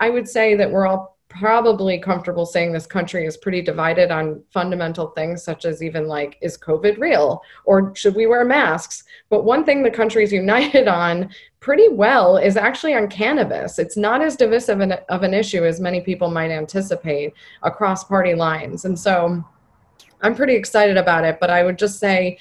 I 0.00 0.10
would 0.10 0.28
say 0.28 0.56
that 0.56 0.70
we're 0.70 0.86
all 0.86 1.15
probably 1.38 1.98
comfortable 1.98 2.46
saying 2.46 2.72
this 2.72 2.86
country 2.86 3.26
is 3.26 3.36
pretty 3.36 3.62
divided 3.62 4.10
on 4.10 4.42
fundamental 4.52 5.08
things 5.08 5.42
such 5.42 5.64
as 5.64 5.82
even 5.82 6.06
like 6.06 6.38
is 6.40 6.58
covid 6.58 6.98
real? 6.98 7.42
Or 7.64 7.94
should 7.94 8.14
we 8.14 8.26
wear 8.26 8.44
masks? 8.44 9.04
But 9.28 9.44
one 9.44 9.64
thing 9.64 9.82
the 9.82 9.90
country 9.90 10.24
is 10.24 10.32
united 10.44 10.88
on 10.88 11.30
pretty 11.60 11.88
well 11.88 12.36
is 12.36 12.56
actually 12.56 12.94
on 12.94 13.08
cannabis. 13.08 13.78
It's 13.78 13.96
not 13.96 14.22
as 14.22 14.36
divisive 14.36 14.80
of 14.80 15.22
an 15.22 15.34
issue 15.34 15.64
as 15.64 15.80
many 15.80 16.00
people 16.00 16.30
might 16.30 16.50
anticipate 16.50 17.34
across 17.62 18.04
party 18.04 18.34
lines. 18.34 18.84
And 18.84 18.98
so 18.98 19.44
i'm 20.22 20.34
pretty 20.34 20.54
excited 20.54 20.96
about 20.96 21.24
it 21.24 21.38
but 21.40 21.50
i 21.50 21.62
would 21.62 21.78
just 21.78 21.98
say 21.98 22.38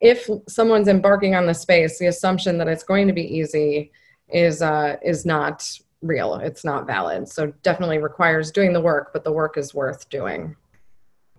if 0.00 0.28
someone's 0.48 0.88
embarking 0.88 1.34
on 1.34 1.46
the 1.46 1.54
space 1.54 1.98
the 1.98 2.06
assumption 2.06 2.58
that 2.58 2.68
it's 2.68 2.84
going 2.84 3.06
to 3.06 3.12
be 3.12 3.22
easy 3.22 3.90
is 4.28 4.60
uh, 4.60 4.96
is 5.04 5.24
not 5.24 5.68
real. 6.06 6.34
It's 6.36 6.64
not 6.64 6.86
valid. 6.86 7.28
So 7.28 7.52
definitely 7.62 7.98
requires 7.98 8.50
doing 8.50 8.72
the 8.72 8.80
work, 8.80 9.12
but 9.12 9.24
the 9.24 9.32
work 9.32 9.56
is 9.56 9.74
worth 9.74 10.08
doing. 10.08 10.56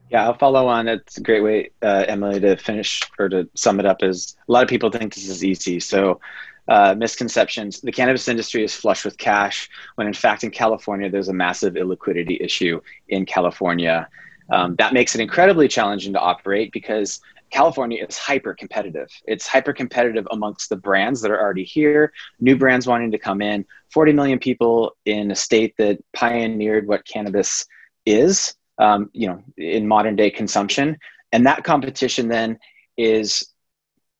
Yeah, 0.09 0.23
I'll 0.23 0.37
follow 0.37 0.67
on. 0.67 0.87
It's 0.87 1.17
a 1.17 1.21
great 1.21 1.41
way, 1.41 1.71
uh, 1.81 2.05
Emily, 2.07 2.39
to 2.39 2.55
finish 2.55 3.01
or 3.19 3.27
to 3.29 3.49
sum 3.55 3.79
it 3.79 3.85
up. 3.85 4.03
Is 4.03 4.37
a 4.47 4.51
lot 4.51 4.63
of 4.63 4.69
people 4.69 4.89
think 4.89 5.13
this 5.13 5.27
is 5.27 5.43
easy. 5.43 5.79
So 5.79 6.21
uh, 6.67 6.95
misconceptions. 6.97 7.81
The 7.81 7.91
cannabis 7.91 8.27
industry 8.27 8.63
is 8.63 8.75
flush 8.75 9.05
with 9.05 9.17
cash, 9.17 9.69
when 9.95 10.07
in 10.07 10.13
fact, 10.13 10.43
in 10.43 10.51
California, 10.51 11.09
there's 11.09 11.29
a 11.29 11.33
massive 11.33 11.75
illiquidity 11.75 12.39
issue 12.41 12.81
in 13.07 13.25
California. 13.25 14.07
Um, 14.49 14.75
that 14.77 14.93
makes 14.93 15.15
it 15.15 15.21
incredibly 15.21 15.67
challenging 15.67 16.13
to 16.13 16.19
operate 16.19 16.71
because 16.71 17.19
California 17.49 18.05
is 18.07 18.17
hyper 18.17 18.53
competitive. 18.53 19.09
It's 19.25 19.47
hyper 19.47 19.73
competitive 19.73 20.27
amongst 20.31 20.69
the 20.69 20.75
brands 20.75 21.21
that 21.21 21.31
are 21.31 21.39
already 21.39 21.63
here, 21.63 22.11
new 22.39 22.57
brands 22.57 22.87
wanting 22.87 23.11
to 23.11 23.19
come 23.19 23.41
in, 23.41 23.65
40 23.91 24.13
million 24.13 24.39
people 24.39 24.95
in 25.05 25.31
a 25.31 25.35
state 25.35 25.75
that 25.77 25.99
pioneered 26.13 26.87
what 26.87 27.05
cannabis 27.05 27.65
is, 28.05 28.55
um, 28.77 29.09
you 29.13 29.27
know, 29.27 29.43
in 29.57 29.87
modern 29.87 30.15
day 30.15 30.29
consumption. 30.29 30.97
And 31.31 31.45
that 31.45 31.63
competition 31.63 32.27
then 32.27 32.59
is, 32.97 33.47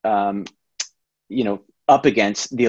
um, 0.04 0.46
you 1.30 1.44
know, 1.44 1.62
up 1.88 2.06
against 2.06 2.56
the 2.56 2.66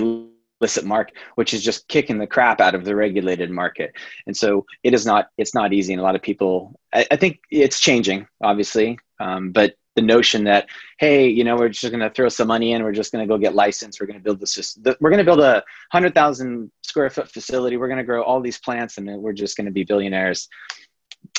illicit 0.61 0.85
market, 0.85 1.17
which 1.35 1.55
is 1.55 1.63
just 1.63 1.89
kicking 1.89 2.19
the 2.19 2.27
crap 2.27 2.61
out 2.61 2.75
of 2.75 2.85
the 2.85 2.95
regulated 2.95 3.51
market. 3.51 3.93
And 4.27 4.37
so 4.37 4.67
it 4.83 4.95
is 4.95 5.07
not, 5.07 5.29
it's 5.37 5.55
not 5.55 5.73
easy. 5.73 5.93
And 5.93 6.01
a 6.01 6.05
lot 6.05 6.17
of 6.17 6.23
people, 6.23 6.79
I, 6.93 7.07
I 7.11 7.17
think 7.17 7.41
it's 7.51 7.81
changing, 7.81 8.27
obviously, 8.43 8.99
um, 9.21 9.53
but 9.53 9.75
the 9.99 10.03
notion 10.03 10.45
that 10.45 10.69
hey 10.99 11.29
you 11.29 11.43
know 11.43 11.57
we're 11.57 11.69
just 11.69 11.91
going 11.93 12.07
to 12.07 12.11
throw 12.11 12.29
some 12.29 12.47
money 12.47 12.73
in 12.73 12.85
we're 12.85 12.93
just 12.93 13.11
going 13.13 13.25
to 13.27 13.29
go 13.33 13.37
get 13.37 13.55
licensed 13.55 14.01
we're 14.01 14.07
going 14.07 14.19
to 14.19 14.23
build 14.23 14.39
the 14.39 14.47
system 14.47 14.95
we're 15.01 15.11
going 15.11 15.25
to 15.25 15.31
build 15.31 15.41
a 15.41 15.63
100000 15.91 16.71
square 16.83 17.11
foot 17.11 17.29
facility 17.29 17.77
we're 17.77 17.89
going 17.89 17.99
to 17.99 18.05
grow 18.05 18.23
all 18.23 18.41
these 18.41 18.59
plants 18.59 18.99
and 18.99 19.07
we're 19.21 19.33
just 19.33 19.57
going 19.57 19.67
to 19.67 19.73
be 19.73 19.85
billionaires. 19.85 20.49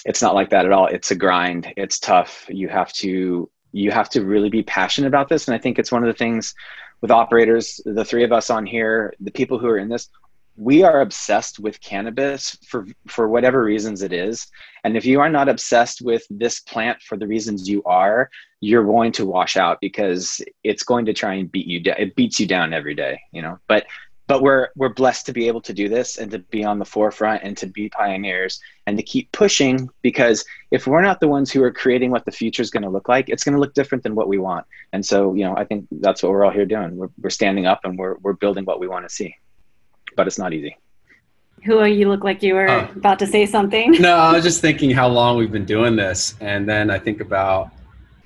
It's 0.05 0.22
not 0.22 0.36
like 0.36 0.49
that 0.49 0.66
at 0.66 0.72
all. 0.72 0.88
It's 0.88 1.12
a 1.12 1.16
grind. 1.16 1.72
It's 1.78 1.99
tough. 1.99 2.45
You 2.49 2.70
have 2.70 2.91
to 2.93 3.49
you 3.72 3.91
have 3.91 4.10
to 4.10 4.26
really 4.26 4.49
be 4.49 4.64
passionate 4.64 5.07
about 5.07 5.30
this 5.30 5.47
and 5.47 5.53
i 5.53 5.60
think 5.60 5.78
it's 5.78 5.91
one 5.91 6.01
of 6.01 6.07
the 6.07 6.18
things 6.18 6.55
with 7.01 7.12
operators 7.12 7.80
the 7.86 8.03
three 8.03 8.24
of 8.24 8.32
us 8.32 8.49
on 8.49 8.66
here 8.66 9.14
the 9.20 9.30
people 9.30 9.60
who 9.60 9.68
are 9.68 9.78
in 9.78 9.88
this 9.88 10.10
we 10.60 10.84
are 10.84 10.99
obsessed 10.99 11.57
with 11.57 11.80
cannabis 11.80 12.57
for 12.68 12.86
for 13.07 13.30
whatever 13.30 13.64
reasons 13.64 14.01
it 14.01 14.12
is. 14.12 14.45
And 14.84 14.97
if 14.97 15.05
you 15.05 15.22
are 15.22 15.30
not 15.30 15.47
obsessed 15.47 16.01
with 16.01 16.24
this 16.30 16.60
plant 16.60 17.01
for 17.01 17.18
the 17.18 17.28
reasons 17.28 17.70
you 17.70 17.82
are 17.86 18.30
you're 18.60 18.84
going 18.84 19.14
to 19.14 19.26
wash 19.26 19.55
out 19.55 19.80
because 19.80 20.41
it's 20.66 20.84
going 20.84 21.05
to 21.05 21.14
try 21.14 21.36
and 21.36 21.49
beat 21.49 21.66
you 21.66 21.80
down 21.80 21.95
it 21.97 22.14
beats 22.16 22.41
you 22.41 22.45
down 22.45 22.74
every 22.74 22.93
day 22.93 23.18
you 23.32 23.41
know? 23.41 23.57
But 23.68 23.86
but 24.28 24.41
we're 24.41 24.68
we're 24.76 24.93
blessed 24.93 25.26
to 25.28 25.34
be 25.34 25.47
able 25.47 25.62
to 25.62 25.74
do 25.74 25.88
this 25.88 26.18
and 26.18 26.30
to 26.32 26.39
be 26.39 26.66
on 26.66 26.78
the 26.78 26.86
forefront 26.86 27.41
and 27.41 27.55
to 27.57 27.66
be 27.66 27.88
pioneers 27.88 28.60
and 28.86 28.97
to 28.97 29.03
keep 29.03 29.32
pushing 29.32 29.89
because 30.01 30.43
if 30.72 30.88
we're 30.88 31.01
not 31.01 31.22
the 31.22 31.28
ones 31.30 31.51
who 31.51 31.64
are 31.64 31.72
creating 31.72 32.12
what 32.12 32.26
the 32.26 32.32
future 32.32 32.62
is 32.62 32.70
going 32.70 32.84
to 32.84 32.89
look 32.89 33.07
like 33.07 33.30
it's 33.30 33.45
going 33.45 33.55
to 33.55 33.62
look 33.62 33.74
different 33.74 34.03
than 34.03 34.14
what 34.14 34.28
we 34.28 34.38
want. 34.38 34.66
And 34.91 35.05
so 35.05 35.34
you 35.36 35.45
know 35.45 35.55
i 35.55 35.64
think 35.64 35.88
that's 35.89 36.22
what 36.22 36.34
we're 36.34 36.43
all 36.43 36.51
here 36.51 36.66
doing. 36.66 36.97
We're, 36.97 37.12
we're 37.22 37.30
standing 37.30 37.66
up 37.66 37.80
and 37.86 37.97
we're, 37.97 38.18
we're 38.18 38.34
building 38.34 38.66
what 38.66 38.82
we 38.82 38.89
want 38.89 39.07
to 39.07 39.16
see 39.16 39.34
but 40.20 40.28
it's 40.28 40.38
not 40.38 40.51
easy. 40.51 40.76
Hua 41.65 41.86
you 41.86 42.09
look 42.09 42.26
like 42.26 42.43
you 42.43 42.53
were 42.55 42.67
uh, 42.67 42.91
about 42.93 43.20
to 43.20 43.26
say 43.26 43.45
something. 43.45 43.91
no, 44.01 44.15
I 44.15 44.34
was 44.34 44.43
just 44.43 44.59
thinking 44.59 44.91
how 44.91 45.07
long 45.07 45.38
we've 45.38 45.55
been 45.59 45.72
doing 45.78 45.95
this, 45.95 46.36
and 46.41 46.67
then 46.67 46.91
I 46.91 46.99
think 46.99 47.22
about 47.22 47.72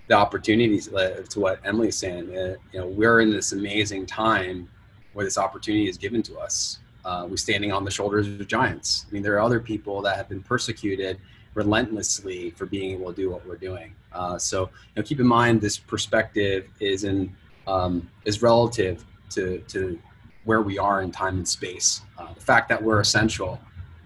the 0.08 0.16
opportunities 0.16 0.88
to 0.88 1.39
what 1.39 1.60
Emily's 1.64 1.96
saying. 1.96 2.36
Uh, 2.36 2.56
you 2.72 2.80
know, 2.80 2.88
we're 2.88 3.20
in 3.20 3.30
this 3.30 3.52
amazing 3.52 4.08
time 4.08 4.68
where 5.14 5.24
this 5.24 5.38
opportunity 5.38 5.88
is 5.88 6.00
given 6.00 6.24
to 6.24 6.39
us. 6.39 6.80
Uh, 7.06 7.28
we're 7.30 7.38
standing 7.38 7.72
on 7.72 7.86
the 7.86 7.91
shoulders 7.91 8.26
of 8.28 8.48
giants. 8.48 9.06
I 9.08 9.14
mean, 9.14 9.22
there 9.22 9.36
are 9.36 9.44
other 9.50 9.60
people 9.60 10.02
that 10.02 10.18
have 10.18 10.28
been 10.28 10.41
persecuted 10.41 11.20
relentlessly 11.54 12.50
for 12.58 12.66
being 12.66 12.89
able 12.96 13.14
to 13.14 13.22
do 13.22 13.30
what 13.30 13.46
we're 13.46 13.64
doing. 13.70 13.94
Uh, 14.14 14.39
so, 14.39 14.62
you 14.62 14.96
know, 14.98 15.04
keep 15.04 15.20
in 15.20 15.28
mind 15.28 15.62
this 15.62 15.78
perspective 15.78 16.72
is 16.80 17.04
in 17.04 17.36
um, 17.68 18.10
is 18.26 18.41
relative 18.41 19.06
to 19.36 19.60
to 19.74 20.00
where 20.46 20.62
we 20.62 20.78
are 20.78 21.02
in 21.02 21.12
time 21.12 21.38
and 21.38 21.48
space. 21.48 22.02
Uh, 22.18 22.34
the 22.34 22.41
fact 22.41 22.70
that 22.70 22.82
we're 22.82 23.00
essential. 23.00 23.60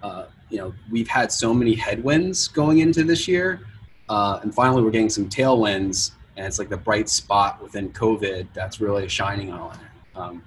Uh, 0.04 0.26
you 0.50 0.58
know, 0.58 0.74
we've 0.92 1.08
had 1.08 1.32
so 1.32 1.54
many 1.54 1.74
headwinds 1.74 2.48
going 2.48 2.80
into 2.80 3.04
this 3.04 3.28
year, 3.28 3.62
uh, 4.10 4.40
and 4.42 4.54
finally 4.54 4.82
we're 4.82 4.92
getting 4.92 5.10
some 5.10 5.28
tailwinds, 5.28 6.12
and 6.38 6.46
it's 6.46 6.60
like 6.60 6.70
the 6.70 6.78
bright 6.78 7.10
spot 7.10 7.62
within 7.62 7.90
COVID 7.90 8.48
that's 8.54 8.80
really 8.80 9.08
shining 9.10 9.52
on 9.52 9.74
it. 9.74 10.18
Um, 10.18 10.44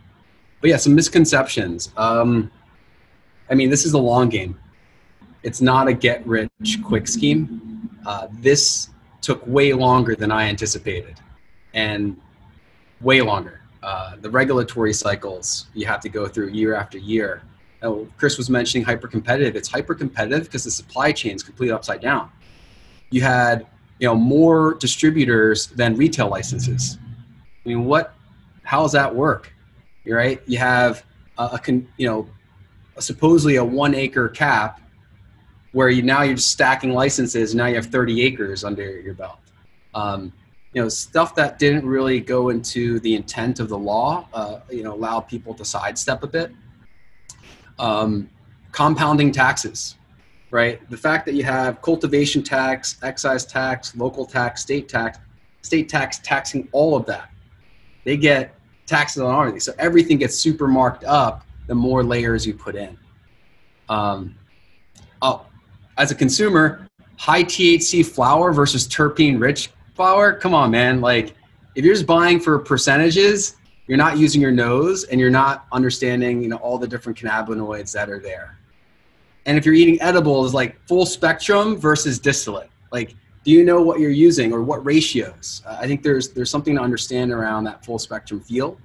but 0.61 0.70
yeah, 0.70 0.76
some 0.76 0.95
misconceptions. 0.95 1.93
Um, 1.97 2.51
I 3.51 3.55
mean, 3.55 3.68
this 3.70 3.84
is 3.84 3.93
a 3.93 3.99
long 3.99 4.28
game. 4.28 4.59
It's 5.43 5.61
not 5.61 5.88
a 5.88 5.93
get 5.93 6.26
rich 6.26 6.78
quick 6.84 7.09
scheme. 7.09 7.91
Uh, 8.07 8.28
this 8.41 8.91
took 9.20 9.47
way 9.47 9.72
longer 9.72 10.14
than 10.14 10.30
I 10.30 10.49
anticipated, 10.49 11.16
and 11.74 12.16
way 13.01 13.20
longer 13.20 13.59
uh, 13.83 14.16
the 14.20 14.31
regulatory 14.31 14.93
cycles 14.93 15.66
you 15.74 15.87
have 15.87 16.01
to 16.01 16.09
go 16.09 16.28
through 16.28 16.49
year 16.49 16.74
after 16.74 16.99
year. 16.99 17.43
Now, 17.83 18.07
Chris 18.18 18.37
was 18.37 18.51
mentioning 18.51 18.85
hyper 18.85 19.09
competitive. 19.09 19.57
It's 19.57 19.68
hyper 19.68 19.95
competitive 19.95 20.45
because 20.45 20.64
the 20.64 20.70
supply 20.70 21.12
chain 21.12 21.35
is 21.35 21.43
completely 21.43 21.72
upside 21.72 22.01
down. 22.01 22.31
You 23.11 23.22
had 23.22 23.66
you 23.99 24.07
know 24.07 24.14
more 24.14 24.74
distributors 24.74 25.68
than 25.68 25.97
retail 25.97 26.28
licenses. 26.28 26.99
I 27.64 27.68
mean, 27.68 27.85
what? 27.85 28.14
How 28.62 28.83
does 28.83 28.93
that 28.93 29.14
work? 29.14 29.53
You're 30.05 30.16
right. 30.16 30.41
You 30.47 30.59
have 30.59 31.05
a, 31.39 31.59
a 31.66 31.72
you 31.97 32.07
know 32.07 32.28
a 32.97 33.03
supposedly 33.03 33.57
a 33.57 33.64
one 33.64 33.95
acre 33.95 34.28
cap 34.28 34.81
where 35.72 35.89
you 35.89 36.03
now 36.03 36.22
you're 36.22 36.35
just 36.35 36.51
stacking 36.51 36.93
licenses. 36.93 37.55
Now 37.55 37.66
you 37.66 37.76
have 37.76 37.87
30 37.87 38.22
acres 38.22 38.64
under 38.64 39.01
your 39.01 39.14
belt. 39.14 39.39
Um, 39.95 40.33
you 40.73 40.83
know 40.83 40.89
stuff 40.89 41.35
that 41.35 41.59
didn't 41.59 41.87
really 41.87 42.21
go 42.21 42.51
into 42.51 43.01
the 43.01 43.14
intent 43.14 43.61
of 43.61 43.68
the 43.68 43.79
law 43.79 44.27
uh, 44.33 44.61
you 44.71 44.83
know 44.83 44.95
allow 44.95 45.21
people 45.21 45.55
to 45.55 45.64
sidestep 45.64 46.23
a 46.23 46.27
bit. 46.27 46.53
Um, 47.79 48.29
compounding 48.73 49.33
taxes 49.33 49.97
right? 50.51 50.89
The 50.91 50.97
fact 50.97 51.27
that 51.27 51.35
you 51.35 51.45
have 51.45 51.81
cultivation 51.83 52.43
tax 52.43 52.99
excise 53.03 53.45
tax 53.45 53.97
local 53.97 54.27
tax 54.27 54.62
state 54.62 54.89
tax 54.89 55.18
state 55.62 55.89
tax 55.89 56.18
taxing 56.23 56.68
all 56.73 56.97
of 56.97 57.07
that. 57.07 57.31
They 58.05 58.16
get 58.16 58.55
taxes 58.87 59.23
on 59.23 59.39
everything. 59.39 59.61
So 59.61 59.73
everything 59.79 60.18
gets 60.18 60.37
super 60.37 60.66
marked 60.66 61.05
up 61.05 61.45
the 61.66 61.75
more 61.75 62.03
layers 62.03 62.47
you 62.47 62.55
put 62.55 62.75
in. 62.75 62.99
Um, 63.89 64.35
oh 65.23 65.47
as 65.99 66.11
a 66.11 66.14
consumer 66.14 66.87
high 67.18 67.45
thc 67.45 68.07
flower 68.07 68.53
versus 68.53 68.89
terpene 68.89 69.39
rich 69.39 69.71
come 70.40 70.55
on, 70.55 70.70
man. 70.70 71.01
Like, 71.01 71.34
if 71.74 71.84
you're 71.84 71.94
just 71.94 72.07
buying 72.07 72.40
for 72.40 72.59
percentages, 72.59 73.57
you're 73.86 73.98
not 73.98 74.18
using 74.18 74.40
your 74.40 74.53
nose 74.53 75.05
and 75.05 75.20
you're 75.20 75.30
not 75.30 75.66
understanding, 75.72 76.42
you 76.42 76.48
know, 76.48 76.57
all 76.57 76.78
the 76.78 76.86
different 76.86 77.18
cannabinoids 77.18 77.92
that 77.92 78.09
are 78.09 78.20
there. 78.20 78.59
And 79.46 79.59
if 79.59 79.64
you're 79.66 79.74
eating 79.74 80.01
edibles, 80.01 80.55
like 80.55 80.80
full 80.86 81.07
spectrum 81.07 81.76
versus 81.76 82.18
distillate, 82.18 82.70
like, 82.92 83.16
do 83.42 83.51
you 83.51 83.64
know 83.64 83.80
what 83.82 83.98
you're 83.98 84.11
using 84.11 84.53
or 84.53 84.62
what 84.62 84.84
ratios? 84.84 85.62
Uh, 85.66 85.78
I 85.80 85.86
think 85.86 86.03
there's 86.03 86.28
there's 86.28 86.51
something 86.51 86.76
to 86.76 86.80
understand 86.80 87.32
around 87.32 87.64
that 87.64 87.84
full 87.84 87.98
spectrum 87.98 88.40
feel. 88.40 88.78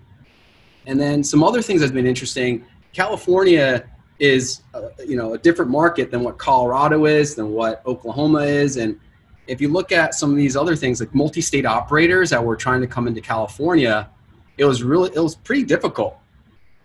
And 0.88 1.00
then 1.00 1.24
some 1.24 1.44
other 1.44 1.62
things 1.62 1.82
that's 1.82 1.92
been 1.92 2.08
interesting. 2.08 2.66
California 2.94 3.86
is, 4.20 4.64
uh, 4.74 4.90
you 5.06 5.18
know, 5.18 5.34
a 5.34 5.38
different 5.38 5.70
market 5.70 6.10
than 6.10 6.24
what 6.24 6.38
Colorado 6.38 7.06
is, 7.06 7.36
than 7.36 7.52
what 7.52 7.86
Oklahoma 7.86 8.44
is, 8.44 8.78
and 8.78 9.00
if 9.48 9.62
you 9.62 9.70
look 9.70 9.92
at 9.92 10.14
some 10.14 10.32
of 10.32 10.38
these 10.38 10.56
other 10.56 10.76
things 10.76 11.00
like 11.00 11.14
multi-state 11.14 11.66
operators 11.66 12.30
that 12.30 12.44
were 12.44 12.56
trying 12.56 12.82
to 12.82 12.88
come 12.88 13.08
into 13.08 13.22
California, 13.22 14.10
it 14.58 14.66
was 14.66 14.84
really 14.84 15.12
it 15.14 15.20
was 15.20 15.36
pretty 15.36 15.64
difficult 15.64 16.18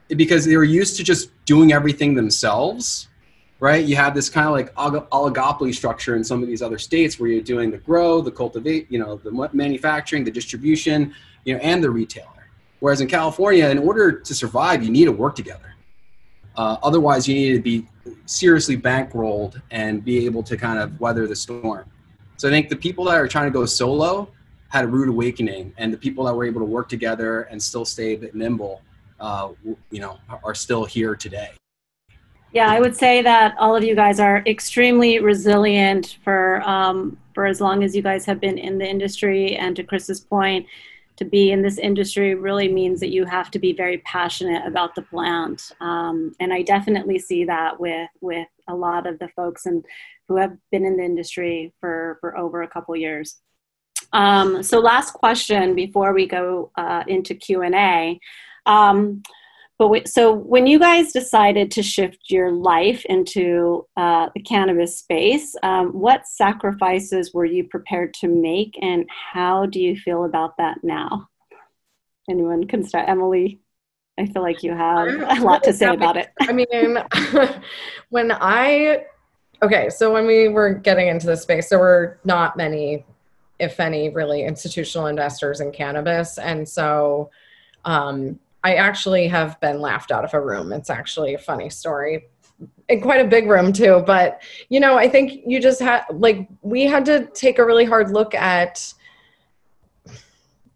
because 0.09 0.45
they 0.45 0.57
were 0.57 0.65
used 0.65 0.97
to 0.97 1.05
just 1.05 1.31
doing 1.45 1.73
everything 1.73 2.15
themselves, 2.15 3.09
right? 3.61 3.85
You 3.85 3.97
have 3.97 4.15
this 4.15 4.29
kind 4.29 4.47
of 4.47 4.53
like 4.53 4.75
oligopoly 4.75 5.75
structure 5.75 6.17
in 6.17 6.25
some 6.25 6.43
of 6.43 6.49
these 6.49 6.63
other 6.63 6.79
states 6.79 7.21
where 7.21 7.31
you're 7.31 7.43
doing 7.43 7.71
the 7.71 7.79
grow, 7.79 8.21
the 8.21 8.33
cultivate, 8.33 8.91
you 8.91 8.99
know, 8.99 9.17
the 9.17 9.49
manufacturing, 9.53 10.25
the 10.25 10.31
distribution, 10.31 11.15
you 11.45 11.55
know, 11.55 11.61
and 11.61 11.83
the 11.83 11.91
retailer. 11.91 12.27
Whereas 12.81 13.01
in 13.01 13.09
California, 13.09 13.69
in 13.69 13.79
order 13.79 14.11
to 14.11 14.35
survive, 14.35 14.83
you 14.83 14.91
need 14.91 15.05
to 15.05 15.13
work 15.13 15.37
together. 15.37 15.75
Uh, 16.57 16.77
otherwise, 16.83 17.29
you 17.29 17.35
need 17.35 17.53
to 17.55 17.63
be 17.63 17.87
seriously 18.27 18.77
bankrolled 18.77 19.61
and 19.71 20.05
be 20.05 20.25
able 20.27 20.43
to 20.43 20.57
kind 20.57 20.79
of 20.79 20.99
weather 20.99 21.27
the 21.27 21.37
storm. 21.37 21.85
So 22.41 22.49
I 22.49 22.53
think 22.53 22.71
the 22.71 22.77
people 22.77 23.05
that 23.05 23.17
are 23.17 23.29
trying 23.29 23.45
to 23.45 23.51
go 23.51 23.67
solo 23.67 24.27
had 24.69 24.87
a 24.87 24.89
rude 24.89 25.11
awakening, 25.11 25.75
and 25.77 25.93
the 25.93 25.99
people 25.99 26.25
that 26.25 26.35
were 26.35 26.47
able 26.47 26.61
to 26.63 26.65
work 26.65 26.89
together 26.89 27.43
and 27.43 27.63
still 27.63 27.85
stay 27.85 28.15
a 28.15 28.17
bit 28.17 28.35
nimble, 28.35 28.81
uh, 29.21 29.51
you 29.91 30.01
know, 30.01 30.17
are 30.43 30.55
still 30.55 30.87
here 30.87 31.15
today. 31.15 31.51
Yeah, 32.55 32.71
I 32.71 32.81
would 32.81 32.97
say 32.97 33.21
that 33.21 33.57
all 33.59 33.77
of 33.77 33.85
you 33.85 33.95
guys 33.95 34.19
are 34.21 34.43
extremely 34.47 35.19
resilient 35.19 36.17
for 36.25 36.63
um, 36.63 37.19
for 37.35 37.45
as 37.45 37.61
long 37.61 37.85
as 37.85 37.95
you 37.95 38.01
guys 38.01 38.25
have 38.25 38.41
been 38.41 38.57
in 38.57 38.79
the 38.79 38.87
industry. 38.89 39.57
And 39.57 39.77
to 39.77 39.83
Chris's 39.83 40.21
point, 40.21 40.65
to 41.17 41.27
be 41.27 41.53
in 41.53 41.61
this 41.61 41.77
industry 41.77 42.35
really 42.37 42.73
means 42.73 43.01
that 43.01 43.11
you 43.11 43.27
have 43.27 43.51
to 43.51 43.59
be 43.59 43.75
very 43.75 43.99
passionate 43.99 44.67
about 44.67 44.95
the 44.95 45.03
plant. 45.03 45.73
Um, 45.83 46.35
and 46.41 46.55
I 46.55 46.63
definitely 46.63 47.19
see 47.19 47.45
that 47.45 47.79
with 47.79 48.09
with 48.23 48.49
a 48.67 48.75
lot 48.75 49.07
of 49.07 49.19
the 49.19 49.29
folks 49.29 49.67
and 49.67 49.85
who 50.31 50.37
have 50.37 50.57
been 50.71 50.87
in 50.87 50.97
the 50.97 51.05
industry 51.05 51.75
for 51.81 52.17
for 52.21 52.39
over 52.39 52.63
a 52.63 52.69
couple 52.69 52.95
years. 52.95 53.41
Um, 54.13 54.63
so 54.63 54.79
last 54.79 55.13
question 55.13 55.75
before 55.75 56.15
we 56.15 56.27
go 56.27 56.71
uh, 56.77 57.03
into 57.09 57.35
Q 57.35 57.63
and 57.63 57.75
A. 57.75 58.21
Um, 58.65 59.25
but 59.77 59.89
we, 59.89 60.03
so 60.07 60.33
when 60.33 60.69
you 60.69 60.79
guys 60.79 61.13
decided 61.13 61.73
to 61.73 61.83
shift 61.83 62.19
your 62.29 62.53
life 62.53 63.05
into 63.07 63.87
uh, 63.97 64.29
the 64.35 64.43
cannabis 64.43 64.99
space, 64.99 65.57
um, 65.65 65.89
what 65.89 66.29
sacrifices 66.29 67.35
were 67.35 67.47
you 67.47 67.65
prepared 67.65 68.15
to 68.21 68.29
make, 68.29 68.79
and 68.81 69.09
how 69.33 69.67
do 69.67 69.81
you 69.81 69.97
feel 69.97 70.27
about 70.27 70.57
that 70.59 70.79
now? 70.85 71.29
Anyone 72.29 72.69
can 72.69 72.85
start. 72.85 73.09
Emily, 73.09 73.59
I 74.17 74.27
feel 74.27 74.43
like 74.43 74.63
you 74.63 74.73
have 74.77 75.09
a 75.09 75.43
lot 75.43 75.65
to 75.65 75.73
say 75.73 75.89
about 75.89 76.17
it. 76.17 76.29
I 76.41 76.53
mean, 76.53 76.99
when 78.11 78.31
I 78.31 79.07
okay, 79.63 79.89
so 79.91 80.13
when 80.13 80.27
we 80.27 80.49
were 80.49 80.75
getting 80.75 81.09
into 81.09 81.27
the 81.27 81.37
space, 81.37 81.69
there 81.69 81.79
were 81.79 82.19
not 82.25 82.57
many, 82.57 83.05
if 83.59 83.81
any, 83.81 84.09
really 84.11 84.45
institutional 84.45 85.07
investors 85.07 85.61
in 85.61 85.73
cannabis, 85.73 86.39
and 86.39 86.69
so. 86.69 87.31
Um, 87.85 88.39
I 88.63 88.75
actually 88.75 89.27
have 89.29 89.59
been 89.61 89.81
laughed 89.81 90.11
out 90.11 90.25
of 90.25 90.35
a 90.35 90.41
room. 90.41 90.73
It's 90.73 90.91
actually 90.91 91.35
a 91.35 91.39
funny 91.39 91.71
story. 91.71 92.27
In 92.91 93.01
quite 93.01 93.25
a 93.25 93.29
big 93.29 93.49
room 93.49 93.73
too, 93.73 94.03
but 94.07 94.43
you 94.69 94.81
know, 94.81 94.99
I 94.99 95.09
think 95.09 95.45
you 95.47 95.61
just 95.61 95.81
had 95.81 96.05
like 96.13 96.47
we 96.61 96.83
had 96.83 97.07
to 97.07 97.27
take 97.29 97.59
a 97.59 97.65
really 97.65 97.87
hard 97.87 98.11
look 98.11 98.35
at 98.35 98.93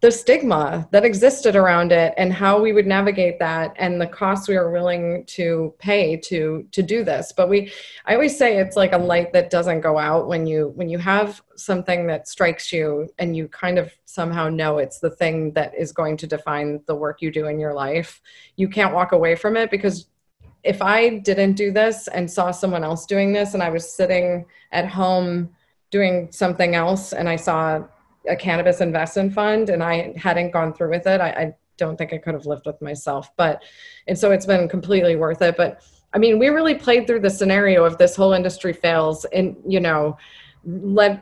the 0.05 0.11
stigma 0.11 0.87
that 0.91 1.03
existed 1.03 1.55
around 1.55 1.91
it 1.91 2.13
and 2.15 2.31
how 2.31 2.61
we 2.61 2.71
would 2.71 2.85
navigate 2.85 3.39
that 3.39 3.73
and 3.77 3.99
the 3.99 4.05
costs 4.05 4.47
we 4.47 4.55
were 4.55 4.69
willing 4.69 5.25
to 5.25 5.73
pay 5.79 6.15
to 6.15 6.63
to 6.71 6.83
do 6.83 7.03
this. 7.03 7.33
But 7.35 7.49
we 7.49 7.71
i 8.05 8.13
always 8.13 8.37
say 8.37 8.57
it's 8.57 8.75
like 8.75 8.93
a 8.93 8.99
light 8.99 9.33
that 9.33 9.49
doesn't 9.49 9.81
go 9.81 9.97
out 9.97 10.27
when 10.27 10.45
you 10.45 10.73
when 10.75 10.89
you 10.89 10.99
have 10.99 11.41
something 11.55 12.05
that 12.05 12.27
strikes 12.27 12.71
you 12.71 13.09
and 13.17 13.35
you 13.35 13.47
kind 13.47 13.79
of 13.79 13.91
somehow 14.05 14.47
know 14.47 14.77
it's 14.77 14.99
the 14.99 15.09
thing 15.09 15.51
that 15.53 15.73
is 15.75 15.91
going 15.91 16.17
to 16.17 16.27
define 16.27 16.81
the 16.85 16.93
work 16.93 17.23
you 17.23 17.31
do 17.31 17.47
in 17.47 17.59
your 17.59 17.73
life 17.73 18.21
you 18.57 18.69
can't 18.69 18.93
walk 18.93 19.11
away 19.11 19.35
from 19.35 19.57
it 19.57 19.71
because 19.71 20.05
if 20.63 20.81
i 20.81 21.17
didn't 21.19 21.53
do 21.53 21.71
this 21.71 22.07
and 22.09 22.29
saw 22.29 22.51
someone 22.51 22.83
else 22.83 23.05
doing 23.05 23.33
this 23.33 23.53
and 23.53 23.63
i 23.63 23.69
was 23.69 23.91
sitting 23.91 24.45
at 24.71 24.87
home 24.87 25.49
doing 25.89 26.31
something 26.31 26.75
else 26.75 27.11
and 27.11 27.27
i 27.27 27.35
saw 27.35 27.83
a 28.27 28.35
cannabis 28.35 28.81
investment 28.81 29.33
fund 29.33 29.69
and 29.69 29.83
I 29.83 30.13
hadn't 30.17 30.51
gone 30.51 30.73
through 30.73 30.91
with 30.91 31.07
it, 31.07 31.21
I, 31.21 31.29
I 31.29 31.55
don't 31.77 31.97
think 31.97 32.13
I 32.13 32.17
could 32.17 32.33
have 32.33 32.45
lived 32.45 32.65
with 32.65 32.81
myself. 32.81 33.35
But, 33.35 33.63
and 34.07 34.17
so 34.17 34.31
it's 34.31 34.45
been 34.45 34.67
completely 34.67 35.15
worth 35.15 35.41
it. 35.41 35.57
But 35.57 35.81
I 36.13 36.17
mean, 36.17 36.39
we 36.39 36.49
really 36.49 36.75
played 36.75 37.07
through 37.07 37.19
the 37.19 37.29
scenario 37.29 37.83
of 37.83 37.97
this 37.97 38.15
whole 38.15 38.33
industry 38.33 38.73
fails 38.73 39.25
and, 39.25 39.55
you 39.67 39.79
know, 39.79 40.17
le- 40.65 41.21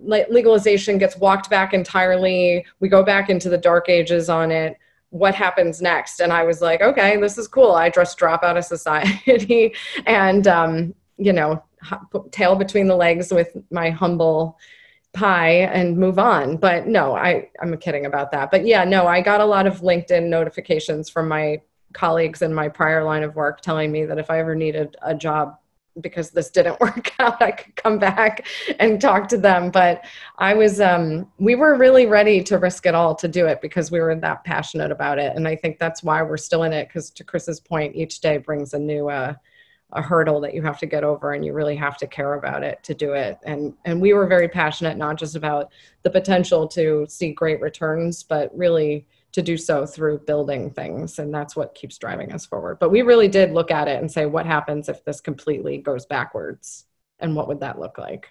legalization 0.00 0.98
gets 0.98 1.16
walked 1.16 1.50
back 1.50 1.74
entirely. 1.74 2.64
We 2.80 2.88
go 2.88 3.02
back 3.02 3.30
into 3.30 3.48
the 3.48 3.58
dark 3.58 3.88
ages 3.88 4.28
on 4.28 4.50
it. 4.50 4.78
What 5.10 5.34
happens 5.34 5.82
next? 5.82 6.20
And 6.20 6.32
I 6.32 6.44
was 6.44 6.62
like, 6.62 6.80
okay, 6.80 7.18
this 7.18 7.36
is 7.36 7.48
cool. 7.48 7.72
I 7.72 7.90
just 7.90 8.16
drop 8.16 8.42
out 8.42 8.56
of 8.56 8.64
society 8.64 9.74
and, 10.06 10.46
um, 10.46 10.94
you 11.18 11.32
know, 11.32 11.62
tail 12.30 12.54
between 12.54 12.86
the 12.86 12.96
legs 12.96 13.32
with 13.32 13.56
my 13.70 13.90
humble 13.90 14.58
pie 15.12 15.50
and 15.50 15.96
move 15.96 16.18
on. 16.18 16.56
But 16.56 16.86
no 16.86 17.14
i 17.14 17.48
i'm 17.60 17.76
kidding 17.78 18.06
about 18.06 18.30
that. 18.32 18.50
But 18.50 18.66
yeah 18.66 18.84
no 18.84 19.06
i 19.06 19.20
got 19.20 19.40
a 19.40 19.44
lot 19.44 19.66
of 19.66 19.80
linkedin 19.80 20.28
notifications 20.28 21.10
from 21.10 21.28
my 21.28 21.60
colleagues 21.92 22.40
in 22.42 22.54
my 22.54 22.68
prior 22.68 23.04
line 23.04 23.22
of 23.22 23.36
work 23.36 23.60
telling 23.60 23.92
me 23.92 24.06
that 24.06 24.18
if 24.18 24.30
i 24.30 24.38
ever 24.38 24.54
needed 24.54 24.96
a 25.02 25.14
job 25.14 25.58
because 26.00 26.30
this 26.30 26.50
didn't 26.50 26.80
work 26.86 27.12
out 27.18 27.42
i 27.42 27.50
could 27.50 27.76
come 27.76 27.98
back 27.98 28.46
and 28.80 28.98
talk 28.98 29.28
to 29.28 29.36
them. 29.36 29.70
But 29.70 30.04
i 30.38 30.54
was 30.54 30.80
um 30.80 31.30
we 31.38 31.54
were 31.54 31.76
really 31.76 32.06
ready 32.06 32.42
to 32.44 32.58
risk 32.58 32.86
it 32.86 32.94
all 32.94 33.14
to 33.16 33.28
do 33.28 33.46
it 33.46 33.60
because 33.60 33.90
we 33.90 34.00
were 34.00 34.14
that 34.14 34.44
passionate 34.44 34.90
about 34.90 35.18
it. 35.18 35.36
And 35.36 35.46
i 35.46 35.54
think 35.54 35.78
that's 35.78 36.02
why 36.02 36.22
we're 36.22 36.38
still 36.38 36.62
in 36.62 36.72
it 36.72 36.88
because 36.88 37.10
to 37.10 37.24
chris's 37.24 37.60
point 37.60 37.94
each 37.94 38.20
day 38.20 38.38
brings 38.38 38.72
a 38.72 38.78
new 38.78 39.10
uh 39.10 39.34
a 39.92 40.02
hurdle 40.02 40.40
that 40.40 40.54
you 40.54 40.62
have 40.62 40.78
to 40.78 40.86
get 40.86 41.04
over 41.04 41.32
and 41.32 41.44
you 41.44 41.52
really 41.52 41.76
have 41.76 41.96
to 41.98 42.06
care 42.06 42.34
about 42.34 42.62
it 42.62 42.82
to 42.82 42.94
do 42.94 43.12
it. 43.12 43.38
And 43.44 43.74
and 43.84 44.00
we 44.00 44.12
were 44.12 44.26
very 44.26 44.48
passionate 44.48 44.96
not 44.96 45.16
just 45.16 45.36
about 45.36 45.70
the 46.02 46.10
potential 46.10 46.66
to 46.68 47.06
see 47.08 47.32
great 47.32 47.60
returns 47.60 48.22
but 48.22 48.56
really 48.56 49.06
to 49.32 49.42
do 49.42 49.56
so 49.56 49.86
through 49.86 50.18
building 50.18 50.70
things. 50.70 51.18
And 51.18 51.34
that's 51.34 51.56
what 51.56 51.74
keeps 51.74 51.98
driving 51.98 52.32
us 52.32 52.44
forward. 52.44 52.78
But 52.78 52.90
we 52.90 53.02
really 53.02 53.28
did 53.28 53.52
look 53.52 53.70
at 53.70 53.88
it 53.88 54.00
and 54.00 54.10
say 54.10 54.26
what 54.26 54.46
happens 54.46 54.88
if 54.88 55.04
this 55.04 55.20
completely 55.20 55.78
goes 55.78 56.06
backwards? 56.06 56.86
And 57.18 57.34
what 57.34 57.48
would 57.48 57.60
that 57.60 57.78
look 57.78 57.98
like? 57.98 58.28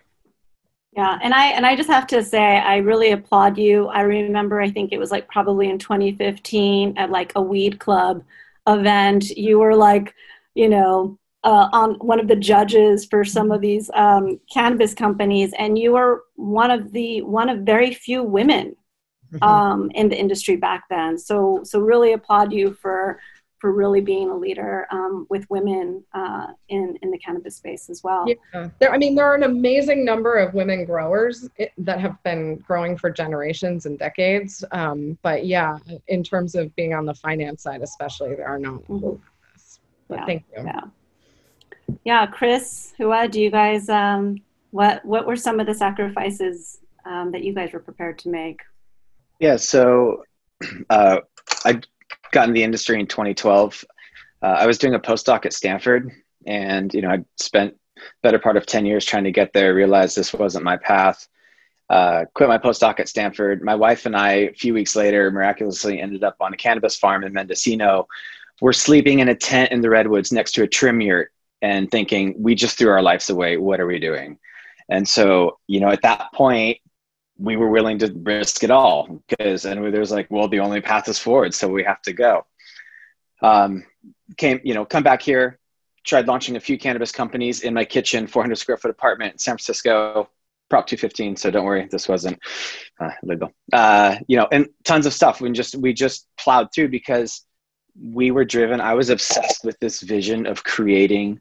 Yeah 0.94 1.18
and 1.24 1.34
i 1.34 1.46
and 1.48 1.66
i 1.66 1.74
just 1.74 1.90
have 1.90 2.06
to 2.08 2.22
say 2.22 2.58
i 2.58 2.78
really 2.78 3.12
applaud 3.12 3.58
you. 3.58 3.88
I 3.88 4.02
remember 4.02 4.60
i 4.60 4.70
think 4.70 4.92
it 4.92 4.98
was 4.98 5.12
like 5.12 5.28
probably 5.30 5.70
in 5.70 5.78
2015 5.80 6.98
at 6.98 7.10
like 7.10 7.32
a 7.36 7.42
weed 7.42 7.80
club 7.80 8.24
event. 8.68 9.30
You 9.30 9.60
were 9.60 9.76
like 9.76 10.14
you 10.54 10.68
know 10.68 11.18
uh, 11.44 11.70
on 11.72 11.96
one 11.96 12.20
of 12.20 12.28
the 12.28 12.36
judges 12.36 13.06
for 13.06 13.26
some 13.26 13.52
of 13.52 13.62
these 13.62 13.90
um, 13.94 14.40
cannabis 14.52 14.94
companies, 14.94 15.54
and 15.58 15.78
you 15.78 15.94
were 15.94 16.24
one 16.36 16.72
of 16.72 16.92
the 16.92 17.22
one 17.24 17.50
of 17.50 17.60
very 17.60 17.94
few 17.94 18.24
women 18.24 18.76
mm-hmm. 19.34 19.44
um, 19.44 19.92
in 19.96 20.10
the 20.10 20.18
industry 20.18 20.56
back 20.56 20.84
then. 20.90 21.18
So 21.18 21.62
so 21.64 21.80
really 21.80 22.14
applaud 22.14 22.54
you 22.54 22.74
for 22.74 23.20
for 23.58 23.72
really 23.72 24.02
being 24.02 24.30
a 24.30 24.36
leader 24.36 24.88
um, 24.92 25.28
with 25.30 25.48
women 25.50 26.04
uh, 26.14 26.48
in 26.70 26.96
in 27.02 27.10
the 27.10 27.18
cannabis 27.18 27.56
space 27.56 27.90
as 27.90 28.04
well. 28.04 28.26
Yeah, 28.28 28.70
there. 28.78 28.94
I 28.94 29.00
mean, 29.00 29.16
there 29.16 29.26
are 29.26 29.36
an 29.36 29.44
amazing 29.44 30.06
number 30.06 30.36
of 30.36 30.54
women 30.54 30.86
growers 30.86 31.50
that 31.80 32.00
have 32.00 32.22
been 32.22 32.58
growing 32.58 32.98
for 32.98 33.10
generations 33.10 33.88
and 33.88 33.98
decades. 33.98 34.64
Um, 34.72 35.18
but 35.24 35.48
yeah, 35.48 35.80
in 36.08 36.24
terms 36.24 36.54
of 36.54 36.76
being 36.76 36.94
on 36.94 37.06
the 37.06 37.16
finance 37.16 37.64
side, 37.64 37.82
especially, 37.82 38.36
there 38.36 38.48
are 38.48 38.60
not. 38.60 38.84
Mm-hmm. 38.84 39.24
But 40.08 40.20
yeah, 40.20 40.26
thank 40.26 40.44
you. 40.56 40.64
Yeah 40.66 40.82
yeah, 42.04 42.26
Chris, 42.26 42.94
Hua, 42.98 43.28
do 43.28 43.42
you 43.42 43.52
guys, 43.52 43.90
um, 43.90 44.42
what, 44.72 45.04
what 45.06 45.26
were 45.26 45.36
some 45.36 45.60
of 45.60 45.68
the 45.68 45.74
sacrifices 45.74 46.80
um, 47.06 47.32
that 47.32 47.44
you 47.44 47.54
guys 47.54 47.74
were 47.74 47.80
prepared 47.80 48.18
to 48.20 48.30
make? 48.30 48.62
Yeah, 49.40 49.58
so 49.58 50.24
uh, 50.90 51.20
I 51.66 51.82
got 52.32 52.48
in 52.48 52.54
the 52.54 52.64
industry 52.64 53.00
in 53.00 53.08
2012. 53.08 53.84
Uh, 54.42 54.46
I 54.46 54.66
was 54.66 54.78
doing 54.78 54.96
a 54.96 55.00
postdoc 55.00 55.46
at 55.46 55.54
Stanford, 55.54 56.12
and 56.46 56.94
you 56.94 57.02
know 57.02 57.10
I 57.10 57.24
spent 57.38 57.76
better 58.24 58.40
part 58.40 58.58
of 58.58 58.66
10 58.66 58.86
years 58.86 59.06
trying 59.06 59.24
to 59.26 59.32
get 59.32 59.54
there. 59.54 59.76
Realized 59.76 60.16
this 60.16 60.34
wasn't 60.34 60.64
my 60.64 60.78
path. 60.78 61.28
Uh, 61.90 62.26
quit 62.34 62.50
my 62.50 62.58
postdoc 62.58 63.00
at 63.00 63.10
Stanford. 63.10 63.62
My 63.62 63.76
wife 63.76 64.06
and 64.06 64.16
I, 64.16 64.32
a 64.32 64.54
few 64.54 64.74
weeks 64.74 64.96
later, 64.96 65.30
miraculously 65.30 66.00
ended 66.00 66.24
up 66.24 66.38
on 66.40 66.54
a 66.54 66.58
cannabis 66.58 66.98
farm 66.98 67.24
in 67.24 67.34
Mendocino. 67.34 68.08
We're 68.62 68.74
sleeping 68.74 69.20
in 69.20 69.30
a 69.30 69.36
tent 69.36 69.72
in 69.72 69.82
the 69.82 69.90
redwoods 69.90 70.32
next 70.32 70.54
to 70.54 70.64
a 70.64 70.68
trim 70.68 71.02
yurt 71.02 71.32
and 71.62 71.90
thinking 71.92 72.36
we 72.38 72.56
just 72.56 72.78
threw 72.78 72.90
our 72.90 73.02
lives 73.02 73.30
away. 73.30 73.58
What 73.58 73.80
are 73.80 73.88
we 73.88 74.00
doing? 74.00 74.40
And 74.90 75.08
so 75.08 75.60
you 75.68 75.80
know 75.80 75.90
at 75.90 76.02
that 76.02 76.32
point 76.34 76.78
we 77.38 77.58
were 77.58 77.70
willing 77.70 77.98
to 78.00 78.14
risk 78.24 78.64
it 78.64 78.72
all 78.72 79.24
because 79.28 79.66
and 79.66 79.94
there's 79.94 80.12
like 80.12 80.30
well 80.30 80.48
the 80.48 80.60
only 80.60 80.82
path 80.82 81.08
is 81.08 81.18
forward 81.18 81.54
so 81.54 81.68
we 81.68 81.84
have 81.84 82.02
to 82.04 82.14
go. 82.14 82.46
Um, 83.42 83.86
came 84.38 84.60
you 84.64 84.74
know 84.74 84.86
come 84.86 85.04
back 85.04 85.22
here 85.22 85.60
tried 86.04 86.28
launching 86.28 86.56
a 86.56 86.60
few 86.60 86.78
cannabis 86.78 87.12
companies 87.12 87.62
in 87.62 87.74
my 87.74 87.86
kitchen 87.86 88.28
400 88.28 88.56
square 88.56 88.78
foot 88.78 88.92
apartment 88.92 89.34
in 89.34 89.38
san 89.38 89.54
francisco 89.54 90.30
prop 90.70 90.88
215 90.88 91.36
so 91.36 91.52
don't 91.52 91.66
worry 91.66 91.88
this 91.92 92.08
wasn't 92.08 92.40
uh, 93.00 93.12
legal. 93.24 93.52
Uh, 93.74 94.16
you 94.28 94.38
know 94.38 94.48
and 94.52 94.68
tons 94.84 95.06
of 95.06 95.14
stuff 95.14 95.42
we 95.42 95.52
just 95.52 95.76
we 95.76 95.94
just 95.94 96.28
plowed 96.38 96.70
through 96.74 96.90
because 96.90 97.46
we 98.00 98.32
were 98.32 98.46
driven 98.46 98.80
i 98.80 98.94
was 98.94 99.10
obsessed 99.10 99.64
with 99.64 99.78
this 99.80 100.02
vision 100.02 100.46
of 100.46 100.64
creating 100.64 101.40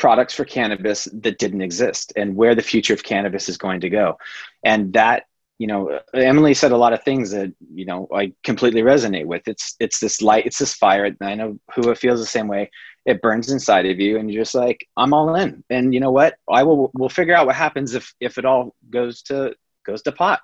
products 0.00 0.34
for 0.34 0.44
cannabis 0.44 1.04
that 1.12 1.38
didn't 1.38 1.60
exist 1.60 2.12
and 2.16 2.34
where 2.34 2.54
the 2.54 2.62
future 2.62 2.94
of 2.94 3.04
cannabis 3.04 3.48
is 3.48 3.58
going 3.58 3.80
to 3.82 3.90
go. 3.90 4.16
And 4.64 4.94
that 4.94 5.24
you 5.58 5.66
know 5.66 6.00
emily 6.14 6.54
said 6.54 6.72
a 6.72 6.76
lot 6.78 6.94
of 6.94 7.02
things 7.02 7.32
that 7.32 7.52
you 7.74 7.84
know 7.84 8.08
i 8.14 8.32
completely 8.42 8.80
resonate 8.80 9.26
with. 9.26 9.46
It's 9.46 9.76
it's 9.78 10.00
this 10.00 10.22
light 10.22 10.46
it's 10.46 10.58
this 10.58 10.74
fire. 10.74 11.04
And 11.04 11.16
i 11.20 11.34
know 11.34 11.58
Hua 11.74 11.94
feels 11.94 12.18
the 12.18 12.26
same 12.26 12.48
way. 12.48 12.70
It 13.04 13.22
burns 13.22 13.50
inside 13.50 13.86
of 13.86 14.00
you 14.00 14.18
and 14.18 14.30
you're 14.30 14.42
just 14.42 14.54
like 14.54 14.88
i'm 14.96 15.12
all 15.12 15.36
in. 15.36 15.62
And 15.70 15.94
you 15.94 16.00
know 16.00 16.10
what? 16.10 16.34
I 16.50 16.62
will 16.64 16.90
we'll 16.94 17.10
figure 17.10 17.36
out 17.36 17.46
what 17.46 17.56
happens 17.56 17.94
if 17.94 18.14
if 18.20 18.38
it 18.38 18.44
all 18.44 18.74
goes 18.88 19.22
to 19.24 19.54
goes 19.84 20.02
to 20.02 20.12
pot. 20.12 20.40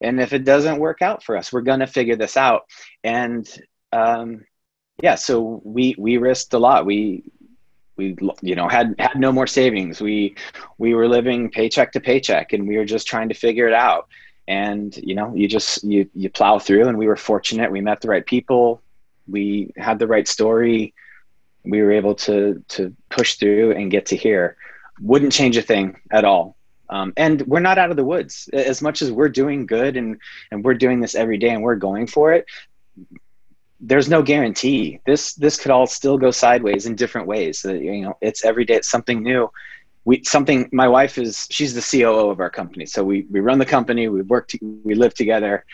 And 0.00 0.20
if 0.20 0.32
it 0.32 0.44
doesn't 0.44 0.78
work 0.78 1.02
out 1.02 1.22
for 1.22 1.36
us 1.36 1.52
we're 1.52 1.62
to 1.62 1.86
figure 1.86 2.16
this 2.16 2.36
out. 2.36 2.62
And 3.04 3.46
um 3.92 4.46
yeah 5.02 5.16
so 5.16 5.60
we 5.64 5.94
we 5.98 6.16
risked 6.16 6.54
a 6.54 6.58
lot. 6.58 6.86
We 6.86 7.24
we 7.96 8.16
you 8.42 8.54
know 8.54 8.68
had 8.68 8.94
had 8.98 9.16
no 9.16 9.32
more 9.32 9.46
savings. 9.46 10.00
We 10.00 10.36
we 10.78 10.94
were 10.94 11.08
living 11.08 11.50
paycheck 11.50 11.92
to 11.92 12.00
paycheck 12.00 12.52
and 12.52 12.68
we 12.68 12.76
were 12.76 12.84
just 12.84 13.06
trying 13.06 13.28
to 13.28 13.34
figure 13.34 13.66
it 13.66 13.74
out. 13.74 14.08
And 14.48 14.96
you 14.96 15.14
know 15.14 15.34
you 15.34 15.48
just 15.48 15.82
you 15.84 16.08
you 16.14 16.30
plow 16.30 16.58
through 16.58 16.88
and 16.88 16.98
we 16.98 17.06
were 17.06 17.16
fortunate. 17.16 17.70
We 17.70 17.80
met 17.80 18.00
the 18.00 18.08
right 18.08 18.24
people. 18.24 18.82
We 19.26 19.72
had 19.76 19.98
the 19.98 20.06
right 20.06 20.28
story. 20.28 20.94
We 21.64 21.82
were 21.82 21.92
able 21.92 22.14
to 22.26 22.62
to 22.68 22.94
push 23.08 23.34
through 23.34 23.72
and 23.72 23.90
get 23.90 24.06
to 24.06 24.16
here. 24.16 24.56
Wouldn't 25.00 25.32
change 25.32 25.56
a 25.56 25.62
thing 25.62 26.00
at 26.10 26.24
all. 26.24 26.56
Um, 26.88 27.12
and 27.16 27.42
we're 27.42 27.60
not 27.60 27.78
out 27.78 27.90
of 27.90 27.96
the 27.96 28.04
woods. 28.04 28.48
As 28.52 28.80
much 28.80 29.02
as 29.02 29.10
we're 29.10 29.28
doing 29.28 29.66
good 29.66 29.96
and 29.96 30.18
and 30.50 30.64
we're 30.64 30.74
doing 30.74 31.00
this 31.00 31.14
every 31.14 31.38
day 31.38 31.50
and 31.50 31.62
we're 31.62 31.76
going 31.76 32.06
for 32.06 32.32
it 32.32 32.46
there's 33.80 34.08
no 34.08 34.22
guarantee. 34.22 35.00
This 35.06 35.34
this 35.34 35.58
could 35.58 35.70
all 35.70 35.86
still 35.86 36.16
go 36.16 36.30
sideways 36.30 36.86
in 36.86 36.94
different 36.94 37.26
ways. 37.26 37.64
You 37.64 38.02
know 38.02 38.18
it's 38.20 38.44
every 38.44 38.64
day 38.64 38.74
it's 38.74 38.88
something 38.88 39.22
new. 39.22 39.50
We 40.04 40.22
something 40.24 40.68
my 40.72 40.88
wife 40.88 41.18
is 41.18 41.46
she's 41.50 41.74
the 41.74 41.82
coo 41.82 42.30
of 42.30 42.40
our 42.40 42.50
company. 42.50 42.86
So 42.86 43.04
we 43.04 43.26
we 43.30 43.40
run 43.40 43.58
the 43.58 43.66
company 43.66 44.08
we 44.08 44.22
work 44.22 44.48
to, 44.48 44.58
we 44.84 44.94
live 44.94 45.14
together. 45.14 45.64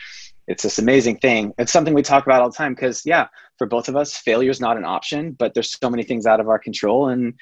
It's 0.49 0.65
this 0.65 0.79
amazing 0.79 1.19
thing. 1.19 1.55
It's 1.59 1.73
something 1.73 1.95
we 1.95 2.03
talk 2.03 2.27
about 2.27 2.43
all 2.43 2.51
the 2.51 2.57
time 2.57 2.75
because 2.75 3.07
yeah 3.07 3.29
for 3.59 3.67
both 3.67 3.89
of 3.89 3.95
us 3.95 4.17
failure 4.17 4.51
is 4.51 4.61
not 4.61 4.77
an 4.77 4.85
option 4.85 5.33
but 5.33 5.55
there's 5.55 5.79
so 5.79 5.89
many 5.89 6.03
things 6.03 6.27
out 6.27 6.41
of 6.41 6.49
our 6.49 6.59
control 6.59 7.09
and 7.09 7.35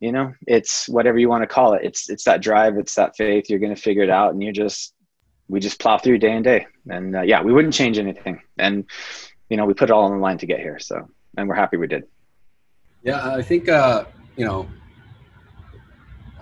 you 0.00 0.12
know 0.12 0.32
it's 0.46 0.88
whatever 0.88 1.18
you 1.18 1.28
want 1.28 1.42
to 1.42 1.46
call 1.46 1.74
it. 1.74 1.82
It's 1.84 2.08
it's 2.08 2.24
that 2.24 2.40
drive 2.40 2.78
it's 2.78 2.94
that 2.94 3.16
faith. 3.16 3.50
You're 3.50 3.58
going 3.58 3.74
to 3.74 3.80
figure 3.80 4.02
it 4.02 4.10
out 4.10 4.32
and 4.32 4.42
you 4.42 4.52
just 4.52 4.94
we 5.48 5.60
just 5.60 5.78
plow 5.78 5.98
through 5.98 6.18
day 6.18 6.32
and 6.32 6.44
day. 6.44 6.66
And 6.88 7.16
uh, 7.16 7.22
yeah 7.22 7.42
we 7.42 7.52
wouldn't 7.52 7.74
change 7.74 7.98
anything. 7.98 8.40
And 8.56 8.86
you 9.48 9.56
know 9.56 9.64
we 9.64 9.74
put 9.74 9.90
it 9.90 9.92
all 9.92 10.04
on 10.04 10.12
the 10.12 10.18
line 10.18 10.38
to 10.38 10.46
get 10.46 10.60
here 10.60 10.78
so 10.78 11.08
and 11.36 11.48
we're 11.48 11.54
happy 11.54 11.76
we 11.76 11.86
did. 11.86 12.04
Yeah 13.02 13.34
i 13.34 13.42
think 13.42 13.68
uh 13.68 14.04
you 14.36 14.44
know 14.44 14.68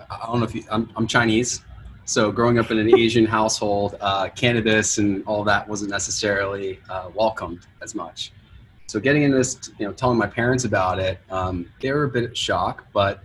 i 0.09 0.25
don't 0.25 0.39
know 0.39 0.45
if 0.45 0.55
you 0.55 0.63
i'm, 0.71 0.89
I'm 0.95 1.07
chinese 1.07 1.63
so 2.05 2.31
growing 2.31 2.59
up 2.59 2.71
in 2.71 2.77
an 2.77 2.95
asian 2.97 3.25
household 3.25 3.95
uh, 4.01 4.29
cannabis 4.29 4.97
and 4.97 5.23
all 5.25 5.43
that 5.43 5.67
wasn't 5.67 5.91
necessarily 5.91 6.79
uh, 6.89 7.09
welcomed 7.15 7.65
as 7.81 7.95
much. 7.95 8.31
So 8.87 8.99
getting 8.99 9.23
into 9.23 9.37
this 9.37 9.71
you 9.79 9.87
know 9.87 9.93
telling 9.93 10.17
my 10.17 10.27
parents 10.27 10.63
about 10.65 10.99
it 10.99 11.19
um, 11.31 11.71
they 11.81 11.91
were 11.91 12.03
a 12.03 12.09
bit 12.09 12.37
shocked 12.37 12.85
but 12.93 13.21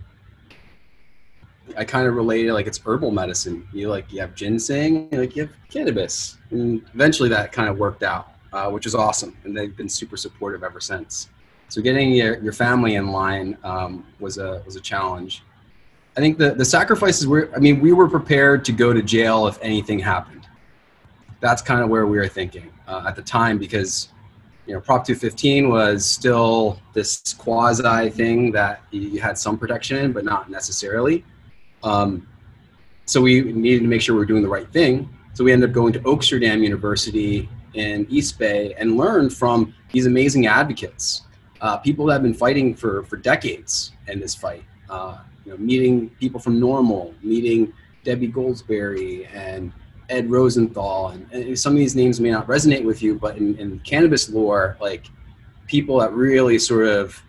I 1.77 1.85
kind 1.85 2.07
of 2.07 2.15
related 2.15 2.53
like 2.53 2.67
it's 2.67 2.79
herbal 2.79 3.11
medicine. 3.11 3.67
You 3.73 3.89
like 3.89 4.11
you 4.11 4.19
have 4.21 4.35
ginseng, 4.35 5.09
like 5.11 5.35
you 5.35 5.43
have 5.43 5.51
cannabis, 5.69 6.37
and 6.49 6.83
eventually 6.93 7.29
that 7.29 7.51
kind 7.51 7.69
of 7.69 7.77
worked 7.77 8.03
out, 8.03 8.33
uh, 8.53 8.69
which 8.69 8.85
is 8.85 8.95
awesome, 8.95 9.35
and 9.43 9.55
they've 9.55 9.75
been 9.75 9.89
super 9.89 10.17
supportive 10.17 10.63
ever 10.63 10.79
since. 10.79 11.29
So 11.69 11.81
getting 11.81 12.11
your, 12.11 12.37
your 12.39 12.53
family 12.53 12.95
in 12.95 13.07
line 13.11 13.57
um, 13.63 14.05
was 14.19 14.37
a 14.37 14.61
was 14.65 14.75
a 14.75 14.81
challenge. 14.81 15.43
I 16.17 16.19
think 16.19 16.37
the 16.37 16.53
the 16.53 16.65
sacrifices 16.65 17.27
were. 17.27 17.49
I 17.55 17.59
mean, 17.59 17.79
we 17.79 17.93
were 17.93 18.09
prepared 18.09 18.65
to 18.65 18.71
go 18.73 18.91
to 18.91 19.01
jail 19.01 19.47
if 19.47 19.57
anything 19.61 19.99
happened. 19.99 20.47
That's 21.39 21.61
kind 21.61 21.81
of 21.81 21.89
where 21.89 22.05
we 22.05 22.17
were 22.17 22.27
thinking 22.27 22.71
uh, 22.87 23.05
at 23.07 23.15
the 23.15 23.21
time 23.21 23.57
because 23.57 24.09
you 24.67 24.73
know 24.73 24.81
Prop 24.81 25.05
215 25.05 25.69
was 25.69 26.05
still 26.05 26.79
this 26.93 27.33
quasi 27.37 28.09
thing 28.09 28.51
that 28.51 28.81
you 28.91 29.21
had 29.21 29.37
some 29.37 29.57
protection 29.57 29.97
in, 29.97 30.11
but 30.11 30.25
not 30.25 30.51
necessarily. 30.51 31.23
Um, 31.83 32.27
so 33.05 33.21
we 33.21 33.41
needed 33.41 33.81
to 33.81 33.87
make 33.87 34.01
sure 34.01 34.15
we 34.15 34.21
are 34.21 34.25
doing 34.25 34.43
the 34.43 34.49
right 34.49 34.71
thing. 34.71 35.09
So 35.33 35.45
we 35.45 35.53
ended 35.53 35.69
up 35.69 35.73
going 35.73 35.93
to 35.93 35.99
Oaksterdam 36.01 36.61
University 36.61 37.49
in 37.73 38.05
East 38.09 38.37
Bay 38.37 38.73
and 38.77 38.97
learn 38.97 39.29
from 39.29 39.73
these 39.91 40.05
amazing 40.05 40.47
advocates, 40.47 41.23
uh, 41.61 41.77
people 41.77 42.05
that 42.05 42.13
have 42.13 42.23
been 42.23 42.33
fighting 42.33 42.75
for, 42.75 43.03
for 43.03 43.17
decades 43.17 43.91
in 44.07 44.19
this 44.19 44.35
fight. 44.35 44.63
Uh, 44.89 45.19
you 45.45 45.51
know, 45.51 45.57
meeting 45.57 46.09
people 46.19 46.39
from 46.39 46.59
NORML, 46.59 47.13
meeting 47.23 47.73
Debbie 48.03 48.31
Goldsberry 48.31 49.27
and 49.33 49.71
Ed 50.09 50.29
Rosenthal, 50.29 51.09
and, 51.09 51.31
and, 51.31 51.57
some 51.57 51.73
of 51.73 51.79
these 51.79 51.95
names 51.95 52.19
may 52.19 52.31
not 52.31 52.45
resonate 52.47 52.83
with 52.83 53.01
you, 53.01 53.17
but 53.17 53.37
in, 53.37 53.57
in 53.57 53.79
cannabis 53.79 54.29
lore, 54.29 54.77
like 54.81 55.05
people 55.67 55.99
that 55.99 56.11
really 56.11 56.59
sort 56.59 56.87
of 56.87 57.21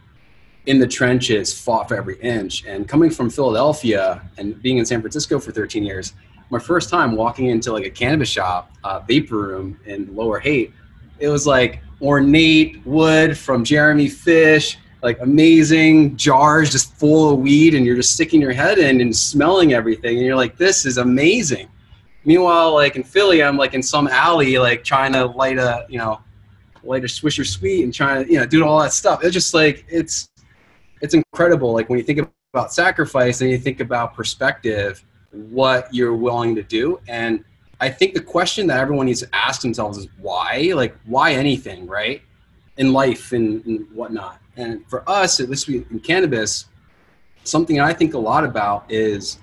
in 0.67 0.79
the 0.79 0.87
trenches 0.87 1.59
fought 1.59 1.89
for 1.89 1.97
every 1.97 2.21
inch. 2.21 2.65
And 2.67 2.89
coming 2.89 3.11
from 3.11 3.31
Philadelphia 3.31 4.23
and 4.37 4.61
being 4.63 4.79
in 4.79 4.87
San 4.87 5.01
Francisco 5.01 5.39
for 5.39 5.53
13 5.53 5.85
years, 5.85 6.15
my 6.53 6.59
first 6.59 6.91
time 6.91 7.17
walking 7.17 7.47
into 7.47 7.73
like 7.73 7.87
a 7.87 7.91
cannabis 7.91 8.29
shop, 8.29 8.71
uh, 8.85 9.01
vapor 9.01 9.39
room 9.39 9.81
in 9.87 10.15
Lower 10.15 10.39
Haight, 10.39 10.71
it 11.19 11.29
was 11.29 11.47
like 11.47 11.83
ornate 12.03 12.85
wood 12.85 13.39
from 13.39 13.65
Jeremy 13.65 14.07
Fish, 14.07 14.77
like 15.03 15.19
amazing 15.21 16.15
jars 16.15 16.71
just 16.71 16.95
full 16.97 17.33
of 17.33 17.39
weed, 17.39 17.75
and 17.75 17.87
you're 17.87 17.97
just 17.97 18.13
sticking 18.13 18.39
your 18.39 18.53
head 18.53 18.79
in 18.79 19.01
and 19.01 19.17
smelling 19.17 19.73
everything, 19.73 20.19
and 20.19 20.27
you're 20.27 20.37
like, 20.37 20.59
this 20.59 20.85
is 20.85 20.99
amazing. 20.99 21.71
Meanwhile, 22.27 22.75
like 22.75 22.97
in 22.97 23.03
Philly, 23.03 23.43
I'm 23.43 23.57
like 23.57 23.73
in 23.73 23.83
some 23.83 24.07
alley, 24.07 24.59
like 24.59 24.85
trying 24.85 25.15
to 25.15 25.25
light 25.25 25.57
a, 25.57 25.87
you 25.89 25.97
know, 25.97 26.21
light 26.85 27.03
a 27.03 27.07
Swisher 27.07 27.47
Sweet 27.47 27.83
and 27.83 27.95
trying 27.95 28.27
to, 28.27 28.31
you 28.31 28.39
know, 28.39 28.45
do 28.45 28.63
all 28.67 28.79
that 28.81 28.93
stuff. 28.93 29.25
It's 29.25 29.33
just 29.33 29.55
like 29.55 29.87
it's 29.89 30.29
it's 31.01 31.15
incredible. 31.15 31.73
Like 31.73 31.89
when 31.89 31.99
you 31.99 32.05
think 32.05 32.29
about 32.53 32.75
sacrifice 32.75 33.41
and 33.41 33.51
you 33.51 33.57
think 33.57 33.81
about 33.81 34.15
perspective, 34.15 35.03
what 35.33 35.93
you're 35.93 36.15
willing 36.15 36.55
to 36.55 36.63
do. 36.63 37.01
And 37.09 37.45
I 37.81 37.91
think 37.91 38.15
the 38.15 38.23
question 38.23 38.67
that 38.69 38.79
everyone 38.79 39.07
needs 39.07 39.21
to 39.21 39.29
ask 39.35 39.61
themselves 39.61 39.99
is 39.99 40.07
why? 40.21 40.73
Like 40.75 40.97
why 41.05 41.33
anything, 41.33 41.87
right? 41.87 42.23
In 42.77 42.93
life 42.93 43.33
and, 43.33 43.65
and 43.67 43.91
whatnot. 43.93 44.39
And 44.57 44.87
for 44.89 45.09
us, 45.09 45.41
at 45.41 45.49
least 45.49 45.67
we, 45.69 45.85
in 45.91 46.01
cannabis, 46.01 46.67
something 47.45 47.81
I 47.81 47.93
think 47.93 48.15
a 48.15 48.19
lot 48.19 48.45
about 48.45 48.85
is 48.91 49.39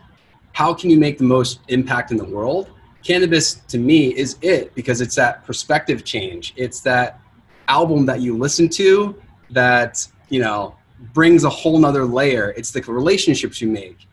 how 0.53 0.73
can 0.73 0.89
you 0.89 0.97
make 0.97 1.17
the 1.17 1.23
most 1.23 1.59
impact 1.67 2.11
in 2.11 2.17
the 2.17 2.25
world? 2.25 2.71
Cannabis 3.03 3.55
to 3.67 3.77
me 3.77 4.15
is 4.15 4.37
it 4.41 4.73
because 4.75 5.01
it's 5.01 5.15
that 5.15 5.45
perspective 5.45 6.03
change. 6.03 6.53
It's 6.55 6.81
that 6.81 7.19
album 7.67 8.05
that 8.05 8.21
you 8.21 8.37
listen 8.37 8.69
to 8.69 9.19
that, 9.51 10.05
you 10.29 10.41
know, 10.41 10.75
brings 11.13 11.43
a 11.43 11.49
whole 11.49 11.79
nother 11.79 12.05
layer. 12.05 12.53
It's 12.57 12.71
the 12.71 12.81
relationships 12.81 13.61
you 13.61 13.69
make. 13.69 14.07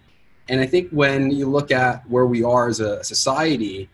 And 0.48 0.60
I 0.60 0.66
think 0.66 0.90
when 0.90 1.30
you 1.30 1.48
look 1.48 1.70
at 1.70 2.08
where 2.08 2.26
we 2.26 2.44
are 2.44 2.68
as 2.68 2.80
a 2.80 3.02
society, 3.02 3.88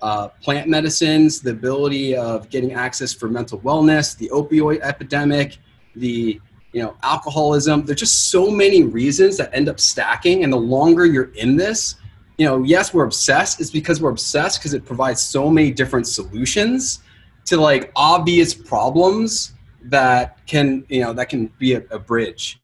uh, 0.00 0.28
plant 0.40 0.68
medicines, 0.68 1.40
the 1.40 1.50
ability 1.50 2.16
of 2.16 2.48
getting 2.48 2.72
access 2.72 3.12
for 3.12 3.28
mental 3.28 3.60
wellness, 3.60 4.16
the 4.16 4.28
opioid 4.30 4.80
epidemic, 4.80 5.58
the 5.94 6.40
you 6.72 6.82
know 6.82 6.96
alcoholism. 7.02 7.84
There's 7.84 8.00
just 8.00 8.30
so 8.30 8.50
many 8.50 8.82
reasons 8.82 9.36
that 9.36 9.54
end 9.54 9.68
up 9.68 9.78
stacking, 9.78 10.44
and 10.44 10.52
the 10.52 10.58
longer 10.58 11.04
you're 11.04 11.32
in 11.34 11.56
this, 11.56 11.96
you 12.38 12.46
know, 12.46 12.62
yes, 12.62 12.94
we're 12.94 13.04
obsessed. 13.04 13.60
It's 13.60 13.70
because 13.70 14.00
we're 14.00 14.10
obsessed 14.10 14.58
because 14.58 14.74
it 14.74 14.84
provides 14.84 15.20
so 15.20 15.50
many 15.50 15.70
different 15.70 16.06
solutions 16.06 17.00
to 17.44 17.56
like 17.56 17.92
obvious 17.94 18.54
problems 18.54 19.52
that 19.84 20.44
can 20.46 20.84
you 20.88 21.02
know 21.02 21.12
that 21.12 21.28
can 21.28 21.46
be 21.58 21.74
a, 21.74 21.82
a 21.90 21.98
bridge 21.98 22.61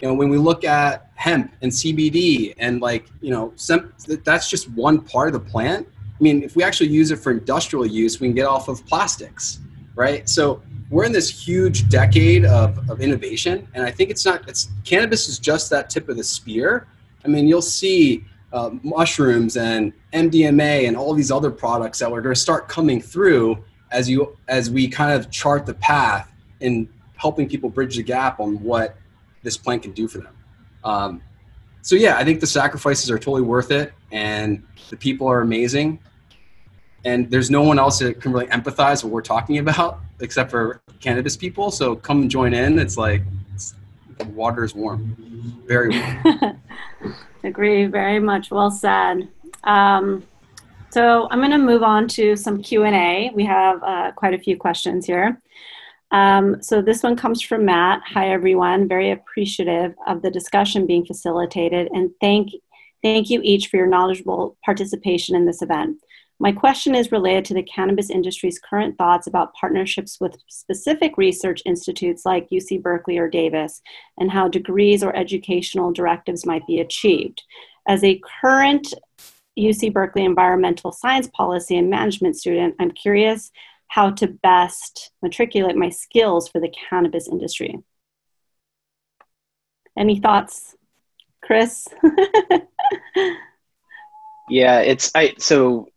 you 0.00 0.08
know 0.08 0.14
when 0.14 0.28
we 0.28 0.38
look 0.38 0.64
at 0.64 1.10
hemp 1.14 1.52
and 1.62 1.70
cbd 1.70 2.54
and 2.58 2.80
like 2.80 3.08
you 3.20 3.30
know 3.30 3.52
that's 4.24 4.48
just 4.48 4.70
one 4.70 5.00
part 5.00 5.28
of 5.28 5.32
the 5.34 5.50
plant. 5.50 5.86
I 5.88 6.22
mean 6.22 6.42
if 6.42 6.56
we 6.56 6.62
actually 6.62 6.90
use 6.90 7.10
it 7.10 7.16
for 7.16 7.30
industrial 7.30 7.86
use 7.86 8.20
we 8.20 8.28
can 8.28 8.34
get 8.34 8.46
off 8.46 8.68
of 8.68 8.84
plastics 8.86 9.60
right? 9.94 10.28
So 10.28 10.62
we're 10.90 11.04
in 11.04 11.10
this 11.10 11.28
huge 11.28 11.88
decade 11.88 12.44
of, 12.44 12.88
of 12.88 13.00
innovation 13.00 13.66
and 13.74 13.84
i 13.84 13.90
think 13.90 14.10
it's 14.10 14.24
not 14.24 14.48
it's 14.48 14.70
cannabis 14.84 15.28
is 15.28 15.38
just 15.38 15.70
that 15.70 15.90
tip 15.90 16.08
of 16.08 16.16
the 16.16 16.24
spear. 16.24 16.86
I 17.24 17.28
mean 17.28 17.48
you'll 17.48 17.62
see 17.62 18.24
uh, 18.52 18.70
mushrooms 18.82 19.56
and 19.56 19.92
mdma 20.12 20.86
and 20.86 20.96
all 20.96 21.12
these 21.14 21.30
other 21.30 21.50
products 21.50 21.98
that 21.98 22.10
are 22.10 22.22
going 22.22 22.34
to 22.34 22.40
start 22.40 22.68
coming 22.68 23.00
through 23.00 23.62
as 23.90 24.08
you 24.08 24.36
as 24.48 24.70
we 24.70 24.88
kind 24.88 25.12
of 25.12 25.30
chart 25.30 25.66
the 25.66 25.74
path 25.74 26.30
in 26.60 26.88
helping 27.16 27.48
people 27.48 27.68
bridge 27.68 27.96
the 27.96 28.02
gap 28.02 28.40
on 28.40 28.62
what 28.62 28.96
this 29.42 29.56
plant 29.56 29.82
can 29.82 29.92
do 29.92 30.08
for 30.08 30.18
them. 30.18 30.36
Um, 30.84 31.22
so 31.82 31.96
yeah, 31.96 32.16
I 32.16 32.24
think 32.24 32.40
the 32.40 32.46
sacrifices 32.46 33.10
are 33.10 33.18
totally 33.18 33.42
worth 33.42 33.70
it, 33.70 33.92
and 34.12 34.62
the 34.90 34.96
people 34.96 35.26
are 35.26 35.40
amazing. 35.40 35.98
And 37.04 37.30
there's 37.30 37.50
no 37.50 37.62
one 37.62 37.78
else 37.78 38.00
that 38.00 38.20
can 38.20 38.32
really 38.32 38.46
empathize 38.46 39.04
what 39.04 39.12
we're 39.12 39.22
talking 39.22 39.58
about 39.58 40.00
except 40.20 40.50
for 40.50 40.80
cannabis 41.00 41.36
people. 41.36 41.70
So 41.70 41.94
come 41.96 42.28
join 42.28 42.52
in. 42.52 42.78
It's 42.78 42.96
like 42.96 43.22
it's, 43.54 43.74
the 44.18 44.24
water 44.26 44.64
is 44.64 44.74
warm, 44.74 45.62
very 45.66 45.98
warm. 45.98 46.60
Agree. 47.44 47.86
Very 47.86 48.18
much. 48.18 48.50
Well 48.50 48.70
said. 48.70 49.28
Um, 49.64 50.24
so 50.90 51.28
I'm 51.30 51.38
going 51.38 51.52
to 51.52 51.58
move 51.58 51.82
on 51.82 52.08
to 52.08 52.34
some 52.34 52.62
Q 52.62 52.84
and 52.84 52.96
A. 52.96 53.30
We 53.34 53.44
have 53.44 53.82
uh, 53.82 54.12
quite 54.12 54.34
a 54.34 54.38
few 54.38 54.56
questions 54.56 55.06
here. 55.06 55.40
Um, 56.10 56.62
so 56.62 56.80
this 56.80 57.02
one 57.02 57.16
comes 57.16 57.42
from 57.42 57.64
Matt. 57.64 58.00
Hi, 58.06 58.30
everyone. 58.30 58.88
Very 58.88 59.10
appreciative 59.10 59.94
of 60.06 60.22
the 60.22 60.30
discussion 60.30 60.86
being 60.86 61.04
facilitated, 61.04 61.88
and 61.92 62.10
thank 62.20 62.50
thank 63.02 63.30
you 63.30 63.40
each 63.42 63.68
for 63.68 63.76
your 63.76 63.86
knowledgeable 63.86 64.56
participation 64.64 65.36
in 65.36 65.44
this 65.46 65.62
event. 65.62 65.98
My 66.40 66.52
question 66.52 66.94
is 66.94 67.12
related 67.12 67.44
to 67.46 67.54
the 67.54 67.62
cannabis 67.62 68.10
industry's 68.10 68.60
current 68.60 68.96
thoughts 68.96 69.26
about 69.26 69.54
partnerships 69.54 70.18
with 70.20 70.36
specific 70.48 71.16
research 71.16 71.62
institutes 71.66 72.24
like 72.24 72.48
UC 72.50 72.80
Berkeley 72.80 73.18
or 73.18 73.28
Davis, 73.28 73.82
and 74.18 74.30
how 74.30 74.48
degrees 74.48 75.02
or 75.02 75.14
educational 75.14 75.92
directives 75.92 76.46
might 76.46 76.66
be 76.66 76.80
achieved. 76.80 77.42
As 77.86 78.02
a 78.02 78.20
current 78.40 78.94
UC 79.58 79.92
Berkeley 79.92 80.24
environmental 80.24 80.92
science 80.92 81.28
policy 81.34 81.76
and 81.76 81.90
management 81.90 82.36
student, 82.36 82.76
I'm 82.78 82.92
curious 82.92 83.50
how 83.88 84.10
to 84.10 84.26
best 84.28 85.10
matriculate 85.22 85.76
my 85.76 85.88
skills 85.88 86.48
for 86.48 86.60
the 86.60 86.72
cannabis 86.88 87.28
industry. 87.28 87.78
Any 89.96 90.20
thoughts, 90.20 90.76
Chris? 91.42 91.88
yeah, 94.48 94.80
it's 94.80 95.10
I 95.14 95.34
so 95.38 95.88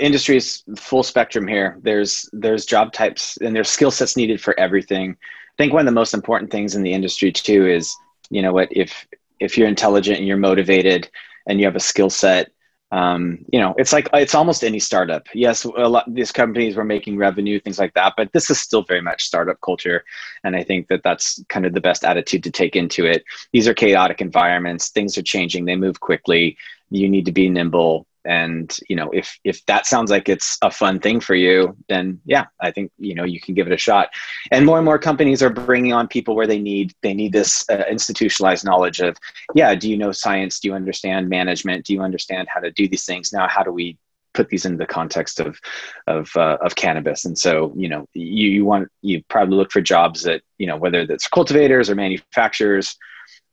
industry 0.00 0.36
is 0.36 0.62
full 0.76 1.02
spectrum 1.02 1.46
here. 1.46 1.78
There's 1.82 2.28
there's 2.32 2.64
job 2.64 2.92
types 2.92 3.36
and 3.38 3.54
there's 3.54 3.68
skill 3.68 3.90
sets 3.90 4.16
needed 4.16 4.40
for 4.40 4.58
everything. 4.58 5.10
I 5.12 5.56
think 5.62 5.72
one 5.72 5.80
of 5.80 5.86
the 5.86 5.92
most 5.92 6.14
important 6.14 6.50
things 6.50 6.74
in 6.74 6.82
the 6.82 6.92
industry 6.92 7.32
too 7.32 7.66
is 7.66 7.94
you 8.30 8.42
know 8.42 8.52
what 8.52 8.68
if 8.70 9.06
if 9.40 9.58
you're 9.58 9.68
intelligent 9.68 10.18
and 10.18 10.26
you're 10.26 10.36
motivated 10.36 11.10
and 11.46 11.58
you 11.58 11.66
have 11.66 11.76
a 11.76 11.80
skill 11.80 12.10
set 12.10 12.50
um, 12.90 13.44
you 13.52 13.60
know 13.60 13.74
it's 13.76 13.92
like 13.92 14.08
it's 14.14 14.34
almost 14.34 14.64
any 14.64 14.78
startup. 14.78 15.26
Yes 15.34 15.64
a 15.64 15.68
lot 15.68 16.04
these 16.12 16.32
companies 16.32 16.76
were 16.76 16.84
making 16.84 17.18
revenue 17.18 17.60
things 17.60 17.78
like 17.78 17.94
that 17.94 18.14
but 18.16 18.32
this 18.32 18.50
is 18.50 18.58
still 18.58 18.82
very 18.82 19.02
much 19.02 19.24
startup 19.24 19.60
culture 19.60 20.04
and 20.44 20.56
i 20.56 20.62
think 20.62 20.88
that 20.88 21.02
that's 21.02 21.42
kind 21.48 21.66
of 21.66 21.74
the 21.74 21.80
best 21.80 22.04
attitude 22.04 22.42
to 22.44 22.50
take 22.50 22.76
into 22.76 23.04
it. 23.04 23.24
These 23.52 23.68
are 23.68 23.74
chaotic 23.74 24.20
environments. 24.20 24.88
Things 24.90 25.18
are 25.18 25.22
changing. 25.22 25.64
They 25.64 25.76
move 25.76 26.00
quickly. 26.00 26.56
You 26.90 27.08
need 27.08 27.26
to 27.26 27.32
be 27.32 27.48
nimble 27.48 28.06
and 28.28 28.76
you 28.88 28.94
know 28.94 29.10
if 29.10 29.38
if 29.42 29.64
that 29.66 29.86
sounds 29.86 30.10
like 30.10 30.28
it's 30.28 30.58
a 30.62 30.70
fun 30.70 31.00
thing 31.00 31.18
for 31.18 31.34
you 31.34 31.74
then 31.88 32.20
yeah 32.26 32.44
i 32.60 32.70
think 32.70 32.92
you 32.98 33.14
know 33.14 33.24
you 33.24 33.40
can 33.40 33.54
give 33.54 33.66
it 33.66 33.72
a 33.72 33.78
shot. 33.78 34.10
And 34.50 34.66
more 34.66 34.76
and 34.76 34.84
more 34.84 34.98
companies 34.98 35.42
are 35.42 35.50
bringing 35.50 35.92
on 35.92 36.06
people 36.06 36.36
where 36.36 36.46
they 36.46 36.58
need 36.58 36.92
they 37.02 37.14
need 37.14 37.32
this 37.32 37.64
uh, 37.70 37.84
institutionalized 37.90 38.64
knowledge 38.64 39.00
of 39.00 39.16
yeah 39.54 39.74
do 39.74 39.90
you 39.90 39.96
know 39.96 40.12
science? 40.12 40.60
Do 40.60 40.68
you 40.68 40.74
understand 40.74 41.28
management? 41.28 41.86
Do 41.86 41.92
you 41.94 42.02
understand 42.02 42.48
how 42.52 42.60
to 42.60 42.70
do 42.70 42.88
these 42.88 43.04
things? 43.04 43.32
Now 43.32 43.48
how 43.48 43.62
do 43.62 43.72
we 43.72 43.96
put 44.34 44.48
these 44.50 44.66
into 44.66 44.78
the 44.78 44.86
context 44.86 45.40
of 45.40 45.58
of 46.06 46.30
uh, 46.36 46.58
of 46.60 46.74
cannabis? 46.74 47.24
And 47.24 47.36
so 47.36 47.72
you 47.76 47.88
know 47.88 48.06
you, 48.14 48.50
you 48.50 48.64
want 48.64 48.88
you 49.02 49.22
probably 49.28 49.56
look 49.56 49.72
for 49.72 49.80
jobs 49.80 50.22
that 50.22 50.42
you 50.58 50.66
know 50.66 50.76
whether 50.76 51.06
that's 51.06 51.28
cultivators 51.28 51.88
or 51.88 51.94
manufacturers 51.94 52.96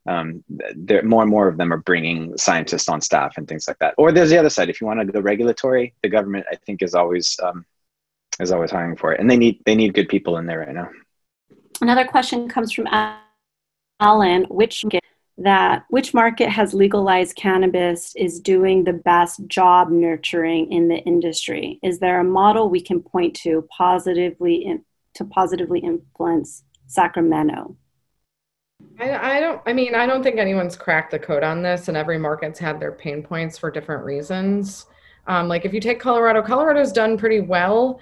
um, 0.08 0.44
there 0.76 1.04
more 1.04 1.22
and 1.22 1.32
more 1.32 1.48
of 1.48 1.58
them 1.58 1.74
are 1.74 1.78
bringing 1.78 2.38
scientists 2.38 2.88
on 2.90 3.02
staff 3.02 3.38
and 3.38 3.48
things 3.48 3.68
like 3.68 3.80
that. 3.80 3.96
Or 3.98 4.12
there's 4.12 4.30
the 4.30 4.38
other 4.38 4.50
side. 4.50 4.70
If 4.70 4.80
you 4.80 4.88
want 4.88 5.00
to 5.00 5.06
go 5.06 5.20
regulatory, 5.20 5.94
the 6.04 6.10
government 6.10 6.46
I 6.52 6.56
think 6.56 6.82
is 6.82 6.94
always 6.94 7.38
um, 7.42 7.66
is 8.40 8.52
always 8.52 8.72
hiring 8.72 8.98
for 8.98 9.14
it, 9.14 9.20
and 9.20 9.30
they 9.30 9.38
need 9.38 9.62
they 9.66 9.76
need 9.76 9.94
good 9.94 10.10
people 10.10 10.38
in 10.38 10.46
there 10.46 10.60
right 10.60 10.74
now. 10.74 10.90
Another 11.82 12.06
question 12.06 12.48
comes 12.48 12.72
from 12.72 12.88
Alan. 14.00 14.46
Which 14.50 14.86
that 15.38 15.84
which 15.90 16.14
market 16.14 16.50
has 16.50 16.74
legalized 16.74 17.36
cannabis 17.36 18.16
is 18.16 18.40
doing 18.40 18.84
the 18.84 18.94
best 18.94 19.46
job 19.48 19.90
nurturing 19.90 20.72
in 20.72 20.88
the 20.88 20.98
industry? 20.98 21.80
Is 21.84 22.00
there 22.00 22.20
a 22.20 22.24
model 22.24 22.70
we 22.70 22.82
can 22.82 23.02
point 23.02 23.36
to 23.38 23.68
positively 23.76 24.56
in, 24.56 24.86
to 25.16 25.26
positively 25.26 25.80
influence 25.80 26.64
Sacramento? 26.88 27.76
I, 29.00 29.38
I 29.38 29.40
don't 29.40 29.62
I 29.66 29.74
mean 29.74 29.96
I 29.96 30.06
don't 30.06 30.24
think 30.24 30.38
anyone's 30.38 30.76
cracked 30.76 31.12
the 31.12 31.20
code 31.20 31.44
on 31.44 31.62
this 31.62 31.88
and 31.88 31.98
every 31.98 32.18
market's 32.18 32.60
had 32.60 32.80
their 32.80 32.92
pain 32.92 33.24
points 33.24 33.58
for 33.58 33.72
different 33.72 34.04
reasons. 34.04 34.86
Um, 35.28 35.48
like 35.48 35.66
if 35.66 35.74
you 35.74 35.80
take 35.80 36.00
Colorado, 36.00 36.42
Colorado's 36.42 36.92
done 36.92 37.18
pretty 37.18 37.40
well, 37.40 38.00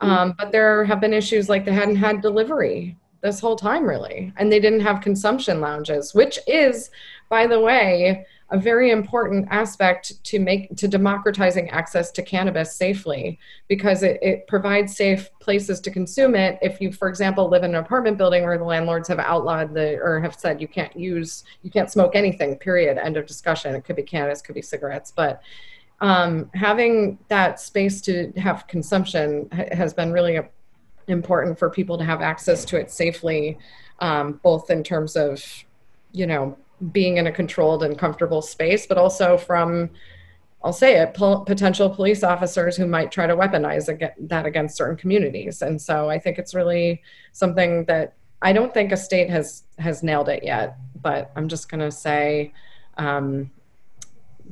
mm. 0.00 0.08
um, 0.08 0.34
but 0.36 0.52
there 0.52 0.84
have 0.84 1.00
been 1.00 1.14
issues 1.14 1.48
like 1.48 1.64
they 1.64 1.72
hadn't 1.72 1.96
had 1.96 2.20
delivery 2.20 2.96
this 3.22 3.40
whole 3.40 3.56
time 3.56 3.84
really, 3.84 4.32
and 4.36 4.52
they 4.52 4.60
didn't 4.60 4.80
have 4.80 5.00
consumption 5.00 5.60
lounges, 5.60 6.14
which 6.14 6.38
is, 6.46 6.90
by 7.30 7.46
the 7.46 7.58
way, 7.58 8.26
a 8.50 8.58
very 8.58 8.90
important 8.90 9.48
aspect 9.50 10.22
to 10.24 10.38
make 10.38 10.74
to 10.76 10.86
democratizing 10.86 11.68
access 11.70 12.12
to 12.12 12.22
cannabis 12.22 12.74
safely 12.74 13.38
because 13.66 14.04
it, 14.04 14.18
it 14.22 14.46
provides 14.46 14.96
safe 14.96 15.28
places 15.40 15.80
to 15.80 15.90
consume 15.90 16.36
it. 16.36 16.58
If 16.62 16.80
you 16.80 16.92
for 16.92 17.08
example 17.08 17.48
live 17.48 17.64
in 17.64 17.70
an 17.70 17.76
apartment 17.76 18.18
building 18.18 18.44
where 18.44 18.58
the 18.58 18.64
landlords 18.64 19.08
have 19.08 19.18
outlawed 19.18 19.74
the 19.74 19.98
or 19.98 20.20
have 20.20 20.36
said 20.36 20.60
you 20.60 20.68
can't 20.68 20.96
use 20.96 21.42
you 21.62 21.70
can't 21.70 21.90
smoke 21.90 22.14
anything 22.14 22.56
period 22.56 22.98
end 22.98 23.16
of 23.16 23.26
discussion. 23.26 23.74
It 23.74 23.84
could 23.84 23.96
be 23.96 24.04
cannabis 24.04 24.42
could 24.42 24.54
be 24.54 24.62
cigarettes 24.62 25.12
but 25.14 25.42
um, 26.00 26.50
having 26.54 27.18
that 27.28 27.58
space 27.58 28.02
to 28.02 28.30
have 28.36 28.66
consumption 28.66 29.48
ha- 29.50 29.64
has 29.72 29.94
been 29.94 30.12
really 30.12 30.36
a, 30.36 30.46
important 31.08 31.58
for 31.58 31.70
people 31.70 31.96
to 31.96 32.04
have 32.04 32.20
access 32.20 32.64
to 32.66 32.78
it 32.78 32.90
safely 32.90 33.58
um, 34.00 34.38
both 34.42 34.70
in 34.70 34.84
terms 34.84 35.16
of 35.16 35.42
you 36.12 36.26
know 36.26 36.56
being 36.92 37.16
in 37.16 37.26
a 37.26 37.32
controlled 37.32 37.82
and 37.82 37.98
comfortable 37.98 38.42
space, 38.42 38.86
but 38.86 38.98
also 38.98 39.36
from, 39.36 39.90
I'll 40.62 40.72
say 40.72 40.96
it, 40.96 41.14
po- 41.14 41.40
potential 41.40 41.88
police 41.88 42.22
officers 42.22 42.76
who 42.76 42.86
might 42.86 43.10
try 43.10 43.26
to 43.26 43.36
weaponize 43.36 43.86
that 44.18 44.46
against 44.46 44.76
certain 44.76 44.96
communities. 44.96 45.62
And 45.62 45.80
so 45.80 46.10
I 46.10 46.18
think 46.18 46.38
it's 46.38 46.54
really 46.54 47.02
something 47.32 47.84
that 47.86 48.14
I 48.42 48.52
don't 48.52 48.72
think 48.72 48.92
a 48.92 48.96
state 48.96 49.30
has 49.30 49.62
has 49.78 50.02
nailed 50.02 50.28
it 50.28 50.44
yet, 50.44 50.76
but 51.00 51.32
I'm 51.36 51.48
just 51.48 51.70
going 51.70 51.80
to 51.80 51.90
say 51.90 52.52
um, 52.98 53.50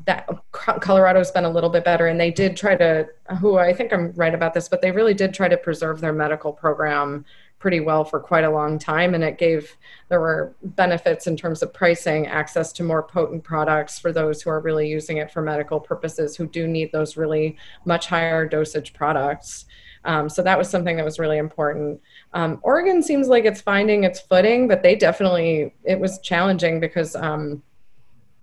that 0.07 0.29
Colorado's 0.53 1.31
been 1.31 1.45
a 1.45 1.51
little 1.51 1.71
bit 1.71 1.85
better, 1.85 2.07
and 2.07 2.19
they 2.19 2.31
did 2.31 2.57
try 2.57 2.77
to. 2.77 3.09
Hua 3.39 3.61
I 3.61 3.73
think 3.73 3.93
I'm 3.93 4.13
right 4.13 4.35
about 4.35 4.55
this, 4.55 4.69
but 4.69 4.81
they 4.81 4.91
really 4.91 5.15
did 5.15 5.35
try 5.35 5.49
to 5.49 5.57
preserve 5.57 6.01
their 6.01 6.13
medical 6.13 6.53
program 6.53 7.25
pretty 7.65 7.81
well 7.81 8.05
for 8.05 8.21
quite 8.21 8.45
a 8.45 8.51
long 8.51 8.79
time 8.79 9.15
and 9.15 9.25
it 9.25 9.39
gave 9.39 9.79
there 10.11 10.21
were 10.21 10.55
benefits 10.63 11.27
in 11.27 11.35
terms 11.35 11.63
of 11.63 11.73
pricing 11.73 12.27
access 12.27 12.75
to 12.75 12.83
more 12.83 13.03
potent 13.03 13.43
products 13.43 13.99
for 13.99 14.13
those 14.13 14.43
who 14.43 14.51
are 14.51 14.61
really 14.61 14.87
using 14.87 15.17
it 15.17 15.33
for 15.33 15.41
medical 15.41 15.81
purposes 15.81 16.37
who 16.37 16.47
do 16.47 16.69
need 16.69 16.93
those 16.93 17.17
really 17.17 17.57
much 17.87 18.07
higher 18.07 18.47
dosage 18.47 18.93
products. 18.93 19.65
Um, 20.05 20.29
so 20.29 20.43
that 20.43 20.59
was 20.59 20.69
something 20.69 20.95
that 20.99 21.07
was 21.07 21.19
really 21.19 21.39
important. 21.39 21.99
Um, 22.35 22.61
oregon 22.63 23.03
seems 23.03 23.29
like 23.29 23.47
it's 23.47 23.63
finding 23.63 24.05
its 24.05 24.21
footing 24.21 24.69
but 24.69 24.83
they 24.83 24.95
definitely 24.95 25.73
it 25.85 25.99
was 25.99 26.19
challenging 26.19 26.81
because 26.81 27.17
um, 27.17 27.63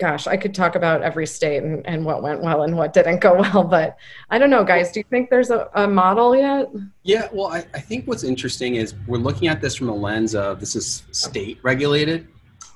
gosh, 0.01 0.25
I 0.25 0.35
could 0.35 0.55
talk 0.55 0.75
about 0.75 1.03
every 1.03 1.27
state 1.27 1.61
and, 1.61 1.85
and 1.85 2.03
what 2.03 2.23
went 2.23 2.41
well 2.41 2.63
and 2.63 2.75
what 2.75 2.91
didn't 2.91 3.19
go 3.21 3.35
well, 3.39 3.63
but 3.63 3.97
I 4.31 4.39
don't 4.39 4.49
know, 4.49 4.63
guys. 4.63 4.91
Do 4.91 4.99
you 4.99 5.03
think 5.11 5.29
there's 5.29 5.51
a, 5.51 5.69
a 5.75 5.87
model 5.87 6.35
yet? 6.35 6.71
Yeah, 7.03 7.27
well, 7.31 7.47
I, 7.47 7.59
I 7.75 7.79
think 7.79 8.07
what's 8.07 8.23
interesting 8.23 8.75
is 8.75 8.95
we're 9.05 9.19
looking 9.19 9.47
at 9.47 9.61
this 9.61 9.75
from 9.75 9.89
a 9.89 9.95
lens 9.95 10.33
of 10.33 10.59
this 10.59 10.75
is 10.75 11.03
state 11.11 11.59
regulated. 11.61 12.27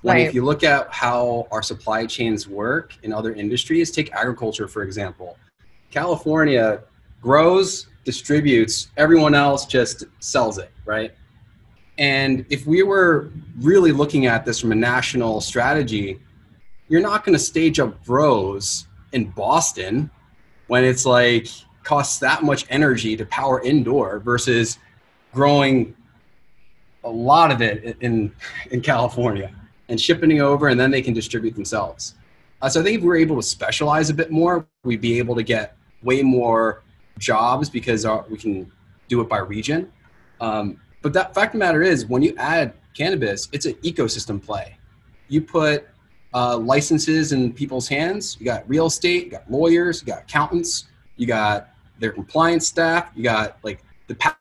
When 0.03 0.17
right. 0.17 0.27
if 0.27 0.35
you 0.35 0.45
look 0.45 0.63
at 0.63 0.93
how 0.93 1.47
our 1.51 1.63
supply 1.63 2.05
chains 2.05 2.47
work 2.47 2.95
in 3.01 3.11
other 3.11 3.33
industries, 3.33 3.89
take 3.89 4.13
agriculture, 4.13 4.67
for 4.67 4.83
example. 4.83 5.35
California 5.89 6.83
grows, 7.21 7.87
distributes, 8.03 8.89
everyone 8.97 9.33
else 9.33 9.65
just 9.65 10.03
sells 10.19 10.59
it, 10.59 10.71
right? 10.85 11.11
And 11.97 12.45
if 12.49 12.67
we 12.67 12.83
were 12.83 13.31
really 13.61 13.91
looking 13.91 14.27
at 14.27 14.45
this 14.45 14.59
from 14.59 14.73
a 14.73 14.75
national 14.75 15.41
strategy, 15.41 16.19
you're 16.87 17.01
not 17.01 17.25
going 17.25 17.33
to 17.33 17.43
stage 17.43 17.79
up 17.79 18.03
grows 18.05 18.87
in 19.11 19.29
Boston 19.31 20.09
when 20.67 20.83
it's 20.83 21.05
like 21.05 21.47
costs 21.83 22.19
that 22.19 22.43
much 22.43 22.65
energy 22.69 23.15
to 23.15 23.25
power 23.25 23.61
indoor 23.61 24.19
versus 24.19 24.79
growing 25.33 25.95
a 27.03 27.09
lot 27.09 27.51
of 27.51 27.61
it 27.61 27.97
in 28.01 28.31
in 28.71 28.81
California 28.81 29.53
and 29.89 30.01
shipping 30.01 30.31
it 30.31 30.39
over 30.39 30.69
and 30.69 30.79
then 30.79 30.89
they 30.91 31.01
can 31.01 31.13
distribute 31.13 31.53
themselves. 31.55 32.15
Uh, 32.61 32.69
so 32.69 32.81
I 32.81 32.83
think 32.83 32.97
if 32.97 33.03
we 33.03 33.09
are 33.09 33.15
able 33.15 33.35
to 33.35 33.43
specialize 33.43 34.09
a 34.09 34.13
bit 34.13 34.31
more, 34.31 34.65
we'd 34.83 35.01
be 35.01 35.17
able 35.19 35.35
to 35.35 35.43
get 35.43 35.77
way 36.01 36.23
more 36.23 36.83
jobs 37.19 37.69
because 37.69 38.05
our, 38.05 38.25
we 38.29 38.37
can 38.37 38.71
do 39.07 39.21
it 39.21 39.29
by 39.29 39.37
region. 39.37 39.91
Um, 40.41 40.79
but 41.01 41.13
that 41.13 41.35
fact 41.35 41.53
of 41.53 41.59
the 41.59 41.65
matter 41.65 41.83
is, 41.83 42.07
when 42.07 42.23
you 42.23 42.33
add 42.37 42.73
cannabis, 42.97 43.47
it's 43.51 43.65
an 43.65 43.73
ecosystem 43.75 44.43
play. 44.43 44.77
You 45.27 45.41
put 45.41 45.87
uh, 46.35 46.57
licenses 46.57 47.31
in 47.31 47.53
people's 47.53 47.87
hands. 47.87 48.35
You 48.39 48.45
got 48.45 48.67
real 48.69 48.87
estate, 48.87 49.25
you 49.25 49.31
got 49.31 49.49
lawyers, 49.49 50.01
you 50.01 50.07
got 50.07 50.23
accountants, 50.23 50.85
you 51.15 51.25
got 51.25 51.69
their 51.97 52.11
compliance 52.11 52.67
staff, 52.67 53.09
you 53.15 53.23
got 53.23 53.57
like 53.63 53.83
the 54.07 54.15
pa- 54.15 54.37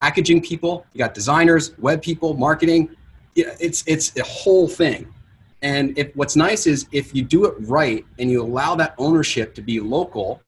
packaging 0.00 0.40
people, 0.40 0.86
you 0.92 0.98
got 0.98 1.12
designers, 1.12 1.76
web 1.78 2.00
people, 2.00 2.34
marketing. 2.34 2.94
Yeah, 3.34 3.56
It's 3.58 3.82
it's 3.88 4.16
a 4.16 4.22
whole 4.22 4.68
thing. 4.68 5.12
And 5.62 5.98
if 5.98 6.14
what's 6.14 6.36
nice 6.36 6.68
is 6.68 6.86
if 6.92 7.12
you 7.12 7.22
do 7.22 7.44
it 7.46 7.54
right 7.60 8.06
and 8.20 8.30
you 8.30 8.40
allow 8.40 8.76
that 8.76 8.94
ownership 8.96 9.52
to 9.56 9.62
be 9.62 9.80
local, 9.80 10.40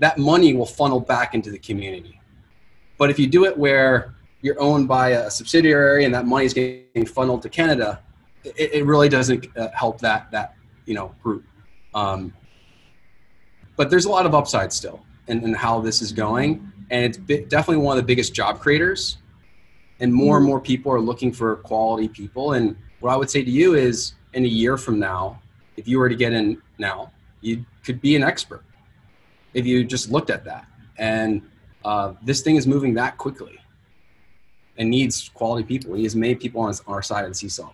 that 0.00 0.18
money 0.18 0.52
will 0.52 0.66
funnel 0.66 0.98
back 0.98 1.34
into 1.34 1.50
the 1.52 1.58
community. 1.58 2.20
But 2.98 3.10
if 3.10 3.20
you 3.20 3.28
do 3.28 3.44
it 3.44 3.56
where 3.56 4.14
you're 4.42 4.60
owned 4.60 4.88
by 4.88 5.10
a 5.10 5.30
subsidiary 5.30 6.06
and 6.06 6.14
that 6.14 6.26
money 6.26 6.46
is 6.46 6.54
getting 6.54 7.06
funneled 7.06 7.42
to 7.42 7.48
Canada, 7.48 8.00
it, 8.44 8.74
it 8.74 8.86
really 8.86 9.08
doesn't 9.08 9.46
uh, 9.56 9.68
help 9.74 10.00
that 10.00 10.30
that 10.30 10.54
you 10.86 10.94
know 10.94 11.14
group. 11.22 11.44
Um, 11.94 12.32
but 13.76 13.90
there's 13.90 14.04
a 14.04 14.10
lot 14.10 14.26
of 14.26 14.34
upside 14.34 14.72
still 14.72 15.00
in, 15.26 15.42
in 15.42 15.54
how 15.54 15.80
this 15.80 16.02
is 16.02 16.12
going, 16.12 16.70
and 16.90 17.04
it's 17.04 17.18
definitely 17.48 17.78
one 17.78 17.96
of 17.96 18.02
the 18.02 18.06
biggest 18.06 18.34
job 18.34 18.60
creators. 18.60 19.18
And 20.00 20.12
more 20.12 20.38
and 20.38 20.44
mm-hmm. 20.44 20.50
more 20.50 20.60
people 20.60 20.92
are 20.92 21.00
looking 21.00 21.30
for 21.30 21.56
quality 21.56 22.08
people. 22.08 22.52
And 22.52 22.74
what 23.00 23.12
I 23.12 23.16
would 23.16 23.28
say 23.28 23.44
to 23.44 23.50
you 23.50 23.74
is, 23.74 24.14
in 24.32 24.44
a 24.44 24.48
year 24.48 24.78
from 24.78 24.98
now, 24.98 25.40
if 25.76 25.86
you 25.86 25.98
were 25.98 26.08
to 26.08 26.14
get 26.14 26.32
in 26.32 26.60
now, 26.78 27.12
you 27.42 27.64
could 27.84 28.00
be 28.00 28.16
an 28.16 28.22
expert 28.22 28.64
if 29.54 29.66
you 29.66 29.84
just 29.84 30.10
looked 30.10 30.30
at 30.30 30.44
that. 30.44 30.66
And 30.98 31.42
uh, 31.84 32.14
this 32.22 32.40
thing 32.42 32.56
is 32.56 32.66
moving 32.66 32.94
that 32.94 33.18
quickly 33.18 33.58
and 34.76 34.90
needs 34.90 35.28
quality 35.30 35.64
people. 35.64 35.94
He 35.94 36.04
has 36.04 36.16
made 36.16 36.40
people 36.40 36.60
on 36.62 36.72
our 36.86 37.02
side 37.02 37.24
of 37.24 37.30
the 37.30 37.34
seesaw. 37.34 37.72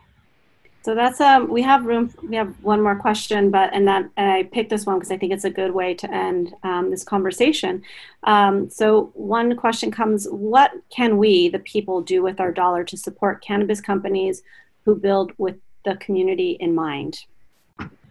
So 0.87 0.95
that's 0.95 1.21
um 1.21 1.49
we 1.49 1.63
have 1.63 1.85
room 1.85 2.15
we 2.23 2.37
have 2.37 2.55
one 2.63 2.81
more 2.81 2.95
question 2.95 3.51
but 3.51 3.71
and 3.73 3.89
that 3.89 4.09
and 4.17 4.31
I 4.31 4.45
picked 4.45 4.71
this 4.71 4.87
one 4.87 5.01
because 5.01 5.11
I 5.11 5.17
think 5.17 5.33
it's 5.33 5.43
a 5.43 5.51
good 5.51 5.75
way 5.75 5.95
to 5.95 6.09
end 6.15 6.55
um, 6.63 6.91
this 6.91 7.03
conversation. 7.03 7.83
Um, 8.23 8.71
so 8.71 9.11
one 9.15 9.57
question 9.57 9.91
comes: 9.91 10.29
What 10.29 10.71
can 10.91 11.19
we, 11.19 11.49
the 11.49 11.59
people, 11.59 12.03
do 12.03 12.23
with 12.23 12.39
our 12.39 12.53
dollar 12.53 12.85
to 12.85 12.97
support 12.97 13.43
cannabis 13.43 13.81
companies 13.81 14.45
who 14.85 14.95
build 14.95 15.33
with 15.39 15.57
the 15.85 15.97
community 15.97 16.53
in 16.61 16.73
mind? 16.73 17.19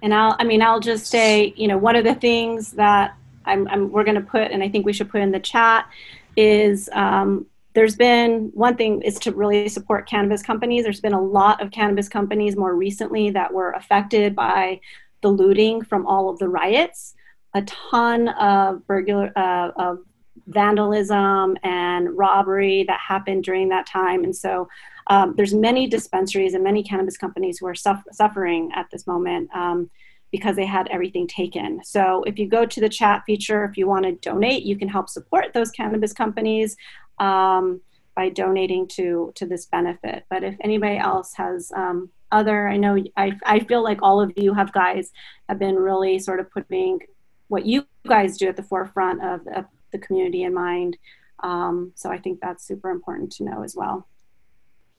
And 0.01 0.13
I'll 0.13 0.35
I 0.37 0.43
mean 0.43 0.61
I'll 0.61 0.81
just 0.81 1.05
say 1.05 1.53
you 1.55 1.69
know 1.69 1.77
one 1.77 1.95
of 1.95 2.03
the 2.03 2.15
things 2.15 2.73
that 2.73 3.15
I'm, 3.45 3.69
I'm 3.69 3.89
we're 3.89 4.03
going 4.03 4.21
to 4.21 4.29
put 4.29 4.51
and 4.51 4.61
I 4.61 4.67
think 4.67 4.85
we 4.85 4.91
should 4.91 5.09
put 5.09 5.21
in 5.21 5.31
the 5.31 5.39
chat 5.39 5.87
is 6.35 6.89
um, 6.91 7.45
there's 7.75 7.95
been 7.97 8.51
one 8.53 8.77
thing 8.77 9.01
is 9.01 9.19
to 9.19 9.31
really 9.33 9.67
support 9.67 10.09
cannabis 10.09 10.41
companies. 10.41 10.83
There's 10.83 11.01
been 11.01 11.13
a 11.13 11.21
lot 11.21 11.61
of 11.61 11.71
cannabis 11.71 12.07
companies 12.07 12.55
more 12.55 12.73
recently 12.73 13.29
that 13.31 13.53
were 13.53 13.71
affected 13.71 14.33
by 14.33 14.79
the 15.21 15.27
looting 15.27 15.83
from 15.83 16.07
all 16.07 16.29
of 16.29 16.39
the 16.39 16.47
riots. 16.47 17.13
A 17.53 17.61
ton 17.63 18.29
of 18.29 18.87
burglar 18.87 19.31
uh, 19.35 19.71
of 19.75 19.99
vandalism 20.47 21.57
and 21.63 22.17
robbery 22.17 22.85
that 22.87 22.99
happened 22.99 23.43
during 23.43 23.69
that 23.69 23.87
time, 23.87 24.23
and 24.23 24.35
so 24.35 24.67
um, 25.07 25.33
there's 25.35 25.53
many 25.53 25.87
dispensaries 25.87 26.53
and 26.53 26.63
many 26.63 26.81
cannabis 26.81 27.17
companies 27.17 27.57
who 27.59 27.67
are 27.67 27.75
suff- 27.75 28.03
suffering 28.11 28.71
at 28.73 28.87
this 28.91 29.05
moment. 29.05 29.49
Um, 29.53 29.89
because 30.31 30.57
they 30.57 30.65
had 30.65 30.89
everything 30.89 31.27
taken. 31.27 31.79
So 31.85 32.21
if 32.23 32.37
you 32.37 32.49
go 32.49 32.65
to 32.65 32.81
the 32.81 32.89
chat 32.89 33.23
feature, 33.25 33.63
if 33.63 33.77
you 33.77 33.87
want 33.87 34.03
to 34.03 34.11
donate, 34.13 34.63
you 34.63 34.77
can 34.77 34.89
help 34.89 35.07
support 35.07 35.53
those 35.53 35.71
cannabis 35.71 36.11
companies 36.11 36.75
um, 37.19 37.81
by 38.15 38.29
donating 38.29 38.87
to 38.87 39.31
to 39.35 39.45
this 39.45 39.65
benefit. 39.65 40.25
But 40.29 40.43
if 40.43 40.55
anybody 40.61 40.97
else 40.97 41.33
has 41.35 41.71
um, 41.75 42.09
other, 42.31 42.67
I 42.67 42.77
know 42.77 43.03
I, 43.17 43.37
I 43.45 43.59
feel 43.59 43.83
like 43.83 43.99
all 44.01 44.21
of 44.21 44.31
you 44.35 44.53
have 44.53 44.71
guys 44.73 45.11
have 45.49 45.59
been 45.59 45.75
really 45.75 46.19
sort 46.19 46.39
of 46.39 46.49
putting 46.51 46.99
what 47.47 47.65
you 47.65 47.85
guys 48.07 48.37
do 48.37 48.47
at 48.47 48.55
the 48.55 48.63
forefront 48.63 49.23
of, 49.23 49.41
of 49.55 49.65
the 49.91 49.99
community 49.99 50.43
in 50.43 50.53
mind. 50.53 50.97
Um, 51.43 51.91
so 51.95 52.09
I 52.09 52.17
think 52.17 52.39
that's 52.41 52.65
super 52.65 52.89
important 52.89 53.31
to 53.33 53.43
know 53.43 53.63
as 53.63 53.75
well. 53.75 54.07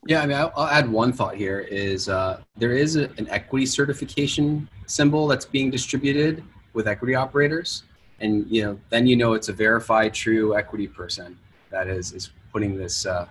Yeah, 0.07 0.23
I 0.23 0.27
mean, 0.27 0.37
I'll, 0.37 0.53
I'll 0.57 0.69
add 0.69 0.89
one 0.89 1.13
thought 1.13 1.35
here 1.35 1.61
is 1.61 2.09
uh, 2.09 2.41
there 2.57 2.73
is 2.73 2.95
a, 2.95 3.11
an 3.19 3.27
equity 3.29 3.67
certification 3.67 4.69
symbol 4.87 5.27
that's 5.27 5.45
being 5.45 5.71
distributed 5.71 6.45
with 6.75 6.87
equity 6.87 7.17
operators. 7.17 7.83
And, 8.21 8.47
you 8.49 8.63
know, 8.65 8.79
then 8.91 9.07
you 9.07 9.17
know 9.17 9.33
it's 9.33 9.49
a 9.49 9.53
verified 9.53 10.15
true 10.15 10.57
equity 10.57 10.87
person 10.87 11.37
that 11.77 11.89
is 11.89 12.13
is 12.13 12.31
putting 12.53 12.77
this 12.77 13.05
uh, 13.07 13.27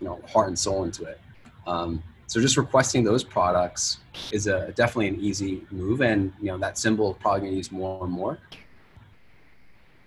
you 0.00 0.06
know 0.06 0.20
heart 0.32 0.48
and 0.48 0.58
soul 0.58 0.84
into 0.84 1.04
it. 1.04 1.20
Um, 1.66 2.02
so 2.26 2.40
just 2.40 2.56
requesting 2.56 3.04
those 3.04 3.24
products 3.24 3.98
is 4.32 4.46
a 4.46 4.72
definitely 4.72 5.08
an 5.08 5.20
easy 5.20 5.66
move, 5.70 6.00
and 6.00 6.32
you 6.40 6.46
know 6.46 6.58
that 6.58 6.78
symbol 6.78 7.10
is 7.12 7.16
probably 7.20 7.50
to 7.50 7.56
use 7.56 7.70
more 7.70 8.04
and 8.04 8.12
more. 8.12 8.38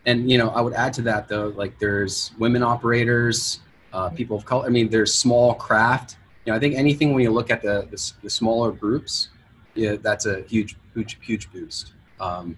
And 0.06 0.30
you 0.32 0.38
know, 0.38 0.50
I 0.50 0.62
would 0.62 0.74
add 0.74 0.94
to 0.94 1.02
that 1.04 1.28
though, 1.28 1.54
like 1.56 1.78
there's 1.80 2.32
women 2.40 2.64
operators, 2.64 3.60
uh, 3.94 4.10
people 4.10 4.38
of 4.38 4.46
color. 4.46 4.66
I 4.66 4.70
mean, 4.70 4.90
there's 4.90 5.14
small 5.14 5.54
craft. 5.54 6.18
You 6.46 6.52
know, 6.52 6.58
I 6.58 6.60
think 6.60 6.76
anything 6.76 7.14
when 7.14 7.24
you 7.24 7.32
look 7.32 7.52
at 7.52 7.62
the 7.62 7.88
the, 7.92 8.00
the 8.24 8.30
smaller 8.30 8.72
groups, 8.72 9.30
yeah, 9.76 9.96
that's 10.02 10.26
a 10.26 10.42
huge, 10.44 10.76
huge, 10.94 11.20
huge 11.22 11.52
boost. 11.52 11.94
Um, 12.20 12.58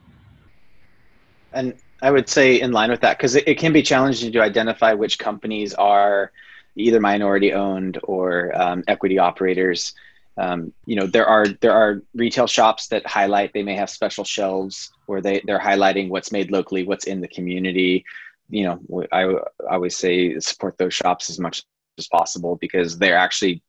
and 1.54 1.74
I 2.02 2.12
would 2.12 2.30
say 2.30 2.60
in 2.60 2.72
line 2.72 2.92
with 2.92 3.02
that 3.02 3.18
because 3.18 3.36
it, 3.36 3.48
it, 3.48 3.58
can 3.58 3.74
be 3.74 3.82
challenging 3.82 4.32
to 4.32 4.42
identify 4.42 4.94
which 4.94 5.18
companies 5.18 5.74
are 5.74 6.32
either 6.76 7.00
minority 7.00 7.54
owned 7.54 8.00
or 8.04 8.52
um, 8.60 8.84
equity 8.88 9.18
operators. 9.18 9.94
Um, 10.38 10.74
you 10.86 10.98
know, 10.98 11.08
there 11.08 11.26
are 11.26 11.48
there 11.48 11.72
are 11.72 12.02
retail 12.14 12.48
shops 12.48 12.88
that 12.88 13.08
highlight. 13.08 13.54
They 13.54 13.64
may 13.64 13.76
have 13.76 13.90
special 13.90 14.26
shelves 14.26 14.92
where 15.06 15.22
they 15.22 15.42
they're 15.46 15.60
highlighting 15.60 16.10
what's 16.10 16.32
made 16.32 16.52
locally, 16.52 16.84
what's 16.84 17.06
in 17.06 17.22
the 17.22 17.28
community. 17.30 18.04
You 18.50 18.80
know, 18.90 19.06
I, 19.12 19.24
I 19.68 19.74
always 19.74 19.98
say 19.98 20.38
support 20.40 20.78
those 20.78 20.94
shops 20.94 21.30
as 21.30 21.40
much 21.40 21.64
as 21.98 22.08
possible 22.08 22.58
because 22.58 22.98
they're 22.98 23.18
actually 23.18 23.64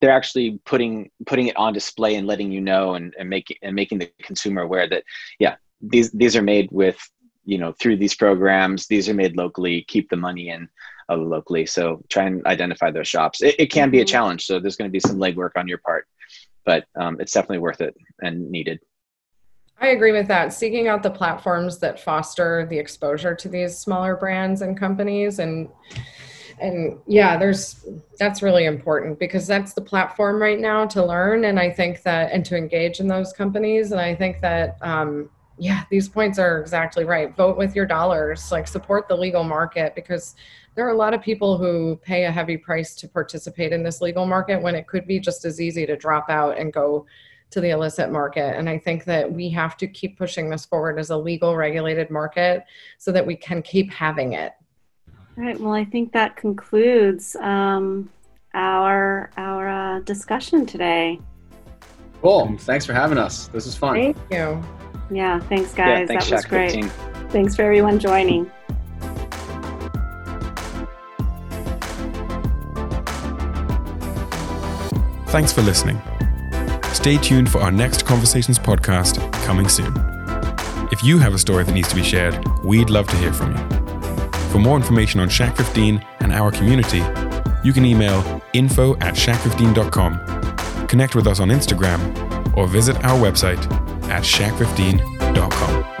they're 0.00 0.12
actually 0.12 0.60
putting 0.64 1.10
putting 1.26 1.48
it 1.48 1.56
on 1.56 1.72
display 1.72 2.14
and 2.14 2.26
letting 2.26 2.52
you 2.52 2.60
know 2.60 2.94
and, 2.94 3.14
and 3.18 3.28
making 3.28 3.56
and 3.62 3.74
making 3.74 3.98
the 3.98 4.10
consumer 4.22 4.62
aware 4.62 4.88
that 4.88 5.02
yeah 5.38 5.56
these 5.80 6.10
these 6.12 6.36
are 6.36 6.42
made 6.42 6.68
with 6.70 6.98
you 7.46 7.56
know 7.56 7.72
through 7.72 7.96
these 7.96 8.14
programs 8.14 8.86
these 8.86 9.08
are 9.08 9.14
made 9.14 9.36
locally 9.36 9.82
keep 9.88 10.10
the 10.10 10.16
money 10.16 10.50
in 10.50 10.68
uh, 11.08 11.16
locally 11.16 11.64
so 11.64 12.02
try 12.08 12.24
and 12.24 12.44
identify 12.46 12.90
those 12.90 13.08
shops 13.08 13.40
it, 13.40 13.54
it 13.58 13.66
can 13.66 13.90
be 13.90 14.00
a 14.00 14.04
mm-hmm. 14.04 14.12
challenge 14.12 14.44
so 14.44 14.60
there's 14.60 14.76
going 14.76 14.88
to 14.88 14.92
be 14.92 15.00
some 15.00 15.16
legwork 15.16 15.52
on 15.56 15.68
your 15.68 15.78
part 15.78 16.06
but 16.64 16.84
um, 16.96 17.16
it's 17.20 17.32
definitely 17.32 17.58
worth 17.58 17.80
it 17.80 17.96
and 18.20 18.50
needed 18.50 18.78
I 19.78 19.88
agree 19.88 20.12
with 20.12 20.26
that. 20.28 20.54
Seeking 20.54 20.88
out 20.88 21.02
the 21.02 21.10
platforms 21.10 21.78
that 21.80 22.00
foster 22.00 22.66
the 22.70 22.78
exposure 22.78 23.34
to 23.34 23.48
these 23.48 23.76
smaller 23.76 24.16
brands 24.16 24.62
and 24.62 24.78
companies 24.78 25.38
and 25.38 25.68
and 26.58 26.98
yeah, 27.06 27.36
there's 27.36 27.86
that's 28.18 28.40
really 28.40 28.64
important 28.64 29.18
because 29.18 29.46
that's 29.46 29.74
the 29.74 29.82
platform 29.82 30.40
right 30.40 30.58
now 30.58 30.86
to 30.86 31.04
learn 31.04 31.44
and 31.44 31.60
I 31.60 31.70
think 31.70 32.02
that 32.02 32.32
and 32.32 32.44
to 32.46 32.56
engage 32.56 33.00
in 33.00 33.06
those 33.06 33.34
companies 33.34 33.92
and 33.92 34.00
I 34.00 34.14
think 34.14 34.40
that 34.40 34.78
um, 34.80 35.28
yeah, 35.58 35.84
these 35.90 36.08
points 36.08 36.38
are 36.38 36.60
exactly 36.60 37.04
right. 37.04 37.34
Vote 37.34 37.56
with 37.56 37.74
your 37.74 37.86
dollars, 37.86 38.52
like 38.52 38.68
support 38.68 39.08
the 39.08 39.16
legal 39.16 39.44
market 39.44 39.94
because 39.94 40.34
there 40.74 40.86
are 40.86 40.90
a 40.90 40.96
lot 40.96 41.14
of 41.14 41.22
people 41.22 41.56
who 41.56 41.96
pay 41.96 42.24
a 42.24 42.30
heavy 42.30 42.56
price 42.56 42.94
to 42.96 43.08
participate 43.08 43.72
in 43.72 43.82
this 43.82 44.02
legal 44.02 44.26
market 44.26 44.60
when 44.60 44.74
it 44.74 44.86
could 44.86 45.06
be 45.06 45.18
just 45.18 45.44
as 45.44 45.60
easy 45.60 45.86
to 45.86 45.96
drop 45.96 46.28
out 46.28 46.58
and 46.58 46.72
go 46.72 47.06
to 47.50 47.60
the 47.60 47.70
illicit 47.70 48.10
market. 48.10 48.56
And 48.56 48.68
I 48.68 48.78
think 48.78 49.04
that 49.04 49.30
we 49.30 49.48
have 49.50 49.76
to 49.78 49.86
keep 49.86 50.18
pushing 50.18 50.50
this 50.50 50.66
forward 50.66 50.98
as 50.98 51.10
a 51.10 51.16
legal 51.16 51.56
regulated 51.56 52.10
market 52.10 52.64
so 52.98 53.10
that 53.12 53.24
we 53.24 53.36
can 53.36 53.62
keep 53.62 53.90
having 53.90 54.34
it. 54.34 54.52
All 55.38 55.44
right. 55.44 55.58
Well, 55.58 55.72
I 55.72 55.84
think 55.84 56.12
that 56.12 56.36
concludes 56.36 57.36
um, 57.36 58.10
our 58.52 59.30
our 59.36 59.68
uh, 59.68 60.00
discussion 60.00 60.66
today. 60.66 61.20
Cool. 62.20 62.56
Thanks 62.58 62.84
for 62.84 62.92
having 62.92 63.18
us. 63.18 63.48
This 63.48 63.66
was 63.66 63.76
fun. 63.76 63.94
Thank 63.94 64.16
you. 64.30 64.62
Yeah, 65.10 65.40
thanks, 65.40 65.72
guys. 65.72 66.00
Yeah, 66.00 66.06
thanks, 66.06 66.28
that 66.28 66.36
was 66.36 66.44
great. 66.46 66.72
15. 66.72 66.88
Thanks 67.30 67.54
for 67.56 67.62
everyone 67.62 67.98
joining. 67.98 68.50
Thanks 75.28 75.52
for 75.52 75.62
listening. 75.62 76.00
Stay 76.92 77.18
tuned 77.18 77.50
for 77.50 77.60
our 77.60 77.70
next 77.70 78.06
Conversations 78.06 78.58
podcast 78.58 79.20
coming 79.44 79.68
soon. 79.68 79.92
If 80.90 81.04
you 81.04 81.18
have 81.18 81.34
a 81.34 81.38
story 81.38 81.64
that 81.64 81.72
needs 81.72 81.88
to 81.88 81.94
be 81.94 82.02
shared, 82.02 82.42
we'd 82.64 82.90
love 82.90 83.06
to 83.08 83.16
hear 83.16 83.32
from 83.32 83.54
you. 83.56 83.62
For 84.50 84.58
more 84.58 84.76
information 84.76 85.20
on 85.20 85.28
Shack 85.28 85.56
15 85.56 86.04
and 86.20 86.32
our 86.32 86.50
community, 86.50 87.02
you 87.62 87.72
can 87.72 87.84
email 87.84 88.40
info 88.54 88.96
at 88.98 89.14
shack15.com, 89.14 90.86
connect 90.86 91.14
with 91.14 91.26
us 91.26 91.40
on 91.40 91.48
Instagram, 91.48 92.56
or 92.56 92.66
visit 92.66 92.96
our 93.04 93.18
website 93.18 93.60
at 94.10 94.22
shack15.com. 94.22 95.95